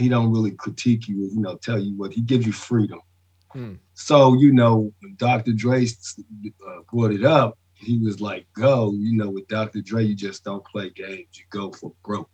he 0.00 0.08
don't 0.08 0.32
really 0.32 0.52
critique 0.52 1.08
you, 1.08 1.16
you 1.16 1.40
know, 1.40 1.56
tell 1.56 1.78
you 1.78 1.96
what 1.96 2.12
he 2.12 2.20
gives 2.22 2.46
you 2.46 2.52
freedom. 2.52 3.00
Hmm. 3.52 3.74
So, 3.94 4.34
you 4.34 4.52
know, 4.52 4.92
when 5.00 5.14
Dr. 5.16 5.52
Dre 5.52 5.84
uh, 5.84 6.80
brought 6.90 7.12
it 7.12 7.24
up, 7.24 7.58
he 7.74 7.98
was 7.98 8.20
like, 8.20 8.46
go, 8.54 8.92
you 8.92 9.16
know, 9.16 9.30
with 9.30 9.48
Dr. 9.48 9.80
Dre, 9.80 10.04
you 10.04 10.14
just 10.14 10.44
don't 10.44 10.64
play 10.64 10.90
games, 10.90 11.28
you 11.34 11.44
go 11.50 11.72
for 11.72 11.92
broke. 12.04 12.30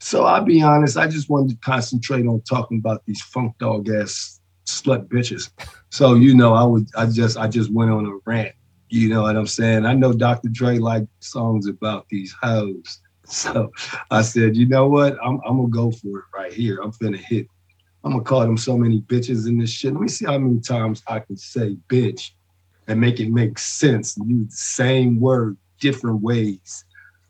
So 0.00 0.24
I'll 0.24 0.44
be 0.44 0.62
honest, 0.62 0.96
I 0.96 1.06
just 1.06 1.30
wanted 1.30 1.50
to 1.50 1.64
concentrate 1.64 2.26
on 2.26 2.42
talking 2.42 2.78
about 2.78 3.04
these 3.06 3.22
funk 3.22 3.56
dog 3.58 3.88
ass 3.88 4.40
slut 4.66 5.08
bitches. 5.08 5.50
So, 5.90 6.14
you 6.14 6.34
know, 6.34 6.54
I 6.54 6.64
would 6.64 6.88
I 6.96 7.06
just 7.06 7.38
I 7.38 7.48
just 7.48 7.72
went 7.72 7.90
on 7.90 8.06
a 8.06 8.18
rant. 8.26 8.54
You 8.90 9.08
know 9.08 9.22
what 9.22 9.36
I'm 9.36 9.46
saying? 9.46 9.86
I 9.86 9.94
know 9.94 10.12
Dr. 10.12 10.48
Dre 10.50 10.78
like 10.78 11.06
songs 11.20 11.66
about 11.66 12.08
these 12.08 12.34
hoes. 12.40 13.00
So 13.26 13.72
I 14.10 14.22
said, 14.22 14.56
you 14.56 14.66
know 14.66 14.86
what? 14.88 15.16
I'm, 15.24 15.40
I'm 15.46 15.56
gonna 15.56 15.68
go 15.68 15.90
for 15.90 16.18
it 16.18 16.24
right 16.34 16.52
here. 16.52 16.80
I'm 16.82 16.92
finna 16.92 17.16
hit. 17.16 17.46
I'm 18.04 18.12
gonna 18.12 18.24
call 18.24 18.40
them 18.40 18.58
so 18.58 18.76
many 18.76 19.00
bitches 19.00 19.48
in 19.48 19.58
this 19.58 19.70
shit. 19.70 19.92
Let 19.92 20.02
me 20.02 20.08
see 20.08 20.26
how 20.26 20.38
many 20.38 20.60
times 20.60 21.02
I 21.06 21.20
can 21.20 21.36
say 21.36 21.76
bitch 21.88 22.30
and 22.86 23.00
make 23.00 23.20
it 23.20 23.30
make 23.30 23.58
sense. 23.58 24.16
Use 24.26 24.50
the 24.50 24.56
same 24.56 25.20
word 25.20 25.56
different 25.80 26.20
ways. 26.20 26.84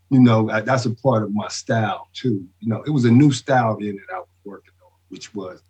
You 0.09 0.19
know, 0.19 0.49
I- 0.49 0.61
that's 0.61 0.85
a 0.85 0.93
part 0.93 1.23
of 1.23 1.33
my 1.33 1.47
style 1.47 2.09
too. 2.13 2.45
You 2.59 2.67
know, 2.67 2.83
it 2.83 2.89
was 2.89 3.05
a 3.05 3.11
new 3.11 3.31
style 3.31 3.77
then 3.79 3.95
that 3.95 4.13
I 4.15 4.19
was 4.19 4.27
working 4.43 4.73
on, 4.83 4.91
which 5.09 5.33
was, 5.33 5.63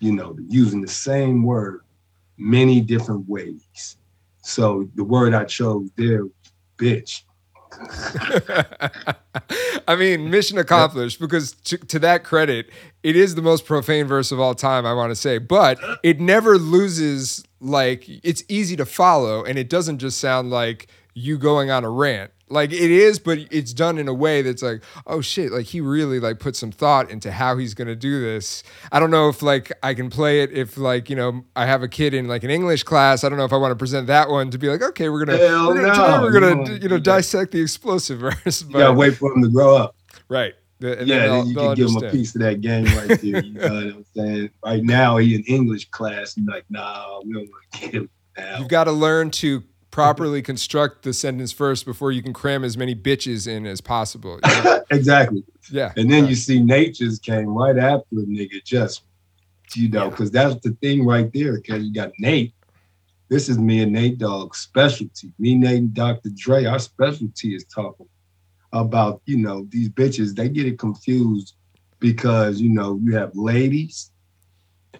you 0.00 0.12
know, 0.12 0.36
using 0.48 0.80
the 0.80 0.88
same 0.88 1.42
word 1.42 1.82
many 2.38 2.80
different 2.80 3.28
ways. 3.28 3.98
So 4.42 4.88
the 4.94 5.04
word 5.04 5.34
I 5.34 5.44
chose 5.44 5.90
there, 5.96 6.24
bitch. 6.78 7.22
I 9.88 9.96
mean, 9.96 10.30
mission 10.30 10.58
accomplished 10.58 11.20
because 11.20 11.52
to, 11.52 11.78
to 11.78 11.98
that 12.00 12.24
credit, 12.24 12.70
it 13.02 13.16
is 13.16 13.34
the 13.34 13.42
most 13.42 13.66
profane 13.66 14.06
verse 14.06 14.32
of 14.32 14.40
all 14.40 14.54
time, 14.54 14.86
I 14.86 14.94
want 14.94 15.10
to 15.10 15.16
say, 15.16 15.38
but 15.38 15.78
it 16.02 16.20
never 16.20 16.58
loses, 16.58 17.44
like, 17.60 18.08
it's 18.08 18.42
easy 18.48 18.76
to 18.76 18.86
follow 18.86 19.44
and 19.44 19.58
it 19.58 19.68
doesn't 19.68 19.98
just 19.98 20.18
sound 20.18 20.50
like 20.50 20.88
you 21.14 21.38
going 21.38 21.70
on 21.70 21.84
a 21.84 21.90
rant. 21.90 22.30
Like 22.48 22.72
it 22.72 22.92
is, 22.92 23.18
but 23.18 23.38
it's 23.50 23.72
done 23.72 23.98
in 23.98 24.06
a 24.06 24.14
way 24.14 24.40
that's 24.40 24.62
like, 24.62 24.84
oh 25.06 25.20
shit, 25.20 25.50
like 25.50 25.66
he 25.66 25.80
really 25.80 26.20
like 26.20 26.38
put 26.38 26.54
some 26.54 26.70
thought 26.70 27.10
into 27.10 27.32
how 27.32 27.56
he's 27.56 27.74
gonna 27.74 27.96
do 27.96 28.20
this. 28.20 28.62
I 28.92 29.00
don't 29.00 29.10
know 29.10 29.28
if 29.28 29.42
like 29.42 29.72
I 29.82 29.94
can 29.94 30.10
play 30.10 30.42
it 30.42 30.52
if 30.52 30.78
like, 30.78 31.10
you 31.10 31.16
know, 31.16 31.44
I 31.56 31.66
have 31.66 31.82
a 31.82 31.88
kid 31.88 32.14
in 32.14 32.28
like 32.28 32.44
an 32.44 32.50
English 32.50 32.84
class. 32.84 33.24
I 33.24 33.28
don't 33.28 33.36
know 33.38 33.44
if 33.44 33.52
I 33.52 33.56
want 33.56 33.72
to 33.72 33.76
present 33.76 34.06
that 34.06 34.28
one 34.28 34.50
to 34.52 34.58
be 34.58 34.68
like, 34.68 34.80
okay, 34.80 35.08
we're 35.08 35.24
gonna, 35.24 35.38
Hell 35.38 35.66
we're 35.68 35.82
gonna 35.82 35.94
no. 35.96 36.20
we're 36.22 36.32
gonna, 36.40 36.70
You 36.70 36.78
you 36.82 36.88
know, 36.88 36.98
dissect 36.98 37.50
the 37.50 37.60
explosive 37.60 38.18
verse. 38.44 38.62
You 38.62 38.72
gotta 38.74 38.94
wait 38.94 39.16
for 39.16 39.32
him 39.34 39.42
to 39.42 39.48
grow 39.48 39.76
up. 39.76 39.96
right. 40.28 40.54
The- 40.78 40.98
and 41.00 41.08
yeah, 41.08 41.26
then 41.28 41.46
you 41.48 41.54
can 41.56 41.74
give 41.74 41.88
him 41.88 41.96
a 41.96 42.10
piece 42.10 42.34
of 42.36 42.42
that 42.42 42.60
game 42.60 42.84
right 42.84 43.08
there. 43.08 43.42
You 43.42 43.52
know 43.54 43.62
what 43.62 43.82
I'm 43.82 44.04
saying? 44.14 44.50
Right 44.62 44.82
now, 44.84 45.16
he 45.16 45.34
in 45.34 45.42
English 45.44 45.88
class. 45.88 46.36
You're 46.36 46.46
like, 46.54 46.66
nah, 46.68 47.18
we 47.24 47.32
don't 47.32 47.48
want 47.48 47.64
to 47.72 47.80
get 47.80 47.94
him 47.94 48.10
now. 48.36 48.58
You've 48.58 48.68
got 48.68 48.84
to 48.84 48.92
learn 48.92 49.30
to 49.32 49.64
properly 49.90 50.42
construct 50.42 51.02
the 51.02 51.12
sentence 51.12 51.52
first 51.52 51.86
before 51.86 52.12
you 52.12 52.22
can 52.22 52.32
cram 52.32 52.64
as 52.64 52.76
many 52.76 52.94
bitches 52.94 53.46
in 53.48 53.66
as 53.66 53.80
possible. 53.80 54.38
you 54.44 54.62
know? 54.64 54.82
exactly. 54.90 55.42
Yeah. 55.70 55.92
And 55.96 56.10
then 56.10 56.26
you 56.26 56.34
see 56.34 56.60
Nature's 56.60 57.18
came 57.18 57.48
right 57.48 57.78
after 57.78 58.16
a 58.18 58.26
nigga, 58.26 58.62
just 58.64 59.02
you 59.74 59.88
know, 59.88 60.04
Yeah. 60.04 60.10
because 60.10 60.30
that's 60.30 60.54
the 60.62 60.76
thing 60.82 61.04
right 61.04 61.30
there. 61.32 61.56
Because 61.56 61.82
you 61.84 61.92
got 61.92 62.12
Nate. 62.18 62.52
This 63.28 63.48
is 63.48 63.58
me 63.58 63.82
and 63.82 63.92
Nate 63.92 64.18
Dogg's 64.18 64.58
specialty. 64.58 65.32
Me, 65.40 65.56
Nate, 65.56 65.78
and 65.78 65.94
Dr. 65.94 66.30
Dre, 66.34 66.64
our 66.66 66.78
specialty 66.78 67.56
is 67.56 67.64
talking 67.64 68.06
about, 68.72 69.20
you 69.26 69.36
know, 69.38 69.66
these 69.70 69.88
bitches. 69.88 70.34
They 70.34 70.48
get 70.48 70.66
it 70.66 70.78
confused 70.78 71.56
because, 71.98 72.60
you 72.60 72.68
know, 72.68 73.00
you 73.02 73.16
have 73.16 73.32
ladies 73.34 74.12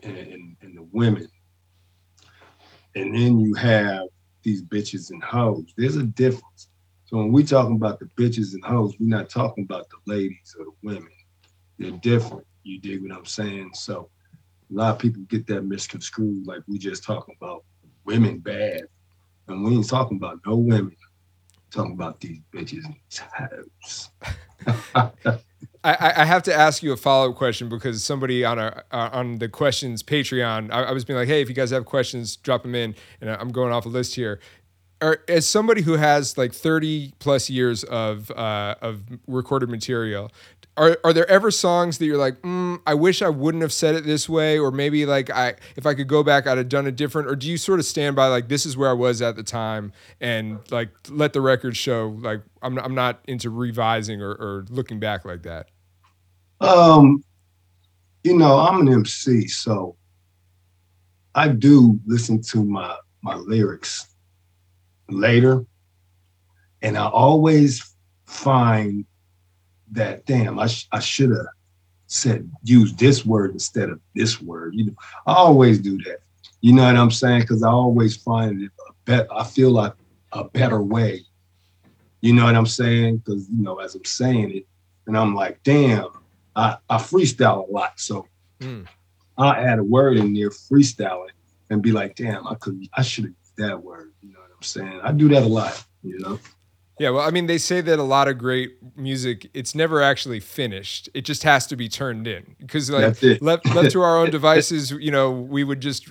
and, 0.02 0.16
and, 0.16 0.56
and 0.60 0.76
the 0.76 0.82
women. 0.90 1.28
And 2.96 3.14
then 3.14 3.38
you 3.38 3.54
have 3.54 4.06
these 4.46 4.62
bitches 4.62 5.10
and 5.10 5.22
hoes. 5.24 5.74
There's 5.76 5.96
a 5.96 6.04
difference. 6.04 6.68
So 7.04 7.16
when 7.16 7.32
we 7.32 7.42
talking 7.42 7.74
about 7.74 7.98
the 7.98 8.06
bitches 8.16 8.54
and 8.54 8.64
hoes, 8.64 8.94
we're 9.00 9.08
not 9.08 9.28
talking 9.28 9.64
about 9.64 9.88
the 9.90 9.96
ladies 10.06 10.54
or 10.56 10.66
the 10.66 10.72
women. 10.84 11.10
They're 11.80 11.90
different. 11.90 12.46
You 12.62 12.78
dig 12.78 13.02
what 13.02 13.16
I'm 13.16 13.26
saying? 13.26 13.72
So 13.74 14.08
a 14.70 14.74
lot 14.74 14.94
of 14.94 15.00
people 15.00 15.22
get 15.24 15.48
that 15.48 15.62
misconstrued, 15.62 16.46
like 16.46 16.62
we 16.68 16.78
just 16.78 17.02
talking 17.02 17.34
about 17.40 17.64
women 18.04 18.38
bad. 18.38 18.82
And 19.48 19.64
we 19.64 19.74
ain't 19.74 19.88
talking 19.88 20.16
about 20.16 20.38
no 20.46 20.56
women. 20.56 20.96
talking 21.72 21.94
about 21.94 22.20
these 22.20 22.38
bitches 22.54 22.84
and 22.84 22.94
these 22.94 23.22
hoes. 23.36 24.10
I, 25.92 26.22
I- 26.22 26.24
have 26.24 26.42
to 26.44 26.54
ask 26.54 26.82
you 26.82 26.92
a 26.92 26.96
follow 26.96 27.30
up 27.30 27.36
question 27.36 27.68
because 27.68 28.02
somebody 28.02 28.44
on 28.44 28.58
our 28.58 28.84
uh, 28.90 29.10
on 29.12 29.36
the 29.36 29.48
questions 29.48 30.02
Patreon, 30.02 30.72
I, 30.72 30.84
I 30.84 30.92
was 30.92 31.04
being 31.04 31.18
like, 31.18 31.28
hey, 31.28 31.40
if 31.40 31.48
you 31.48 31.54
guys 31.54 31.70
have 31.70 31.84
questions, 31.84 32.36
drop 32.36 32.62
them 32.62 32.74
in, 32.74 32.94
and 33.20 33.30
I'm 33.30 33.50
going 33.50 33.72
off 33.72 33.86
a 33.86 33.88
list 33.88 34.14
here. 34.14 34.40
Or 35.02 35.18
as 35.28 35.46
somebody 35.46 35.82
who 35.82 35.92
has 35.94 36.38
like 36.38 36.54
30 36.54 37.12
plus 37.18 37.50
years 37.50 37.84
of 37.84 38.30
uh, 38.30 38.76
of 38.80 39.02
recorded 39.26 39.68
material, 39.68 40.32
are 40.78 40.98
are 41.04 41.12
there 41.12 41.28
ever 41.30 41.50
songs 41.50 41.98
that 41.98 42.06
you're 42.06 42.16
like, 42.16 42.40
mm, 42.42 42.80
I 42.86 42.94
wish 42.94 43.20
I 43.22 43.28
wouldn't 43.28 43.62
have 43.62 43.72
said 43.74 43.94
it 43.94 44.04
this 44.04 44.28
way, 44.28 44.58
or 44.58 44.70
maybe 44.70 45.04
like 45.06 45.30
I 45.30 45.54
if 45.76 45.86
I 45.86 45.94
could 45.94 46.08
go 46.08 46.22
back, 46.22 46.46
I'd 46.46 46.58
have 46.58 46.68
done 46.68 46.86
it 46.86 46.96
different, 46.96 47.28
or 47.28 47.36
do 47.36 47.46
you 47.48 47.56
sort 47.58 47.78
of 47.78 47.84
stand 47.86 48.16
by 48.16 48.28
like 48.28 48.48
this 48.48 48.64
is 48.66 48.76
where 48.76 48.88
I 48.90 48.94
was 48.94 49.20
at 49.22 49.36
the 49.36 49.42
time 49.42 49.92
and 50.20 50.58
like 50.70 50.88
let 51.10 51.32
the 51.34 51.40
record 51.40 51.76
show 51.76 52.16
like 52.20 52.40
I'm 52.62 52.78
I'm 52.78 52.94
not 52.94 53.20
into 53.28 53.50
revising 53.50 54.22
or, 54.22 54.32
or 54.32 54.64
looking 54.70 54.98
back 54.98 55.24
like 55.24 55.42
that. 55.42 55.68
Um, 56.60 57.22
you 58.24 58.36
know, 58.36 58.58
I'm 58.58 58.80
an 58.86 58.92
MC, 58.92 59.46
so 59.48 59.96
I 61.34 61.48
do 61.48 62.00
listen 62.06 62.40
to 62.50 62.64
my 62.64 62.96
my 63.22 63.36
lyrics 63.36 64.14
later, 65.08 65.64
and 66.82 66.96
I 66.96 67.06
always 67.08 67.94
find 68.26 69.04
that 69.92 70.24
damn, 70.26 70.58
I 70.58 70.66
sh- 70.66 70.88
I 70.92 70.98
should 71.00 71.30
have 71.30 71.46
said 72.06 72.50
use 72.62 72.94
this 72.94 73.26
word 73.26 73.52
instead 73.52 73.90
of 73.90 74.00
this 74.14 74.40
word. 74.40 74.74
You 74.74 74.86
know, 74.86 74.94
I 75.26 75.34
always 75.34 75.78
do 75.78 75.98
that. 76.04 76.18
You 76.62 76.72
know 76.72 76.84
what 76.84 76.96
I'm 76.96 77.10
saying? 77.10 77.42
Because 77.42 77.62
I 77.62 77.68
always 77.68 78.16
find 78.16 78.62
it 78.62 78.70
a 78.88 78.92
bet. 79.04 79.26
I 79.30 79.44
feel 79.44 79.70
like 79.70 79.92
a 80.32 80.44
better 80.44 80.82
way. 80.82 81.24
You 82.22 82.32
know 82.32 82.44
what 82.44 82.56
I'm 82.56 82.66
saying? 82.66 83.18
Because 83.18 83.48
you 83.48 83.62
know, 83.62 83.78
as 83.78 83.94
I'm 83.94 84.04
saying 84.04 84.56
it, 84.56 84.66
and 85.06 85.16
I'm 85.16 85.34
like, 85.34 85.62
damn. 85.62 86.08
I, 86.56 86.78
I 86.88 86.96
freestyle 86.96 87.68
a 87.68 87.70
lot, 87.70 88.00
so 88.00 88.26
Mm. 88.60 88.86
I'll 89.38 89.52
add 89.52 89.78
a 89.78 89.84
word 89.84 90.16
in 90.16 90.32
there, 90.32 90.50
freestyling, 90.50 91.30
and 91.70 91.82
be 91.82 91.92
like, 91.92 92.16
damn, 92.16 92.46
I 92.46 92.54
could, 92.54 92.86
I 92.94 93.02
should 93.02 93.24
have 93.24 93.34
that 93.58 93.82
word. 93.82 94.12
You 94.22 94.32
know 94.32 94.40
what 94.40 94.50
I'm 94.54 94.62
saying? 94.62 95.00
I 95.02 95.12
do 95.12 95.28
that 95.28 95.42
a 95.42 95.46
lot. 95.46 95.84
You 96.02 96.18
know? 96.20 96.40
Yeah, 96.98 97.10
well, 97.10 97.26
I 97.26 97.30
mean, 97.30 97.46
they 97.46 97.58
say 97.58 97.82
that 97.82 97.98
a 97.98 98.02
lot 98.02 98.28
of 98.28 98.38
great 98.38 98.76
music, 98.96 99.50
it's 99.52 99.74
never 99.74 100.00
actually 100.00 100.40
finished. 100.40 101.10
It 101.12 101.22
just 101.22 101.42
has 101.42 101.66
to 101.66 101.76
be 101.76 101.88
turned 101.88 102.26
in 102.26 102.56
because, 102.58 102.88
like, 102.88 103.20
left 103.42 103.66
left 103.74 103.90
to 103.90 104.00
our 104.00 104.18
own 104.18 104.30
devices, 104.30 104.90
you 104.92 105.10
know, 105.10 105.30
we 105.30 105.64
would 105.64 105.80
just 105.80 106.08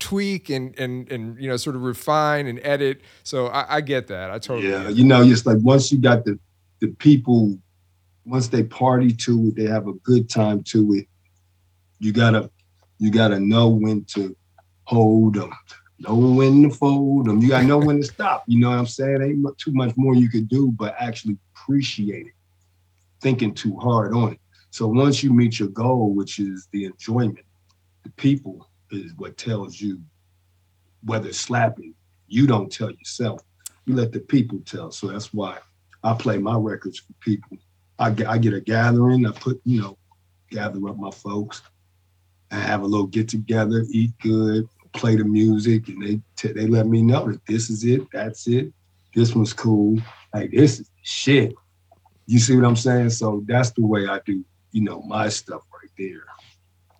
tweak 0.00 0.50
and 0.50 0.76
and 0.78 1.10
and 1.10 1.40
you 1.40 1.48
know 1.48 1.56
sort 1.56 1.76
of 1.76 1.82
refine 1.82 2.48
and 2.48 2.58
edit. 2.64 3.02
So 3.22 3.46
I, 3.46 3.76
I 3.76 3.80
get 3.80 4.08
that. 4.08 4.32
I 4.32 4.38
totally 4.40 4.70
Yeah, 4.70 4.88
you 4.88 5.04
know, 5.04 5.24
just 5.24 5.46
like 5.46 5.58
once 5.60 5.92
you 5.92 5.98
got 5.98 6.24
the 6.24 6.38
the 6.80 6.88
people, 6.88 7.56
once 8.24 8.48
they 8.48 8.62
party 8.62 9.12
to 9.12 9.48
it, 9.48 9.56
they 9.56 9.66
have 9.66 9.86
a 9.86 9.92
good 9.94 10.28
time 10.28 10.62
to 10.64 10.94
it. 10.94 11.06
You 11.98 12.12
gotta 12.12 12.50
you 12.98 13.10
gotta 13.10 13.38
know 13.38 13.68
when 13.68 14.04
to 14.14 14.36
hold 14.84 15.34
them, 15.34 15.52
know 15.98 16.16
when 16.16 16.62
to 16.62 16.70
fold 16.70 17.26
them. 17.26 17.40
You 17.40 17.48
gotta 17.48 17.66
know 17.66 17.78
when 17.78 17.98
to 17.98 18.04
stop. 18.04 18.44
You 18.46 18.60
know 18.60 18.70
what 18.70 18.78
I'm 18.78 18.86
saying? 18.86 19.22
Ain't 19.22 19.58
too 19.58 19.72
much 19.72 19.96
more 19.96 20.14
you 20.14 20.28
could 20.28 20.48
do, 20.48 20.70
but 20.72 20.94
actually 20.98 21.38
appreciate 21.54 22.26
it. 22.26 22.32
Thinking 23.20 23.54
too 23.54 23.76
hard 23.76 24.14
on 24.14 24.32
it. 24.32 24.40
So 24.70 24.88
once 24.88 25.22
you 25.22 25.32
meet 25.32 25.58
your 25.58 25.68
goal, 25.68 26.14
which 26.14 26.38
is 26.38 26.68
the 26.72 26.84
enjoyment, 26.84 27.46
the 28.02 28.10
people 28.10 28.68
is 28.90 29.12
what 29.16 29.36
tells 29.36 29.80
you 29.80 30.00
whether 31.04 31.32
slapping. 31.32 31.94
You 32.26 32.46
don't 32.46 32.72
tell 32.72 32.90
yourself 32.90 33.40
you 33.86 33.94
let 33.94 34.12
the 34.12 34.20
people 34.20 34.60
tell. 34.64 34.90
So 34.90 35.08
that's 35.08 35.32
why 35.32 35.58
I 36.02 36.14
play 36.14 36.38
my 36.38 36.56
records 36.56 36.98
for 36.98 37.12
people. 37.20 37.58
I 37.98 38.10
get, 38.10 38.26
I 38.26 38.38
get 38.38 38.54
a 38.54 38.60
gathering. 38.60 39.26
I 39.26 39.30
put, 39.30 39.60
you 39.64 39.80
know, 39.80 39.98
gather 40.50 40.88
up 40.88 40.96
my 40.96 41.10
folks 41.10 41.62
and 42.50 42.62
have 42.62 42.82
a 42.82 42.86
little 42.86 43.06
get 43.06 43.28
together, 43.28 43.84
eat 43.90 44.12
good, 44.20 44.68
play 44.92 45.16
the 45.16 45.24
music, 45.24 45.88
and 45.88 46.02
they 46.02 46.20
t- 46.36 46.52
they 46.52 46.66
let 46.66 46.86
me 46.86 47.02
know 47.02 47.30
that 47.30 47.44
this 47.46 47.70
is 47.70 47.84
it, 47.84 48.02
that's 48.12 48.46
it. 48.46 48.72
This 49.14 49.34
one's 49.34 49.52
cool. 49.52 49.98
Like 50.32 50.50
this 50.50 50.80
is 50.80 50.90
shit. 51.02 51.54
You 52.26 52.38
see 52.38 52.56
what 52.56 52.64
I'm 52.64 52.76
saying? 52.76 53.10
So 53.10 53.44
that's 53.46 53.70
the 53.72 53.84
way 53.84 54.06
I 54.06 54.20
do, 54.24 54.44
you 54.72 54.82
know, 54.82 55.02
my 55.02 55.28
stuff 55.28 55.62
right 55.72 55.90
there. 55.98 56.24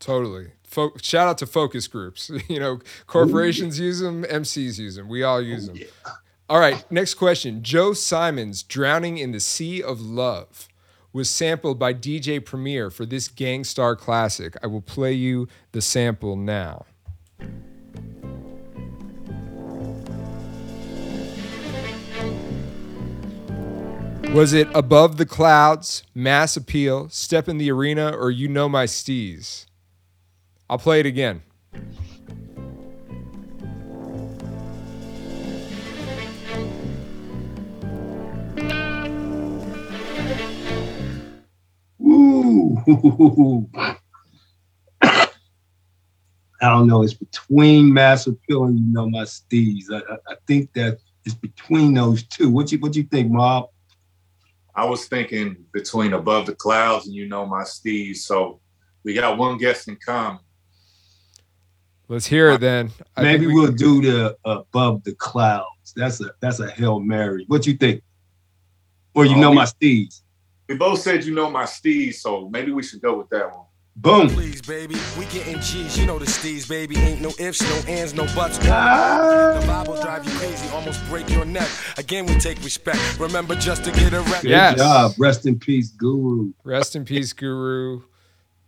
Totally. 0.00 0.52
Fo- 0.64 0.92
shout 1.00 1.28
out 1.28 1.38
to 1.38 1.46
focus 1.46 1.86
groups. 1.88 2.30
you 2.48 2.60
know, 2.60 2.80
corporations 3.06 3.78
use 3.78 4.00
them, 4.00 4.24
MCs 4.24 4.78
use 4.78 4.96
them. 4.96 5.08
We 5.08 5.22
all 5.22 5.36
oh, 5.36 5.40
use 5.40 5.66
them. 5.66 5.78
All 6.48 6.58
right, 6.58 6.84
next 6.90 7.14
question. 7.14 7.62
Joe 7.62 7.94
Simon's 7.94 8.62
Drowning 8.62 9.16
in 9.16 9.32
the 9.32 9.40
Sea 9.40 9.82
of 9.82 10.02
Love 10.02 10.68
was 11.14 11.30
sampled 11.30 11.78
by 11.78 11.94
DJ 11.94 12.44
Premier 12.44 12.90
for 12.90 13.06
this 13.06 13.28
Gang 13.28 13.62
Starr 13.62 13.94
classic. 13.94 14.56
I 14.62 14.66
will 14.66 14.82
play 14.82 15.12
you 15.12 15.48
the 15.70 15.80
sample 15.80 16.36
now. 16.36 16.84
Was 24.34 24.52
it 24.52 24.66
Above 24.74 25.16
the 25.16 25.24
Clouds, 25.24 26.02
Mass 26.12 26.56
Appeal, 26.56 27.08
Step 27.10 27.48
in 27.48 27.58
the 27.58 27.70
Arena, 27.70 28.10
or 28.10 28.32
You 28.32 28.48
Know 28.48 28.68
My 28.68 28.86
Steez? 28.86 29.66
I'll 30.68 30.78
play 30.78 30.98
it 30.98 31.06
again. 31.06 31.44
I 46.60 46.68
don't 46.68 46.86
know. 46.86 47.02
It's 47.02 47.14
between 47.14 47.92
Mass 47.92 48.26
Appeal 48.26 48.64
and 48.64 48.78
you 48.78 48.86
know 48.92 49.08
my 49.08 49.22
steez. 49.24 49.84
I, 49.90 49.98
I, 49.98 50.16
I 50.28 50.36
think 50.46 50.72
that 50.74 50.98
it's 51.24 51.34
between 51.34 51.94
those 51.94 52.22
two. 52.24 52.48
What 52.50 52.70
you 52.72 52.78
what 52.78 52.94
you 52.96 53.02
think, 53.04 53.30
Mob? 53.30 53.68
I 54.74 54.84
was 54.84 55.06
thinking 55.06 55.56
between 55.72 56.14
above 56.14 56.46
the 56.46 56.54
clouds 56.54 57.06
and 57.06 57.14
you 57.14 57.28
know 57.28 57.46
my 57.46 57.62
Steez. 57.62 58.16
So 58.18 58.60
we 59.04 59.14
got 59.14 59.38
one 59.38 59.56
guest 59.58 59.86
in 59.88 59.96
common. 60.04 60.40
Let's 62.08 62.26
hear 62.26 62.50
it 62.50 62.60
then. 62.60 62.90
I 63.16 63.22
Maybe 63.22 63.46
we- 63.46 63.54
we, 63.54 63.60
will 63.60 63.72
do 63.72 64.02
the 64.02 64.36
above 64.44 65.04
the 65.04 65.14
clouds. 65.14 65.92
That's 65.96 66.20
a 66.20 66.32
that's 66.40 66.60
a 66.60 66.70
hail 66.70 66.98
mary. 67.00 67.44
What 67.46 67.66
you 67.66 67.74
think? 67.74 68.02
Or 69.14 69.24
you 69.24 69.36
Oh, 69.36 69.40
know 69.40 69.50
we- 69.50 69.56
my 69.56 69.64
steez. 69.64 70.22
We 70.68 70.76
both 70.76 71.00
said 71.00 71.24
you 71.24 71.34
know 71.34 71.50
my 71.50 71.64
Steez, 71.64 72.14
so 72.14 72.48
maybe 72.48 72.72
we 72.72 72.82
should 72.82 73.00
go 73.02 73.18
with 73.18 73.28
that 73.30 73.50
one. 73.54 73.66
Boom. 73.96 74.28
Please, 74.28 74.60
baby, 74.60 74.96
we 75.16 75.24
getting 75.26 75.60
cheese. 75.60 75.96
You 75.96 76.04
know 76.04 76.18
the 76.18 76.24
steez, 76.24 76.68
baby. 76.68 76.96
Ain't 76.96 77.20
no 77.20 77.32
ifs, 77.38 77.62
no 77.62 77.92
ands, 77.92 78.12
no 78.12 78.24
buts. 78.34 78.58
Ah. 78.64 79.56
The 79.60 79.66
Bible 79.68 80.00
drive 80.02 80.24
you 80.26 80.32
crazy, 80.36 80.68
almost 80.70 81.00
break 81.08 81.30
your 81.30 81.44
neck. 81.44 81.68
Again, 81.96 82.26
we 82.26 82.34
take 82.40 82.58
respect. 82.64 82.98
Remember 83.20 83.54
just 83.54 83.84
to 83.84 83.92
get 83.92 84.12
a 84.12 84.22
rep. 84.22 84.42
Good 84.42 84.50
Yes. 84.50 84.78
job. 84.78 85.12
Rest 85.16 85.46
in 85.46 85.60
peace, 85.60 85.90
Guru. 85.90 86.52
Rest 86.64 86.96
in 86.96 87.04
peace, 87.04 87.32
Guru. 87.32 88.02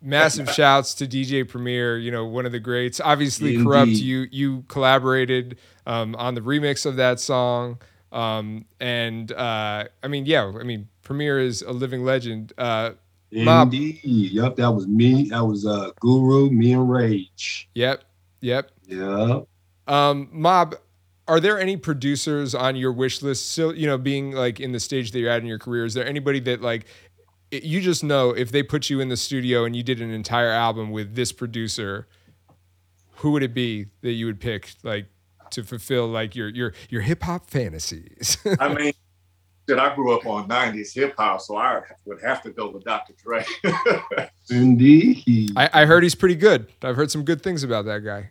Massive 0.01 0.49
shouts 0.49 0.95
to 0.95 1.09
DJ 1.09 1.43
Premier, 1.43 1.99
you 1.99 2.13
know, 2.13 2.25
one 2.27 2.47
of 2.47 2.53
the 2.53 2.61
greats. 2.61 3.01
Obviously, 3.01 3.55
Indeed. 3.57 3.67
Kurupt, 3.67 3.97
you 4.01 4.27
you 4.31 4.63
collaborated 4.69 5.59
um, 5.87 6.15
on 6.15 6.35
the 6.37 6.41
remix 6.41 6.87
of 6.87 6.95
that 6.97 7.19
song. 7.19 7.79
Um, 8.13 8.67
and 8.79 9.33
uh, 9.33 9.87
I 10.05 10.09
mean, 10.09 10.27
yeah, 10.27 10.53
I 10.61 10.63
mean, 10.63 10.87
Premier 11.07 11.39
is 11.39 11.63
a 11.63 11.71
living 11.71 12.05
legend. 12.05 12.53
Uh, 12.59 12.91
Mob. 13.31 13.73
Indeed. 13.73 14.01
Yep, 14.03 14.57
that 14.57 14.71
was 14.73 14.89
me. 14.89 15.29
That 15.31 15.45
was 15.45 15.65
uh 15.65 15.91
Guru, 16.01 16.51
me 16.51 16.73
and 16.73 16.91
Rage. 16.91 17.69
yep, 17.75 18.03
yep. 18.41 18.73
Yeah. 18.89 19.41
Um, 19.87 20.29
Mob, 20.33 20.75
are 21.29 21.39
there 21.39 21.61
any 21.61 21.77
producers 21.77 22.55
on 22.57 22.75
your 22.75 22.93
wish 22.93 23.23
list? 23.23 23.51
Still, 23.53 23.73
you 23.75 23.87
know, 23.87 23.99
being 23.99 24.33
like 24.33 24.59
in 24.59 24.73
the 24.73 24.81
stage 24.81 25.13
that 25.13 25.21
you're 25.21 25.31
at 25.31 25.41
in 25.43 25.47
your 25.47 25.59
career, 25.61 25.85
is 25.85 25.95
there 25.95 26.07
anybody 26.07 26.41
that 26.41 26.61
like 26.61 26.87
it- 27.53 27.63
you 27.63 27.81
just 27.81 28.03
know 28.03 28.31
if 28.31 28.51
they 28.51 28.65
put 28.65 28.91
you 28.91 28.99
in 28.99 29.09
the 29.09 29.17
studio 29.17 29.65
and 29.65 29.77
you 29.77 29.85
did 29.85 30.01
an 30.01 30.11
entire 30.11 30.51
album 30.51 30.91
with 30.91 31.15
this 31.15 31.31
producer, 31.31 32.09
who 33.17 33.31
would 33.31 33.45
it 33.45 33.55
be 33.55 33.87
that 34.03 34.13
you 34.13 34.27
would 34.27 34.41
pick 34.41 34.75
like 34.83 35.07
to 35.51 35.63
fulfill 35.63 36.09
like 36.09 36.35
your 36.35 36.49
your 36.49 36.73
your 36.91 37.03
hip 37.03 37.23
hop 37.23 37.49
fantasies? 37.49 38.39
I 38.59 38.73
mean, 38.75 38.93
shit, 39.69 39.79
I 39.79 39.95
grew 39.95 40.17
up 40.17 40.27
on 40.27 40.49
90s 40.49 40.95
hip 40.95 41.15
hop, 41.17 41.41
so 41.41 41.57
I 41.57 41.83
would 42.05 42.23
have 42.23 42.43
to 42.43 42.51
go 42.51 42.71
with 42.71 42.85
Dr. 42.85 43.15
Dre. 43.23 43.45
Indeed. 44.51 45.53
I, 45.57 45.71
I 45.73 45.85
heard 45.85 46.03
he's 46.03 46.15
pretty 46.15 46.37
good. 46.37 46.69
I've 46.83 46.97
heard 46.97 47.11
some 47.11 47.25
good 47.25 47.43
things 47.43 47.63
about 47.63 47.85
that 47.87 48.05
guy, 48.05 48.31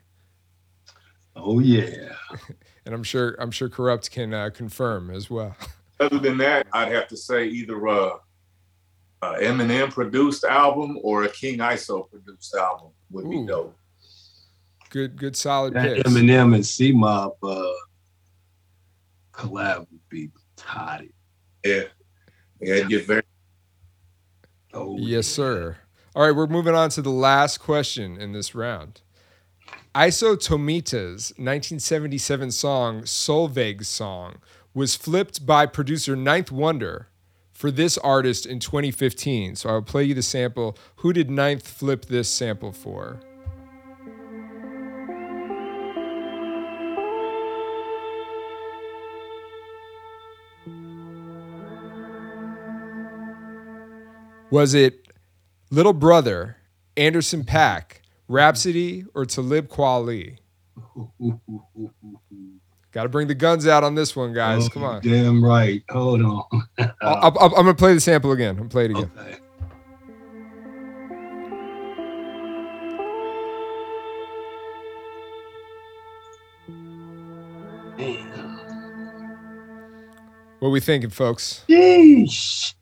oh 1.36 1.60
yeah. 1.60 2.16
and 2.86 2.94
I'm 2.94 3.04
sure 3.04 3.36
I'm 3.40 3.52
sure 3.52 3.70
Kurupt 3.70 4.10
can 4.12 4.34
uh, 4.34 4.50
confirm 4.54 5.12
as 5.12 5.30
well. 5.30 5.56
Other 6.00 6.20
than 6.20 6.38
that, 6.40 6.68
I'd 6.74 6.92
have 6.92 7.08
to 7.10 7.18
say 7.18 7.46
either 7.46 7.88
uh, 7.88 8.18
a 9.22 9.28
Eminem 9.36 9.92
produced 9.92 10.44
album 10.44 11.00
or 11.04 11.24
a 11.24 11.30
King 11.30 11.60
ISO 11.60 12.10
produced 12.10 12.54
album 12.56 12.90
would 13.12 13.30
be 13.30 13.38
Ooh. 13.38 13.48
dope. 13.48 13.78
Good 14.90 15.18
good 15.18 15.36
solid 15.36 15.74
That 15.74 15.98
picks. 15.98 16.10
Eminem 16.10 16.56
and 16.56 16.66
C 16.66 16.92
Mob 16.92 17.34
uh 17.44 17.72
collab 19.34 19.80
would 19.80 20.10
be 20.10 20.30
toddy. 20.56 21.12
Yeah, 21.66 21.84
yeah, 22.62 22.76
it'd 22.76 22.90
get 22.90 23.08
very. 23.08 23.24
Oh 24.74 24.96
Yes, 25.00 25.26
sir. 25.26 25.78
All 26.16 26.28
right, 26.28 26.36
we're 26.36 26.48
moving 26.48 26.76
on 26.76 26.90
to 26.92 27.02
the 27.02 27.10
last 27.10 27.58
question 27.58 28.22
in 28.22 28.34
this 28.34 28.54
round. 28.54 29.02
Isao 29.96 30.36
Tomita's 30.36 31.32
1977 31.38 32.52
song, 32.52 33.02
Solveig's 33.02 33.88
Song, 33.88 34.36
was 34.74 34.96
flipped 34.96 35.46
by 35.46 35.66
producer 35.66 36.16
9th 36.16 36.52
Wonder 36.52 37.08
for 37.52 37.72
this 37.72 37.98
artist 37.98 38.46
in 38.46 38.60
2015. 38.60 39.56
So 39.56 39.70
I'll 39.70 39.82
play 39.82 40.04
you 40.04 40.14
the 40.14 40.22
sample. 40.22 40.78
Who 40.98 41.14
did 41.14 41.32
Ninth 41.32 41.68
flip 41.68 42.06
this 42.06 42.30
sample 42.30 42.74
for? 42.74 43.22
Was 54.56 54.74
it 54.74 55.10
Little 55.70 55.92
Brother, 55.92 56.56
Anderson 56.96 57.44
.Paak, 57.44 58.00
Rapsody, 58.30 59.04
or 59.14 59.26
Talib 59.26 59.68
Kweli? 59.68 60.38
Got 62.94 63.04
to 63.04 63.10
bring 63.10 63.28
the 63.28 63.36
guns 63.36 63.68
out 63.68 63.84
on 63.84 63.96
this 63.96 64.16
one, 64.16 64.32
guys. 64.32 64.68
Oh, 64.68 64.70
Come 64.70 64.84
on. 64.86 65.02
Damn 65.02 65.44
right. 65.44 65.84
Hold 65.90 66.22
on. 66.22 66.44
I'll, 66.80 67.38
I'll, 67.38 67.38
I'm 67.48 67.52
going 67.52 67.66
to 67.66 67.74
play 67.74 67.96
the 67.96 68.00
sample 68.00 68.32
again. 68.32 68.58
I'm 68.58 68.70
play 68.70 68.86
it 68.86 68.92
again. 68.92 69.12
Okay. 69.18 69.40
What 80.60 80.70
we 80.70 80.80
thinking, 80.80 81.10
folks? 81.10 81.66
Yeesh. 81.68 82.75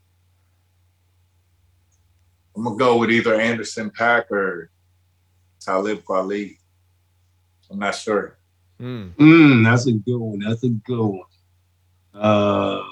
I'm 2.56 2.64
gonna 2.64 2.76
go 2.76 2.96
with 2.98 3.10
either 3.10 3.40
Anderson 3.40 3.90
.Paak 3.90 4.30
or 4.30 4.70
Talib 5.60 6.04
Kweli. 6.04 6.58
I'm 7.70 7.78
not 7.78 7.94
sure. 7.94 8.38
Mm. 8.80 9.14
Mm, 9.14 9.64
that's 9.64 9.86
a 9.86 9.92
good 9.92 10.18
one. 10.18 10.38
That's 10.40 10.62
a 10.64 10.68
good 10.68 11.00
one. 11.00 11.20
Uh, 12.12 12.82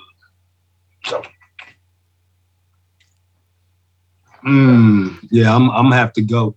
mm, 4.45 5.29
yeah, 5.31 5.55
I'm 5.55 5.71
I'm 5.71 5.85
gonna 5.85 5.97
have 5.97 6.13
to 6.15 6.23
go 6.23 6.57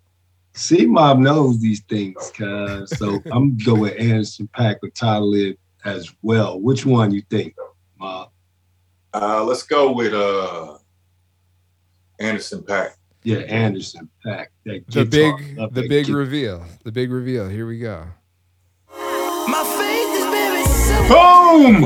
C 0.56 0.86
Mob 0.86 1.20
knows 1.20 1.60
these 1.60 1.82
things, 1.82 2.32
cuz. 2.36 2.97
So 2.97 3.22
I'm 3.32 3.58
going 3.58 3.82
with 3.82 3.99
Anderson 3.99 4.49
.Paak 4.58 4.78
or 4.82 4.89
Talib 4.89 5.58
as 5.84 6.12
well. 6.22 6.60
Which 6.60 6.86
one 6.86 7.12
you 7.12 7.22
think, 7.30 7.56
Mob? 7.99 8.30
Uh, 9.14 9.43
let's 9.43 9.64
go 9.64 9.91
with 9.91 10.14
uh 10.14 10.78
Anderson 12.20 12.61
.Paak. 12.63 12.91
Yeah, 13.24 13.38
Anderson 13.39 14.09
.Paak. 14.26 14.47
That 14.66 14.86
The 14.88 15.05
big, 15.05 15.55
the 15.55 15.68
that 15.72 15.89
big 15.89 16.05
guitar. 16.05 16.18
reveal. 16.20 16.63
The 16.84 16.91
big 16.91 17.11
reveal. 17.11 17.49
Here 17.49 17.68
we 17.68 17.80
go. 17.80 18.05
My 19.47 19.63
faith 19.78 20.11
is 20.16 20.26
very 20.26 20.63
simple. 20.66 21.16
Boom! 21.16 21.84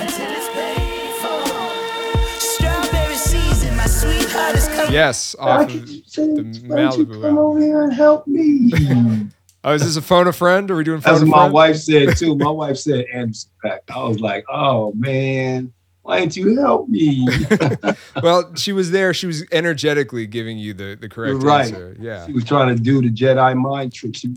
Until 0.00 0.30
it's 0.32 0.48
paid 0.50 1.12
for. 1.20 2.40
Strawberry 2.40 3.14
season, 3.14 3.76
my 3.76 3.86
sweetheart 3.86 4.56
is 4.56 4.68
coming. 4.68 4.92
Yes, 4.92 5.34
Why 5.38 5.46
off 5.64 5.74
of 5.74 5.88
say- 6.06 6.26
the 6.26 6.62
why 6.66 6.76
don't 6.76 6.98
you 6.98 7.06
Malibu 7.06 7.22
come 7.22 7.38
over 7.38 7.60
here 7.60 7.82
and 7.82 7.92
help 7.92 8.26
me? 8.26 8.72
Oh, 9.64 9.74
is 9.74 9.82
this 9.84 9.94
a 9.94 10.02
phone 10.02 10.26
a 10.26 10.32
friend? 10.32 10.68
Are 10.72 10.76
we 10.76 10.82
doing 10.82 11.00
phone 11.00 11.12
That's 11.12 11.22
what 11.22 11.28
my 11.30 11.38
friend? 11.42 11.52
wife 11.54 11.76
said 11.76 12.16
too. 12.16 12.34
My 12.34 12.50
wife 12.50 12.76
said 12.78 13.04
Anderson 13.14 13.48
.Paak. 13.64 13.78
I 13.94 14.02
was 14.08 14.18
like, 14.18 14.44
oh 14.50 14.92
man, 14.96 15.72
why 16.02 16.20
didn't 16.20 16.36
you 16.36 16.58
help 16.60 16.88
me? 16.88 17.26
well, 18.22 18.54
she 18.56 18.72
was 18.72 18.90
there. 18.90 19.14
She 19.14 19.26
was 19.26 19.44
energetically 19.52 20.26
giving 20.26 20.58
you 20.58 20.74
the, 20.74 20.96
the 21.00 21.08
correct 21.08 21.42
Right. 21.42 21.66
answer. 21.66 21.96
Yeah. 22.00 22.26
she 22.26 22.32
was 22.32 22.44
trying 22.44 22.74
to 22.76 22.82
do 22.82 23.00
the 23.00 23.08
Jedi 23.10 23.56
mind 23.56 23.92
trick. 23.92 24.16
She, 24.16 24.34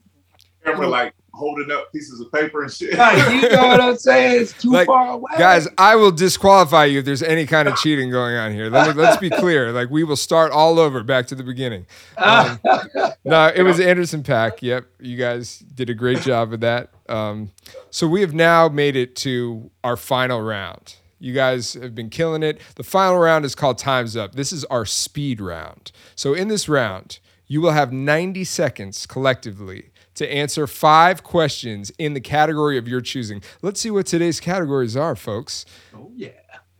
Camera 0.63 0.87
like 0.87 1.13
holding 1.33 1.69
up 1.71 1.91
pieces 1.91 2.19
of 2.21 2.31
paper 2.31 2.63
and 2.63 2.71
shit. 2.71 2.97
Like, 2.97 3.17
you 3.43 3.49
know 3.49 3.67
what 3.67 3.81
I'm 3.81 3.97
saying? 3.97 4.41
It's 4.43 4.53
too 4.53 4.71
Like, 4.71 4.87
far 4.87 5.09
away. 5.11 5.31
Guys, 5.37 5.67
I 5.77 5.95
will 5.95 6.11
disqualify 6.11 6.85
you 6.85 6.99
if 6.99 7.05
there's 7.05 7.21
any 7.21 7.45
kind 7.45 7.67
of 7.67 7.75
cheating 7.75 8.09
going 8.09 8.35
on 8.35 8.51
here. 8.53 8.69
Let 8.69 8.95
me, 8.95 9.01
let's 9.01 9.17
be 9.17 9.29
clear. 9.29 9.71
Like 9.71 9.89
we 9.89 10.03
will 10.03 10.15
start 10.15 10.51
all 10.51 10.79
over 10.79 11.03
back 11.03 11.27
to 11.27 11.35
the 11.35 11.43
beginning. 11.43 11.85
Um, 12.17 12.59
no, 13.25 13.51
it 13.53 13.63
was 13.63 13.79
Anderson 13.79 14.23
.Paak. 14.23 14.61
Yep, 14.61 14.85
you 15.01 15.17
guys 15.17 15.59
did 15.59 15.89
a 15.89 15.93
great 15.93 16.21
job 16.21 16.53
of 16.53 16.61
that. 16.61 16.89
Um, 17.09 17.51
so 17.91 18.07
we 18.07 18.21
have 18.21 18.33
now 18.33 18.67
made 18.69 18.95
it 18.95 19.15
to 19.17 19.69
our 19.83 19.97
final 19.97 20.41
round. 20.41 20.95
You 21.19 21.33
guys 21.33 21.73
have 21.73 21.95
been 21.95 22.09
killing 22.09 22.43
it. 22.43 22.59
The 22.75 22.83
final 22.83 23.17
round 23.17 23.45
is 23.45 23.55
called 23.55 23.77
Time's 23.77 24.17
Up. 24.17 24.35
This 24.35 24.51
is 24.51 24.65
our 24.65 24.85
speed 24.85 25.39
round. 25.39 25.91
So 26.15 26.33
in 26.33 26.47
this 26.49 26.67
round, 26.67 27.19
you 27.47 27.61
will 27.61 27.71
have 27.71 27.93
90 27.93 28.43
seconds 28.43 29.05
collectively 29.05 29.91
to 30.15 30.31
answer 30.31 30.65
five 30.67 31.23
questions 31.23 31.91
in 31.97 32.13
the 32.13 32.21
category 32.21 32.77
of 32.77 32.87
your 32.87 33.01
choosing. 33.01 33.41
Let's 33.61 33.79
see 33.81 33.91
what 33.91 34.05
today's 34.05 34.39
categories 34.39 34.95
are, 34.95 35.15
folks. 35.15 35.65
oh 35.93 36.11
yeah. 36.15 36.29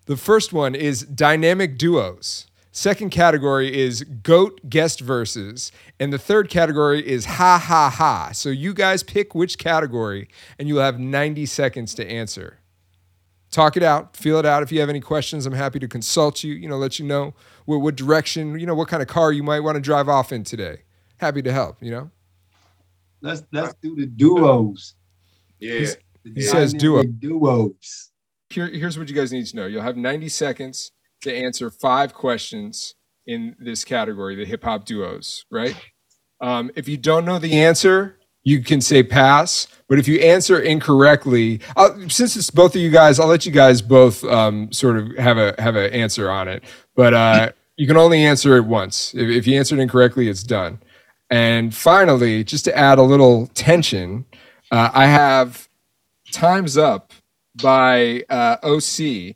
The 0.05 0.17
first 0.17 0.53
one 0.53 0.75
is 0.75 1.01
dynamic 1.01 1.77
duos. 1.77 2.45
Second 2.71 3.09
category 3.09 3.73
is 3.75 4.03
goat 4.03 4.59
guest 4.69 4.99
verses. 4.99 5.71
And 5.99 6.11
the 6.11 6.19
third 6.19 6.49
category 6.49 7.07
is 7.07 7.25
ha 7.25 7.57
ha 7.57 7.89
ha. 7.89 8.31
So 8.33 8.49
you 8.49 8.73
guys 8.73 9.01
pick 9.01 9.33
which 9.33 9.57
category 9.57 10.27
and 10.59 10.67
you'll 10.67 10.81
have 10.81 10.99
90 10.99 11.45
seconds 11.45 11.93
to 11.95 12.05
answer. 12.05 12.59
Talk 13.55 13.77
it 13.77 13.83
out, 13.83 14.17
feel 14.17 14.37
it 14.37 14.45
out. 14.45 14.63
If 14.63 14.73
you 14.73 14.81
have 14.81 14.89
any 14.89 14.99
questions, 14.99 15.45
I'm 15.45 15.53
happy 15.53 15.79
to 15.79 15.87
consult 15.87 16.43
you, 16.43 16.53
you 16.55 16.67
know, 16.67 16.75
let 16.75 16.99
you 16.99 17.05
know 17.05 17.33
what, 17.63 17.77
what 17.77 17.95
direction, 17.95 18.59
you 18.59 18.65
know, 18.65 18.75
what 18.75 18.89
kind 18.89 19.01
of 19.01 19.07
car 19.07 19.31
you 19.31 19.43
might 19.43 19.61
want 19.61 19.75
to 19.77 19.79
drive 19.79 20.09
off 20.09 20.33
in 20.33 20.43
today. 20.43 20.79
Happy 21.19 21.41
to 21.41 21.53
help, 21.53 21.81
you 21.81 21.89
know? 21.89 22.11
Let's 23.21 23.43
let's 23.53 23.73
do 23.81 23.95
the 23.95 24.07
duos. 24.07 24.95
Yeah. 25.57 25.87
The 26.25 26.33
He 26.35 26.41
says 26.41 26.73
duo. 26.73 27.03
Duos. 27.03 28.11
Here, 28.49 28.67
here's 28.67 28.99
what 28.99 29.07
you 29.07 29.15
guys 29.15 29.31
need 29.31 29.45
to 29.45 29.55
know. 29.55 29.67
You'll 29.67 29.83
have 29.83 29.95
90 29.95 30.27
seconds 30.27 30.91
to 31.21 31.33
answer 31.33 31.69
five 31.69 32.13
questions 32.13 32.95
in 33.25 33.55
this 33.57 33.85
category, 33.85 34.35
the 34.35 34.43
hip 34.43 34.65
hop 34.65 34.83
duos, 34.83 35.45
right? 35.49 35.77
Um, 36.41 36.71
if 36.75 36.89
you 36.89 36.97
don't 36.97 37.23
know 37.23 37.39
the 37.39 37.61
answer, 37.61 38.19
you 38.45 38.61
can 38.61 38.79
say 38.79 39.03
pass. 39.03 39.67
But 39.89 39.99
if 39.99 40.07
you 40.07 40.19
answer 40.19 40.59
incorrectly, 40.59 41.59
I'll, 41.75 42.09
since 42.09 42.35
it's 42.37 42.49
both 42.49 42.75
of 42.75 42.81
you 42.81 42.89
guys, 42.89 43.19
I'll 43.19 43.27
let 43.27 43.45
you 43.45 43.51
guys 43.51 43.81
both 43.81 44.23
um, 44.23 44.71
sort 44.71 44.97
of 44.97 45.15
have 45.17 45.37
a 45.37 45.53
have 45.59 45.75
an 45.75 45.91
answer 45.91 46.31
on 46.31 46.47
it. 46.47 46.63
But 46.95 47.13
uh, 47.13 47.51
you 47.75 47.85
can 47.85 47.97
only 47.97 48.23
answer 48.23 48.55
it 48.55 48.65
once. 48.65 49.13
If, 49.13 49.29
if 49.29 49.45
you 49.45 49.57
answered 49.57 49.79
incorrectly, 49.79 50.29
it's 50.29 50.43
done. 50.43 50.79
And 51.29 51.75
finally, 51.75 52.43
just 52.43 52.65
to 52.65 52.77
add 52.77 52.97
a 52.97 53.03
little 53.03 53.47
tension, 53.47 54.25
uh, 54.71 54.89
I 54.93 55.05
have 55.07 55.67
"Times 56.31 56.77
Up" 56.77 57.11
by 57.61 58.23
uh, 58.29 58.57
OC 58.63 59.35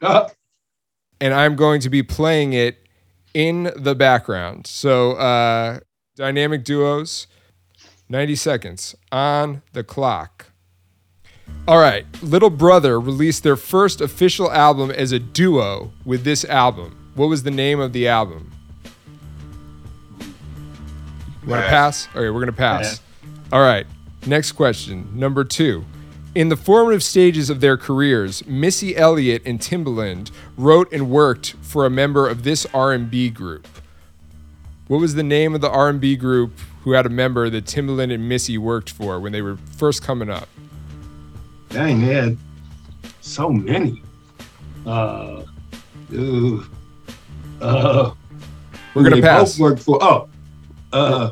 Uh, 0.00 0.28
and 1.20 1.34
I'm 1.34 1.56
going 1.56 1.80
to 1.82 1.90
be 1.90 2.02
playing 2.02 2.52
it 2.52 2.78
in 3.34 3.70
the 3.76 3.94
background. 3.94 4.66
So, 4.66 5.12
uh, 5.12 5.80
dynamic 6.16 6.64
duos, 6.64 7.26
90 8.12 8.36
seconds 8.36 8.94
on 9.10 9.62
the 9.72 9.82
clock. 9.82 10.52
All 11.66 11.78
right, 11.78 12.04
Little 12.22 12.50
Brother 12.50 13.00
released 13.00 13.42
their 13.42 13.56
first 13.56 14.02
official 14.02 14.52
album 14.52 14.90
as 14.90 15.12
a 15.12 15.18
duo 15.18 15.92
with 16.04 16.22
this 16.22 16.44
album. 16.44 17.10
What 17.14 17.30
was 17.30 17.42
the 17.42 17.50
name 17.50 17.80
of 17.80 17.94
the 17.94 18.08
album? 18.08 18.52
Want 21.46 21.62
to 21.62 21.68
pass? 21.70 22.06
Okay, 22.08 22.28
we're 22.28 22.32
going 22.32 22.46
to 22.46 22.52
pass. 22.52 23.00
All 23.50 23.62
right, 23.62 23.86
next 24.26 24.52
question. 24.52 25.08
Number 25.14 25.42
two. 25.42 25.86
In 26.34 26.50
the 26.50 26.56
formative 26.56 27.02
stages 27.02 27.48
of 27.48 27.60
their 27.60 27.78
careers, 27.78 28.46
Missy 28.46 28.94
Elliott 28.94 29.40
and 29.46 29.58
Timbaland 29.58 30.30
wrote 30.58 30.92
and 30.92 31.08
worked 31.08 31.54
for 31.62 31.86
a 31.86 31.90
member 31.90 32.28
of 32.28 32.42
this 32.42 32.66
R&B 32.74 33.30
group. 33.30 33.66
What 34.86 35.00
was 35.00 35.14
the 35.14 35.22
name 35.22 35.54
of 35.54 35.62
the 35.62 35.70
R&B 35.70 36.16
group 36.16 36.52
who 36.82 36.92
had 36.92 37.06
a 37.06 37.10
member 37.10 37.48
that 37.50 37.64
Timbaland 37.64 38.12
and 38.12 38.28
Missy 38.28 38.58
worked 38.58 38.90
for 38.90 39.20
when 39.20 39.32
they 39.32 39.42
were 39.42 39.56
first 39.76 40.02
coming 40.02 40.30
up? 40.30 40.48
dang, 41.68 42.00
they 42.06 42.14
had 42.14 42.36
so 43.20 43.48
many. 43.48 44.02
Uh, 44.84 45.42
ooh, 46.12 46.66
uh, 47.60 48.12
We're 48.94 49.04
gonna 49.04 49.22
pass. 49.22 49.52
Both 49.56 49.60
worked 49.60 49.82
for. 49.82 50.02
Oh, 50.02 50.28
uh, 50.92 51.30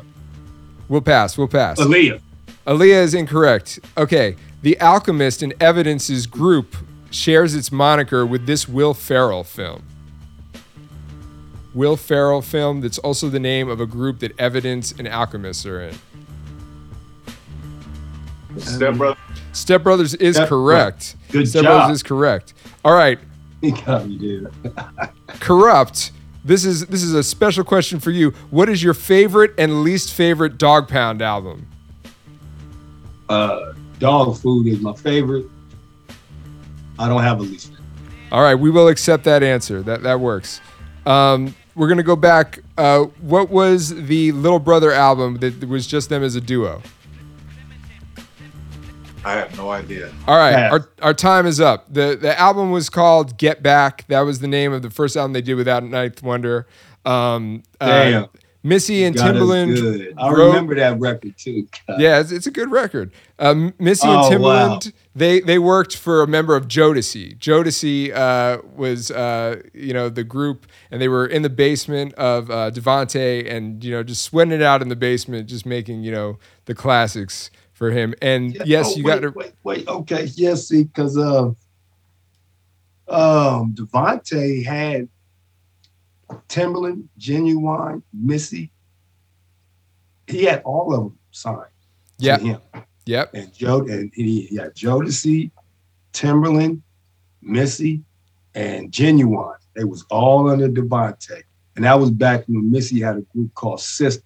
We'll 0.87 1.01
pass. 1.01 1.37
We'll 1.37 1.47
pass. 1.47 1.79
Aaliyah. 1.79 2.19
Aaliyah 2.67 3.03
is 3.03 3.13
incorrect. 3.13 3.79
Okay. 3.97 4.35
The 4.61 4.79
Alchemist 4.81 5.41
and 5.41 5.53
Evidence's 5.61 6.27
group 6.27 6.75
shares 7.09 7.55
its 7.55 7.71
moniker 7.71 8.25
with 8.25 8.45
this 8.45 8.67
Will 8.67 8.93
Ferrell 8.93 9.43
film. 9.43 9.83
Will 11.73 11.95
Ferrell 11.95 12.41
film 12.41 12.81
that's 12.81 12.97
also 12.99 13.29
the 13.29 13.39
name 13.39 13.69
of 13.69 13.79
a 13.79 13.85
group 13.85 14.19
that 14.19 14.37
Evidence 14.39 14.91
and 14.91 15.07
Alchemists 15.07 15.65
are 15.65 15.81
in. 15.81 15.95
Step 18.57 18.95
brother. 18.95 19.17
Step 19.53 19.83
Brothers 19.83 20.13
is 20.15 20.35
Step 20.35 20.49
correct. 20.49 21.15
Good 21.31 21.47
Step 21.47 21.63
job. 21.63 21.79
Brothers 21.79 21.95
is 21.97 22.03
correct. 22.03 22.53
All 22.83 22.93
right. 22.93 23.19
He 23.61 23.69
got 23.69 24.07
me, 24.07 24.17
dude. 24.17 24.45
Kurupt. 25.37 26.09
This 26.43 26.65
is 26.65 26.87
this 26.87 27.03
is 27.03 27.13
a 27.13 27.23
special 27.23 27.63
question 27.63 27.99
for 27.99 28.09
you. 28.09 28.31
What 28.49 28.69
is 28.69 28.81
your 28.81 28.95
favorite 28.95 29.53
and 29.55 29.83
least 29.83 30.15
favorite 30.15 30.57
Dogg 30.57 30.87
Pound 30.87 31.21
album? 31.21 31.67
Uh, 33.29 33.73
Dogg 33.99 34.35
Food 34.37 34.65
is 34.65 34.81
my 34.81 34.93
favorite. 34.93 35.45
I 36.97 37.07
don't 37.07 37.21
have 37.21 37.39
a 37.39 37.43
least. 37.43 37.71
All 38.31 38.41
right, 38.41 38.55
we 38.55 38.71
will 38.71 38.87
accept 38.87 39.25
that 39.25 39.43
answer. 39.43 39.83
That 39.83 40.01
that 40.01 40.19
works. 40.19 40.59
Um, 41.05 41.53
we're 41.75 41.87
gonna 41.87 42.03
go 42.03 42.15
back. 42.15 42.59
Uh, 42.77 43.03
what 43.21 43.49
was 43.49 43.89
the 44.07 44.31
Little 44.33 44.59
Brother 44.59 44.91
album 44.91 45.37
that 45.37 45.67
was 45.67 45.87
just 45.87 46.09
them 46.09 46.23
as 46.23 46.35
a 46.35 46.41
duo? 46.41 46.81
I 49.23 49.33
have 49.33 49.55
no 49.55 49.69
idea. 49.69 50.11
All 50.27 50.35
right, 50.37 50.53
Pass. 50.53 50.71
our, 50.71 50.89
our 51.03 51.13
time 51.13 51.45
is 51.45 51.59
up. 51.59 51.85
the 51.93 52.17
The 52.19 52.37
album 52.39 52.71
was 52.71 52.89
called 52.89 53.37
Get 53.37 53.61
Back. 53.61 54.05
That 54.07 54.21
was 54.21 54.39
the 54.39 54.47
name 54.47 54.73
of 54.73 54.81
the 54.81 54.89
first 54.89 55.15
album 55.15 55.33
they 55.33 55.43
did 55.43 55.53
without 55.55 55.83
9th 55.83 56.23
Wonder. 56.23 56.65
Um, 57.05 57.61
uh, 57.79 57.87
Damn. 57.87 58.25
Missy 58.63 59.03
and 59.03 59.15
God, 59.15 59.35
Timbaland. 59.35 60.13
I 60.17 60.31
wrote- 60.31 60.47
remember 60.49 60.75
that 60.75 60.99
record 60.99 61.35
too. 61.37 61.67
God. 61.87 61.99
Yeah, 62.01 62.19
it's, 62.19 62.31
it's 62.31 62.47
a 62.47 62.51
good 62.51 62.71
record. 62.71 63.11
Um, 63.37 63.73
Missy 63.79 64.07
Oh, 64.07 64.31
and 64.31 64.41
wow. 64.43 64.77
Timbaland, 64.79 64.93
they 65.13 65.41
they 65.41 65.59
worked 65.59 65.97
for 65.97 66.21
a 66.21 66.27
member 66.27 66.55
of 66.55 66.67
Jodeci. 66.67 67.37
Jodeci 67.37 68.13
uh, 68.13 68.61
was 68.75 69.11
uh, 69.11 69.61
you 69.73 69.93
know 69.93 70.09
the 70.09 70.23
group, 70.23 70.67
and 70.89 71.01
they 71.01 71.07
were 71.09 71.25
in 71.25 71.41
the 71.41 71.49
basement 71.49 72.13
of 72.13 72.49
uh, 72.49 72.71
DeVante, 72.71 73.49
and 73.51 73.83
you 73.83 73.91
know 73.91 74.03
just 74.03 74.23
sweating 74.23 74.53
it 74.53 74.61
out 74.61 74.81
in 74.81 74.89
the 74.89 74.95
basement, 74.95 75.49
just 75.49 75.65
making 75.65 76.03
you 76.03 76.11
know 76.11 76.39
the 76.65 76.75
classics 76.75 77.51
for 77.73 77.91
him. 77.91 78.13
And 78.21 78.55
Yeah, 78.55 78.63
yes, 78.65 78.93
oh, 78.93 78.97
you 78.97 79.03
got 79.03 79.21
to. 79.21 79.31
wait, 79.31 79.53
wait. 79.63 79.87
Okay, 79.87 80.25
yes, 80.35 80.67
see, 80.69 80.83
because 80.85 81.17
um, 81.17 81.57
um, 83.09 83.73
DeVante 83.75 84.65
had 84.65 85.09
Timbaland, 86.47 87.07
Ginuwine, 87.19 88.01
Missy. 88.13 88.71
He 90.27 90.45
had 90.45 90.61
all 90.63 90.93
of 90.93 91.03
them 91.03 91.19
signed. 91.31 91.57
to 92.19 92.25
Yeah. 92.25 92.57
Yep. 93.05 93.33
and 93.33 93.53
Joe 93.53 93.79
and 93.79 94.11
he 94.13 94.47
yeah, 94.51 94.67
Jodeci, 94.67 95.51
Timbaland, 96.13 96.81
Missy, 97.41 98.03
and 98.55 98.91
Ginuwine. 98.91 99.55
They 99.75 99.83
was 99.83 100.05
all 100.09 100.49
under 100.49 100.69
DeVante. 100.69 101.43
And 101.75 101.85
that 101.85 101.99
was 101.99 102.11
back 102.11 102.43
when 102.47 102.69
Missy 102.69 102.99
had 103.01 103.17
a 103.17 103.21
group 103.21 103.53
called 103.53 103.79
Sista. 103.79 104.21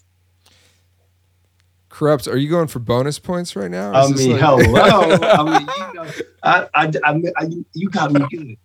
Kurupt, 1.90 2.28
are 2.32 2.36
you 2.36 2.50
going 2.50 2.68
for 2.68 2.80
bonus 2.80 3.20
points 3.20 3.56
right 3.56 3.72
now? 3.72 3.94
I 3.94 4.10
mean, 4.12 4.32
like- 4.32 4.42
hello. 4.42 5.18
I 5.22 5.60
mean, 5.60 5.68
you 5.78 5.94
know, 5.94 6.12
I, 6.44 6.68
I, 6.74 6.92
I, 7.04 7.22
I, 7.38 7.50
you 7.74 7.90
got 7.90 8.12
me 8.12 8.26
good. 8.30 8.58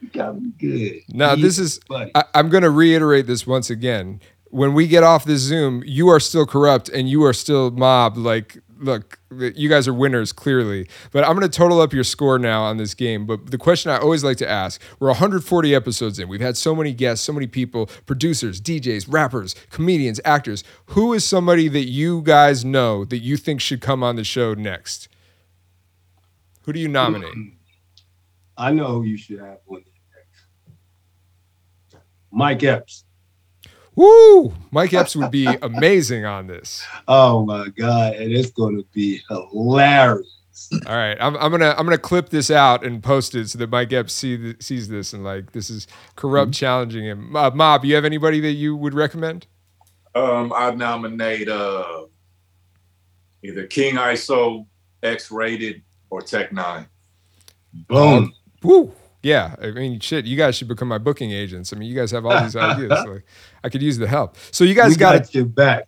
You 0.00 0.08
got 0.12 0.40
me 0.40 0.52
good. 0.58 1.00
Now, 1.08 1.34
this 1.34 1.58
is, 1.58 1.80
buddy. 1.88 2.12
I, 2.14 2.24
I'm 2.34 2.48
going 2.50 2.62
to 2.62 2.70
reiterate 2.70 3.26
this 3.26 3.46
once 3.46 3.68
again. 3.68 4.20
When 4.50 4.72
we 4.72 4.86
get 4.86 5.02
off 5.02 5.24
this 5.24 5.40
Zoom, 5.40 5.82
you 5.84 6.08
are 6.08 6.20
still 6.20 6.46
Kurupt 6.46 6.92
and 6.92 7.08
you 7.08 7.24
are 7.24 7.32
still 7.32 7.70
mob. 7.70 8.16
Like, 8.16 8.58
look, 8.78 9.18
you 9.30 9.68
guys 9.68 9.86
are 9.86 9.92
winners, 9.92 10.32
clearly. 10.32 10.88
But 11.12 11.24
I'm 11.24 11.36
going 11.36 11.48
to 11.48 11.54
total 11.54 11.80
up 11.80 11.92
your 11.92 12.04
score 12.04 12.38
now 12.38 12.62
on 12.62 12.76
this 12.76 12.94
game. 12.94 13.26
But 13.26 13.50
the 13.50 13.58
question 13.58 13.90
I 13.90 13.98
always 13.98 14.24
like 14.24 14.36
to 14.38 14.48
ask 14.48 14.80
we're 15.00 15.08
140 15.08 15.74
episodes 15.74 16.18
in. 16.18 16.28
We've 16.28 16.40
had 16.40 16.56
so 16.56 16.74
many 16.74 16.92
guests, 16.92 17.24
so 17.24 17.32
many 17.32 17.46
people, 17.46 17.86
producers, 18.06 18.60
DJs, 18.60 19.06
rappers, 19.08 19.54
comedians, 19.70 20.20
actors. 20.24 20.64
Who 20.86 21.12
is 21.12 21.24
somebody 21.24 21.68
that 21.68 21.88
you 21.88 22.22
guys 22.22 22.64
know 22.64 23.04
that 23.04 23.18
you 23.18 23.36
think 23.36 23.60
should 23.60 23.80
come 23.80 24.02
on 24.02 24.16
the 24.16 24.24
show 24.24 24.54
next? 24.54 25.08
Who 26.62 26.72
do 26.72 26.80
you 26.80 26.88
nominate? 26.88 27.34
I 28.56 28.72
know 28.72 28.86
who 28.86 29.04
you 29.04 29.16
should 29.16 29.40
have 29.40 29.58
one 29.66 29.84
next. 30.14 32.02
Mike 32.30 32.62
Epps. 32.62 33.04
Woo! 33.98 34.54
Mike 34.70 34.94
Epps 34.94 35.16
would 35.16 35.32
be 35.32 35.46
amazing 35.62 36.24
on 36.24 36.46
this. 36.46 36.86
Oh 37.08 37.44
my 37.44 37.66
God, 37.70 38.14
and 38.14 38.30
it's 38.30 38.52
going 38.52 38.76
to 38.76 38.84
be 38.92 39.20
hilarious. 39.28 40.28
All 40.86 40.96
right, 40.96 41.16
I'm, 41.20 41.36
I'm 41.36 41.50
gonna 41.50 41.74
I'm 41.76 41.84
gonna 41.84 41.98
clip 41.98 42.28
this 42.28 42.48
out 42.48 42.84
and 42.86 43.02
post 43.02 43.34
it 43.34 43.48
so 43.48 43.58
that 43.58 43.70
Mike 43.70 43.92
Epps 43.92 44.12
see 44.12 44.36
th- 44.36 44.62
sees 44.62 44.88
this 44.88 45.12
and 45.12 45.24
like 45.24 45.50
this 45.50 45.68
is 45.68 45.88
Kurupt 46.16 46.54
challenging 46.54 47.04
him. 47.04 47.34
Uh, 47.34 47.50
Mob, 47.50 47.84
you 47.84 47.96
have 47.96 48.04
anybody 48.04 48.38
that 48.38 48.52
you 48.52 48.76
would 48.76 48.94
recommend? 48.94 49.48
Um, 50.14 50.52
I'd 50.54 50.78
nominate 50.78 51.48
uh 51.48 52.06
either 53.42 53.66
King 53.66 53.96
ISO, 53.96 54.64
X-Raided, 55.02 55.82
or 56.10 56.22
Tech 56.22 56.50
N9ne. 56.50 56.86
Boom. 57.88 58.32
Woo! 58.62 58.92
Yeah, 59.28 59.54
I 59.60 59.72
mean, 59.72 60.00
shit, 60.00 60.24
you 60.24 60.38
guys 60.38 60.56
should 60.56 60.68
become 60.68 60.88
my 60.88 60.96
booking 60.96 61.32
agents. 61.32 61.72
I 61.72 61.76
mean, 61.76 61.90
you 61.90 61.94
guys 61.94 62.10
have 62.12 62.24
all 62.24 62.42
these 62.42 62.56
ideas. 62.56 62.92
Like, 63.08 63.24
I 63.62 63.68
could 63.68 63.82
use 63.82 63.98
the 63.98 64.08
help. 64.08 64.36
So 64.50 64.64
you 64.64 64.74
guys 64.74 64.96
got 64.96 65.12
to 65.12 65.18
got 65.18 65.34
your 65.34 65.44
back. 65.44 65.84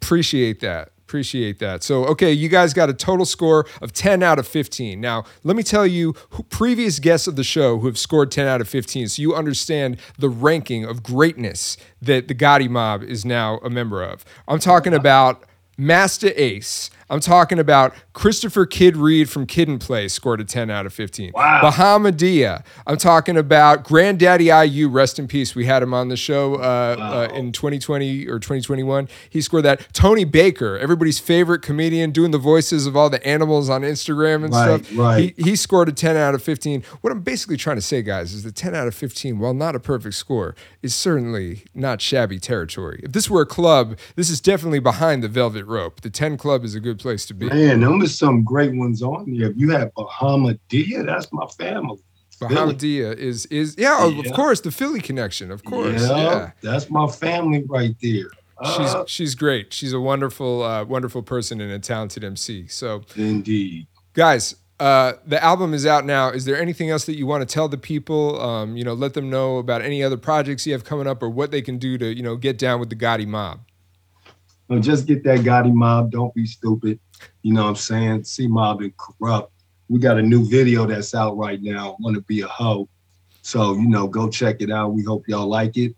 Appreciate 0.00 0.60
that. 0.60 0.90
Appreciate 1.06 1.58
that. 1.58 1.82
So, 1.82 2.04
okay, 2.06 2.32
you 2.32 2.48
guys 2.48 2.74
got 2.74 2.88
a 2.88 2.94
total 2.94 3.24
score 3.24 3.66
of 3.80 3.92
10 3.92 4.22
out 4.22 4.38
of 4.38 4.46
15. 4.46 5.00
Now, 5.00 5.24
let 5.44 5.56
me 5.56 5.62
tell 5.62 5.86
you 5.86 6.14
who, 6.30 6.42
previous 6.44 6.98
guests 6.98 7.26
of 7.26 7.36
the 7.36 7.44
show 7.44 7.78
who 7.78 7.86
have 7.86 7.98
scored 7.98 8.30
10 8.30 8.46
out 8.46 8.60
of 8.60 8.68
15 8.68 9.08
so 9.08 9.22
you 9.22 9.34
understand 9.34 9.98
the 10.18 10.28
ranking 10.28 10.84
of 10.84 11.02
greatness 11.02 11.76
that 12.02 12.28
the 12.28 12.34
Gotti 12.34 12.68
mob 12.68 13.02
is 13.02 13.24
now 13.24 13.58
a 13.58 13.70
member 13.70 14.02
of. 14.02 14.24
I'm 14.48 14.58
talking 14.58 14.94
about 14.94 15.44
Masta 15.78 16.40
Ace. 16.42 16.90
I'm 17.08 17.20
talking 17.20 17.58
about 17.58 17.94
Christopher 18.14 18.66
Kid 18.66 18.96
Reid 18.96 19.30
from 19.30 19.46
Kid 19.46 19.68
and 19.68 19.80
Play 19.80 20.08
scored 20.08 20.40
a 20.40 20.44
10 20.44 20.70
out 20.70 20.86
of 20.86 20.92
15. 20.92 21.32
Wow. 21.34 21.60
Bahamadia. 21.62 22.64
I'm 22.86 22.96
talking 22.96 23.36
about 23.36 23.84
Granddaddy 23.84 24.46
IU, 24.46 24.88
rest 24.88 25.18
in 25.18 25.28
peace. 25.28 25.54
We 25.54 25.66
had 25.66 25.82
him 25.82 25.94
on 25.94 26.08
the 26.08 26.16
show 26.16 26.56
uh, 26.56 27.28
uh, 27.30 27.34
in 27.34 27.52
2020 27.52 28.26
or 28.26 28.38
2021. 28.38 29.08
He 29.30 29.40
scored 29.40 29.64
that. 29.64 29.86
Tony 29.92 30.24
Baker, 30.24 30.76
everybody's 30.78 31.18
favorite 31.18 31.62
comedian, 31.62 32.10
doing 32.10 32.30
the 32.32 32.38
voices 32.38 32.86
of 32.86 32.96
all 32.96 33.08
the 33.08 33.24
animals 33.26 33.70
on 33.70 33.82
Instagram 33.82 34.44
and 34.44 34.52
Right, 34.52 34.84
stuff. 34.84 34.98
right. 34.98 35.34
He, 35.36 35.42
he 35.50 35.56
scored 35.56 35.88
a 35.88 35.92
10 35.92 36.16
out 36.16 36.34
of 36.34 36.42
15. 36.42 36.82
What 37.02 37.12
I'm 37.12 37.20
basically 37.20 37.56
trying 37.56 37.76
to 37.76 37.82
say, 37.82 38.02
guys, 38.02 38.32
is 38.32 38.42
that 38.42 38.56
10 38.56 38.74
out 38.74 38.88
of 38.88 38.94
15, 38.94 39.38
while 39.38 39.54
not 39.54 39.74
a 39.76 39.80
perfect 39.80 40.14
score, 40.16 40.54
is 40.82 40.94
certainly 40.94 41.64
not 41.74 42.00
shabby 42.00 42.38
territory. 42.38 43.00
If 43.04 43.12
this 43.12 43.30
were 43.30 43.42
a 43.42 43.46
club, 43.46 43.96
this 44.16 44.28
is 44.28 44.40
definitely 44.40 44.80
behind 44.80 45.22
the 45.22 45.28
velvet 45.28 45.64
rope. 45.66 46.00
The 46.00 46.10
10 46.10 46.36
club 46.36 46.64
is 46.64 46.74
a 46.74 46.80
good 46.80 46.95
place 46.96 47.26
to 47.26 47.34
be. 47.34 47.46
Man, 47.46 47.80
them 47.80 48.02
are 48.02 48.06
some 48.06 48.42
great 48.44 48.74
ones 48.74 49.02
on 49.02 49.36
there. 49.36 49.50
If 49.50 49.56
you 49.56 49.70
have 49.70 49.92
Bahamadia, 49.94 51.04
that's 51.06 51.32
my 51.32 51.46
family. 51.58 51.98
Bahamadia 52.40 53.16
is 53.16 53.46
is 53.46 53.74
yeah, 53.78 53.96
oh, 53.98 54.18
of 54.20 54.32
course 54.32 54.60
the 54.60 54.70
Philly 54.70 55.00
connection, 55.00 55.50
of 55.50 55.64
course. 55.64 56.02
yeah, 56.02 56.16
Yeah. 56.16 56.50
that's 56.62 56.90
my 56.90 57.06
family 57.08 57.64
right 57.66 57.96
there. 58.02 58.28
She's 58.64 58.94
Uh, 58.94 59.04
she's 59.06 59.34
great. 59.34 59.72
She's 59.72 59.92
a 59.92 60.00
wonderful 60.00 60.62
uh, 60.62 60.84
wonderful 60.84 61.22
person 61.22 61.60
and 61.60 61.72
a 61.72 61.78
talented 61.78 62.24
MC. 62.24 62.66
So 62.68 63.02
indeed. 63.16 63.86
guys, 64.12 64.54
uh, 64.80 65.14
the 65.26 65.42
album 65.42 65.72
is 65.72 65.86
out 65.86 66.04
now. 66.04 66.28
Is 66.30 66.44
there 66.44 66.60
anything 66.60 66.90
else 66.90 67.06
that 67.06 67.16
you 67.16 67.26
want 67.26 67.46
to 67.46 67.52
tell 67.52 67.68
the 67.68 67.78
people? 67.78 68.38
Um, 68.40 68.76
you 68.76 68.84
know, 68.84 68.92
let 68.92 69.14
them 69.14 69.30
know 69.30 69.56
about 69.56 69.80
any 69.82 70.02
other 70.02 70.18
projects 70.18 70.66
you 70.66 70.72
have 70.74 70.84
coming 70.84 71.06
up 71.06 71.22
or 71.22 71.30
what 71.30 71.50
they 71.50 71.62
can 71.62 71.78
do 71.78 71.96
to, 71.98 72.14
you 72.14 72.22
know, 72.22 72.36
get 72.36 72.58
down 72.58 72.80
with 72.80 72.90
the 72.90 72.96
Gotti 72.96 73.26
mob. 73.26 73.60
Well, 74.68 74.80
just 74.80 75.06
get 75.06 75.22
that 75.24 75.40
Gotti 75.40 75.72
mob. 75.72 76.10
Don't 76.10 76.34
be 76.34 76.46
stupid. 76.46 76.98
You 77.42 77.54
know 77.54 77.64
what 77.64 77.70
I'm 77.70 77.76
saying? 77.76 78.24
C 78.24 78.48
Mob 78.48 78.80
and 78.80 78.96
Kurupt. 78.96 79.48
We 79.88 80.00
got 80.00 80.18
a 80.18 80.22
new 80.22 80.48
video 80.48 80.86
that's 80.86 81.14
out 81.14 81.36
right 81.36 81.62
now. 81.62 81.96
Want 82.00 82.16
to 82.16 82.22
be 82.22 82.40
a 82.40 82.48
hoe. 82.48 82.88
So, 83.42 83.74
you 83.74 83.86
know, 83.88 84.08
go 84.08 84.28
check 84.28 84.60
it 84.60 84.72
out. 84.72 84.92
We 84.92 85.04
hope 85.04 85.28
y'all 85.28 85.46
like 85.46 85.76
it. 85.76 85.94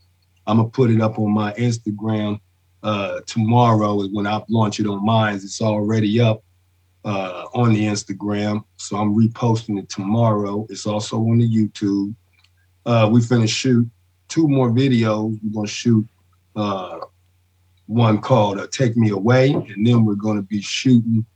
I'm 0.46 0.58
gonna 0.58 0.68
put 0.68 0.90
it 0.90 1.00
up 1.00 1.18
on 1.18 1.32
my 1.32 1.52
Instagram 1.54 2.40
uh 2.82 3.20
tomorrow 3.26 4.00
is 4.02 4.08
when 4.12 4.26
I 4.26 4.42
launch 4.48 4.80
it 4.80 4.86
on 4.86 5.04
mine. 5.04 5.36
It's 5.36 5.60
already 5.60 6.20
up 6.20 6.42
uh 7.04 7.46
on 7.54 7.72
the 7.72 7.84
Instagram. 7.84 8.64
So 8.76 8.96
I'm 8.96 9.14
reposting 9.14 9.78
it 9.78 9.88
tomorrow. 9.88 10.66
It's 10.68 10.86
also 10.86 11.18
on 11.18 11.38
the 11.38 11.48
YouTube. 11.48 12.14
Uh 12.86 13.08
we 13.10 13.20
finna 13.20 13.48
shoot 13.48 13.88
two 14.28 14.46
more 14.46 14.70
videos. 14.70 15.38
We're 15.42 15.54
gonna 15.54 15.66
shoot 15.66 16.06
uh 16.54 16.98
one 17.88 18.20
called 18.20 18.60
uh, 18.60 18.68
Take 18.70 18.96
Me 18.96 19.10
Away, 19.10 19.50
and 19.50 19.84
then 19.84 20.04
we're 20.04 20.14
going 20.14 20.36
to 20.36 20.42
be 20.42 20.60
shooting 20.60 21.26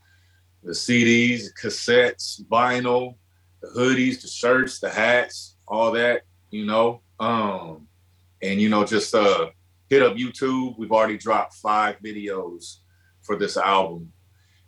the 0.63 0.73
CDs, 0.73 1.49
cassettes, 1.61 2.41
vinyl, 2.45 3.17
the 3.61 3.69
hoodies, 3.69 4.23
the 4.23 4.29
shirts, 4.29 4.79
the 4.79 4.89
hats, 4.89 5.57
all 5.67 5.91
that, 5.93 6.23
you 6.51 6.65
know. 6.65 7.03
Um, 7.19 7.89
and 8.41 8.61
you 8.61 8.69
know, 8.69 8.85
just 8.85 9.13
uh 9.15 9.49
hit 9.89 10.03
up 10.03 10.17
YouTube. 10.17 10.79
We've 10.79 10.93
already 10.93 11.19
dropped 11.19 11.55
five 11.55 11.97
videos 12.05 12.79
for 13.23 13.37
this 13.37 13.57
album. 13.57 14.13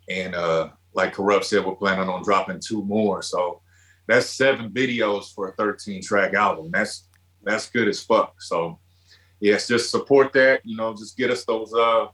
And 0.09 0.35
uh 0.35 0.69
like 0.93 1.15
Kurupt 1.15 1.45
said, 1.45 1.65
we're 1.65 1.75
planning 1.75 2.09
on 2.09 2.23
dropping 2.23 2.59
two 2.59 2.83
more. 2.83 3.21
So 3.21 3.61
that's 4.07 4.25
seven 4.25 4.69
videos 4.71 5.33
for 5.33 5.49
a 5.49 5.55
13 5.55 6.01
track 6.01 6.33
album. 6.33 6.69
That's 6.71 7.07
that's 7.43 7.69
good 7.69 7.87
as 7.87 8.03
fuck. 8.03 8.41
So 8.41 8.79
yes, 9.39 9.67
just 9.67 9.89
support 9.89 10.33
that. 10.33 10.61
You 10.65 10.75
know, 10.75 10.93
just 10.93 11.17
get 11.17 11.31
us 11.31 11.45
those 11.45 11.73
uh 11.73 12.07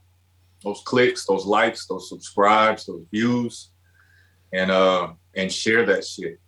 those 0.62 0.82
clicks, 0.84 1.24
those 1.24 1.46
likes, 1.46 1.86
those 1.86 2.08
subscribes, 2.08 2.86
those 2.86 3.04
views, 3.10 3.70
and 4.52 4.70
uh 4.70 5.12
and 5.34 5.52
share 5.52 5.84
that 5.86 6.04
shit. 6.04 6.40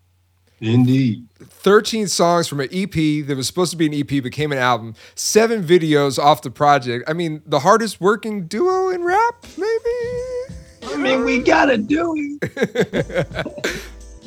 Indeed. 0.61 1.27
13 1.39 2.07
songs 2.07 2.49
from 2.49 2.61
an 2.61 2.69
EP 2.73 2.93
that 3.27 3.35
was 3.37 3.47
supposed 3.47 3.71
to 3.71 3.77
be 3.77 3.87
an 3.87 3.95
EP 3.95 4.23
became 4.23 4.53
an 4.53 4.59
album, 4.59 4.95
seven 5.15 5.63
videos 5.63 6.19
off 6.19 6.43
the 6.43 6.51
project. 6.51 7.09
I 7.09 7.13
mean, 7.13 7.43
the 7.47 7.61
hardest 7.61 8.01
working 8.01 8.47
duo 8.47 8.91
in 8.91 9.03
rap, 9.03 9.47
maybe? 9.57 10.93
I 10.93 10.97
mean, 10.97 11.25
we 11.25 11.39
got 11.39 11.67
to 11.67 11.79
do 11.79 12.15
it. 12.17 13.47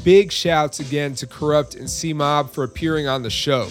Big 0.03 0.31
shouts 0.31 0.79
again 0.79 1.15
to 1.15 1.27
Kurupt 1.27 1.77
and 1.77 1.89
C 1.89 2.13
Mob 2.13 2.51
for 2.51 2.63
appearing 2.63 3.07
on 3.07 3.23
the 3.23 3.29
show. 3.29 3.69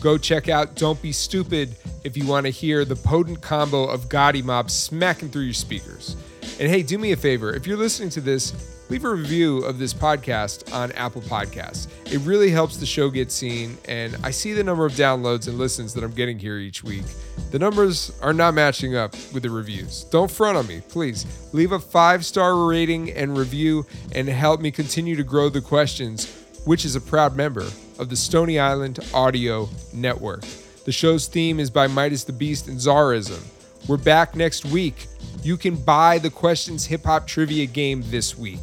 Go 0.00 0.16
check 0.16 0.48
out 0.48 0.74
Don't 0.76 1.00
Be 1.02 1.12
Stupid 1.12 1.76
if 2.04 2.16
you 2.16 2.26
want 2.26 2.46
to 2.46 2.50
hear 2.50 2.84
the 2.84 2.96
potent 2.96 3.42
combo 3.42 3.84
of 3.84 4.08
Gotti 4.08 4.44
Mob 4.44 4.70
smacking 4.70 5.28
through 5.28 5.42
your 5.42 5.54
speakers. 5.54 6.16
And 6.60 6.68
hey, 6.68 6.82
do 6.82 6.98
me 6.98 7.12
a 7.12 7.16
favor 7.16 7.54
if 7.54 7.66
you're 7.66 7.76
listening 7.76 8.10
to 8.10 8.20
this, 8.20 8.77
leave 8.88 9.04
a 9.04 9.10
review 9.10 9.58
of 9.64 9.78
this 9.78 9.92
podcast 9.92 10.72
on 10.72 10.92
Apple 10.92 11.22
Podcasts. 11.22 11.88
It 12.12 12.18
really 12.20 12.50
helps 12.50 12.76
the 12.76 12.86
show 12.86 13.10
get 13.10 13.30
seen, 13.30 13.76
and 13.86 14.16
I 14.22 14.30
see 14.30 14.52
the 14.52 14.64
number 14.64 14.86
of 14.86 14.92
downloads 14.92 15.48
and 15.48 15.58
listens 15.58 15.92
that 15.94 16.04
I'm 16.04 16.12
getting 16.12 16.38
here 16.38 16.58
each 16.58 16.82
week. 16.82 17.04
The 17.50 17.58
numbers 17.58 18.12
are 18.22 18.32
not 18.32 18.54
matching 18.54 18.96
up 18.96 19.14
with 19.32 19.42
the 19.42 19.50
reviews. 19.50 20.04
Don't 20.04 20.30
front 20.30 20.56
on 20.56 20.66
me, 20.66 20.82
please. 20.88 21.26
Leave 21.52 21.72
a 21.72 21.78
five 21.78 22.24
star 22.24 22.66
rating 22.66 23.10
and 23.12 23.36
review 23.36 23.86
and 24.14 24.28
help 24.28 24.60
me 24.60 24.70
continue 24.70 25.16
to 25.16 25.24
grow 25.24 25.48
the 25.48 25.60
questions, 25.60 26.44
which 26.64 26.84
is 26.84 26.96
a 26.96 27.00
proud 27.00 27.36
member 27.36 27.66
of 27.98 28.08
the 28.08 28.16
Stony 28.16 28.58
Island 28.58 28.98
Audio 29.12 29.68
Network. 29.92 30.44
The 30.84 30.92
show's 30.92 31.26
theme 31.26 31.60
is 31.60 31.70
by 31.70 31.86
Midas 31.86 32.24
the 32.24 32.32
Beast 32.32 32.68
and 32.68 32.78
Zarism. 32.78 33.42
We're 33.88 33.96
back 33.96 34.34
next 34.34 34.64
week. 34.66 35.06
You 35.42 35.56
can 35.56 35.76
buy 35.76 36.18
the 36.18 36.30
Questions 36.30 36.86
Hip 36.86 37.04
Hop 37.04 37.26
Trivia 37.26 37.66
game 37.66 38.02
this 38.06 38.36
week. 38.36 38.60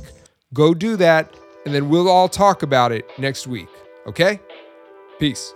Go 0.55 0.73
do 0.73 0.95
that, 0.95 1.35
and 1.65 1.75
then 1.75 1.89
we'll 1.89 2.09
all 2.09 2.29
talk 2.29 2.63
about 2.63 2.93
it 2.93 3.07
next 3.19 3.45
week. 3.45 3.67
Okay? 4.07 4.39
Peace. 5.19 5.53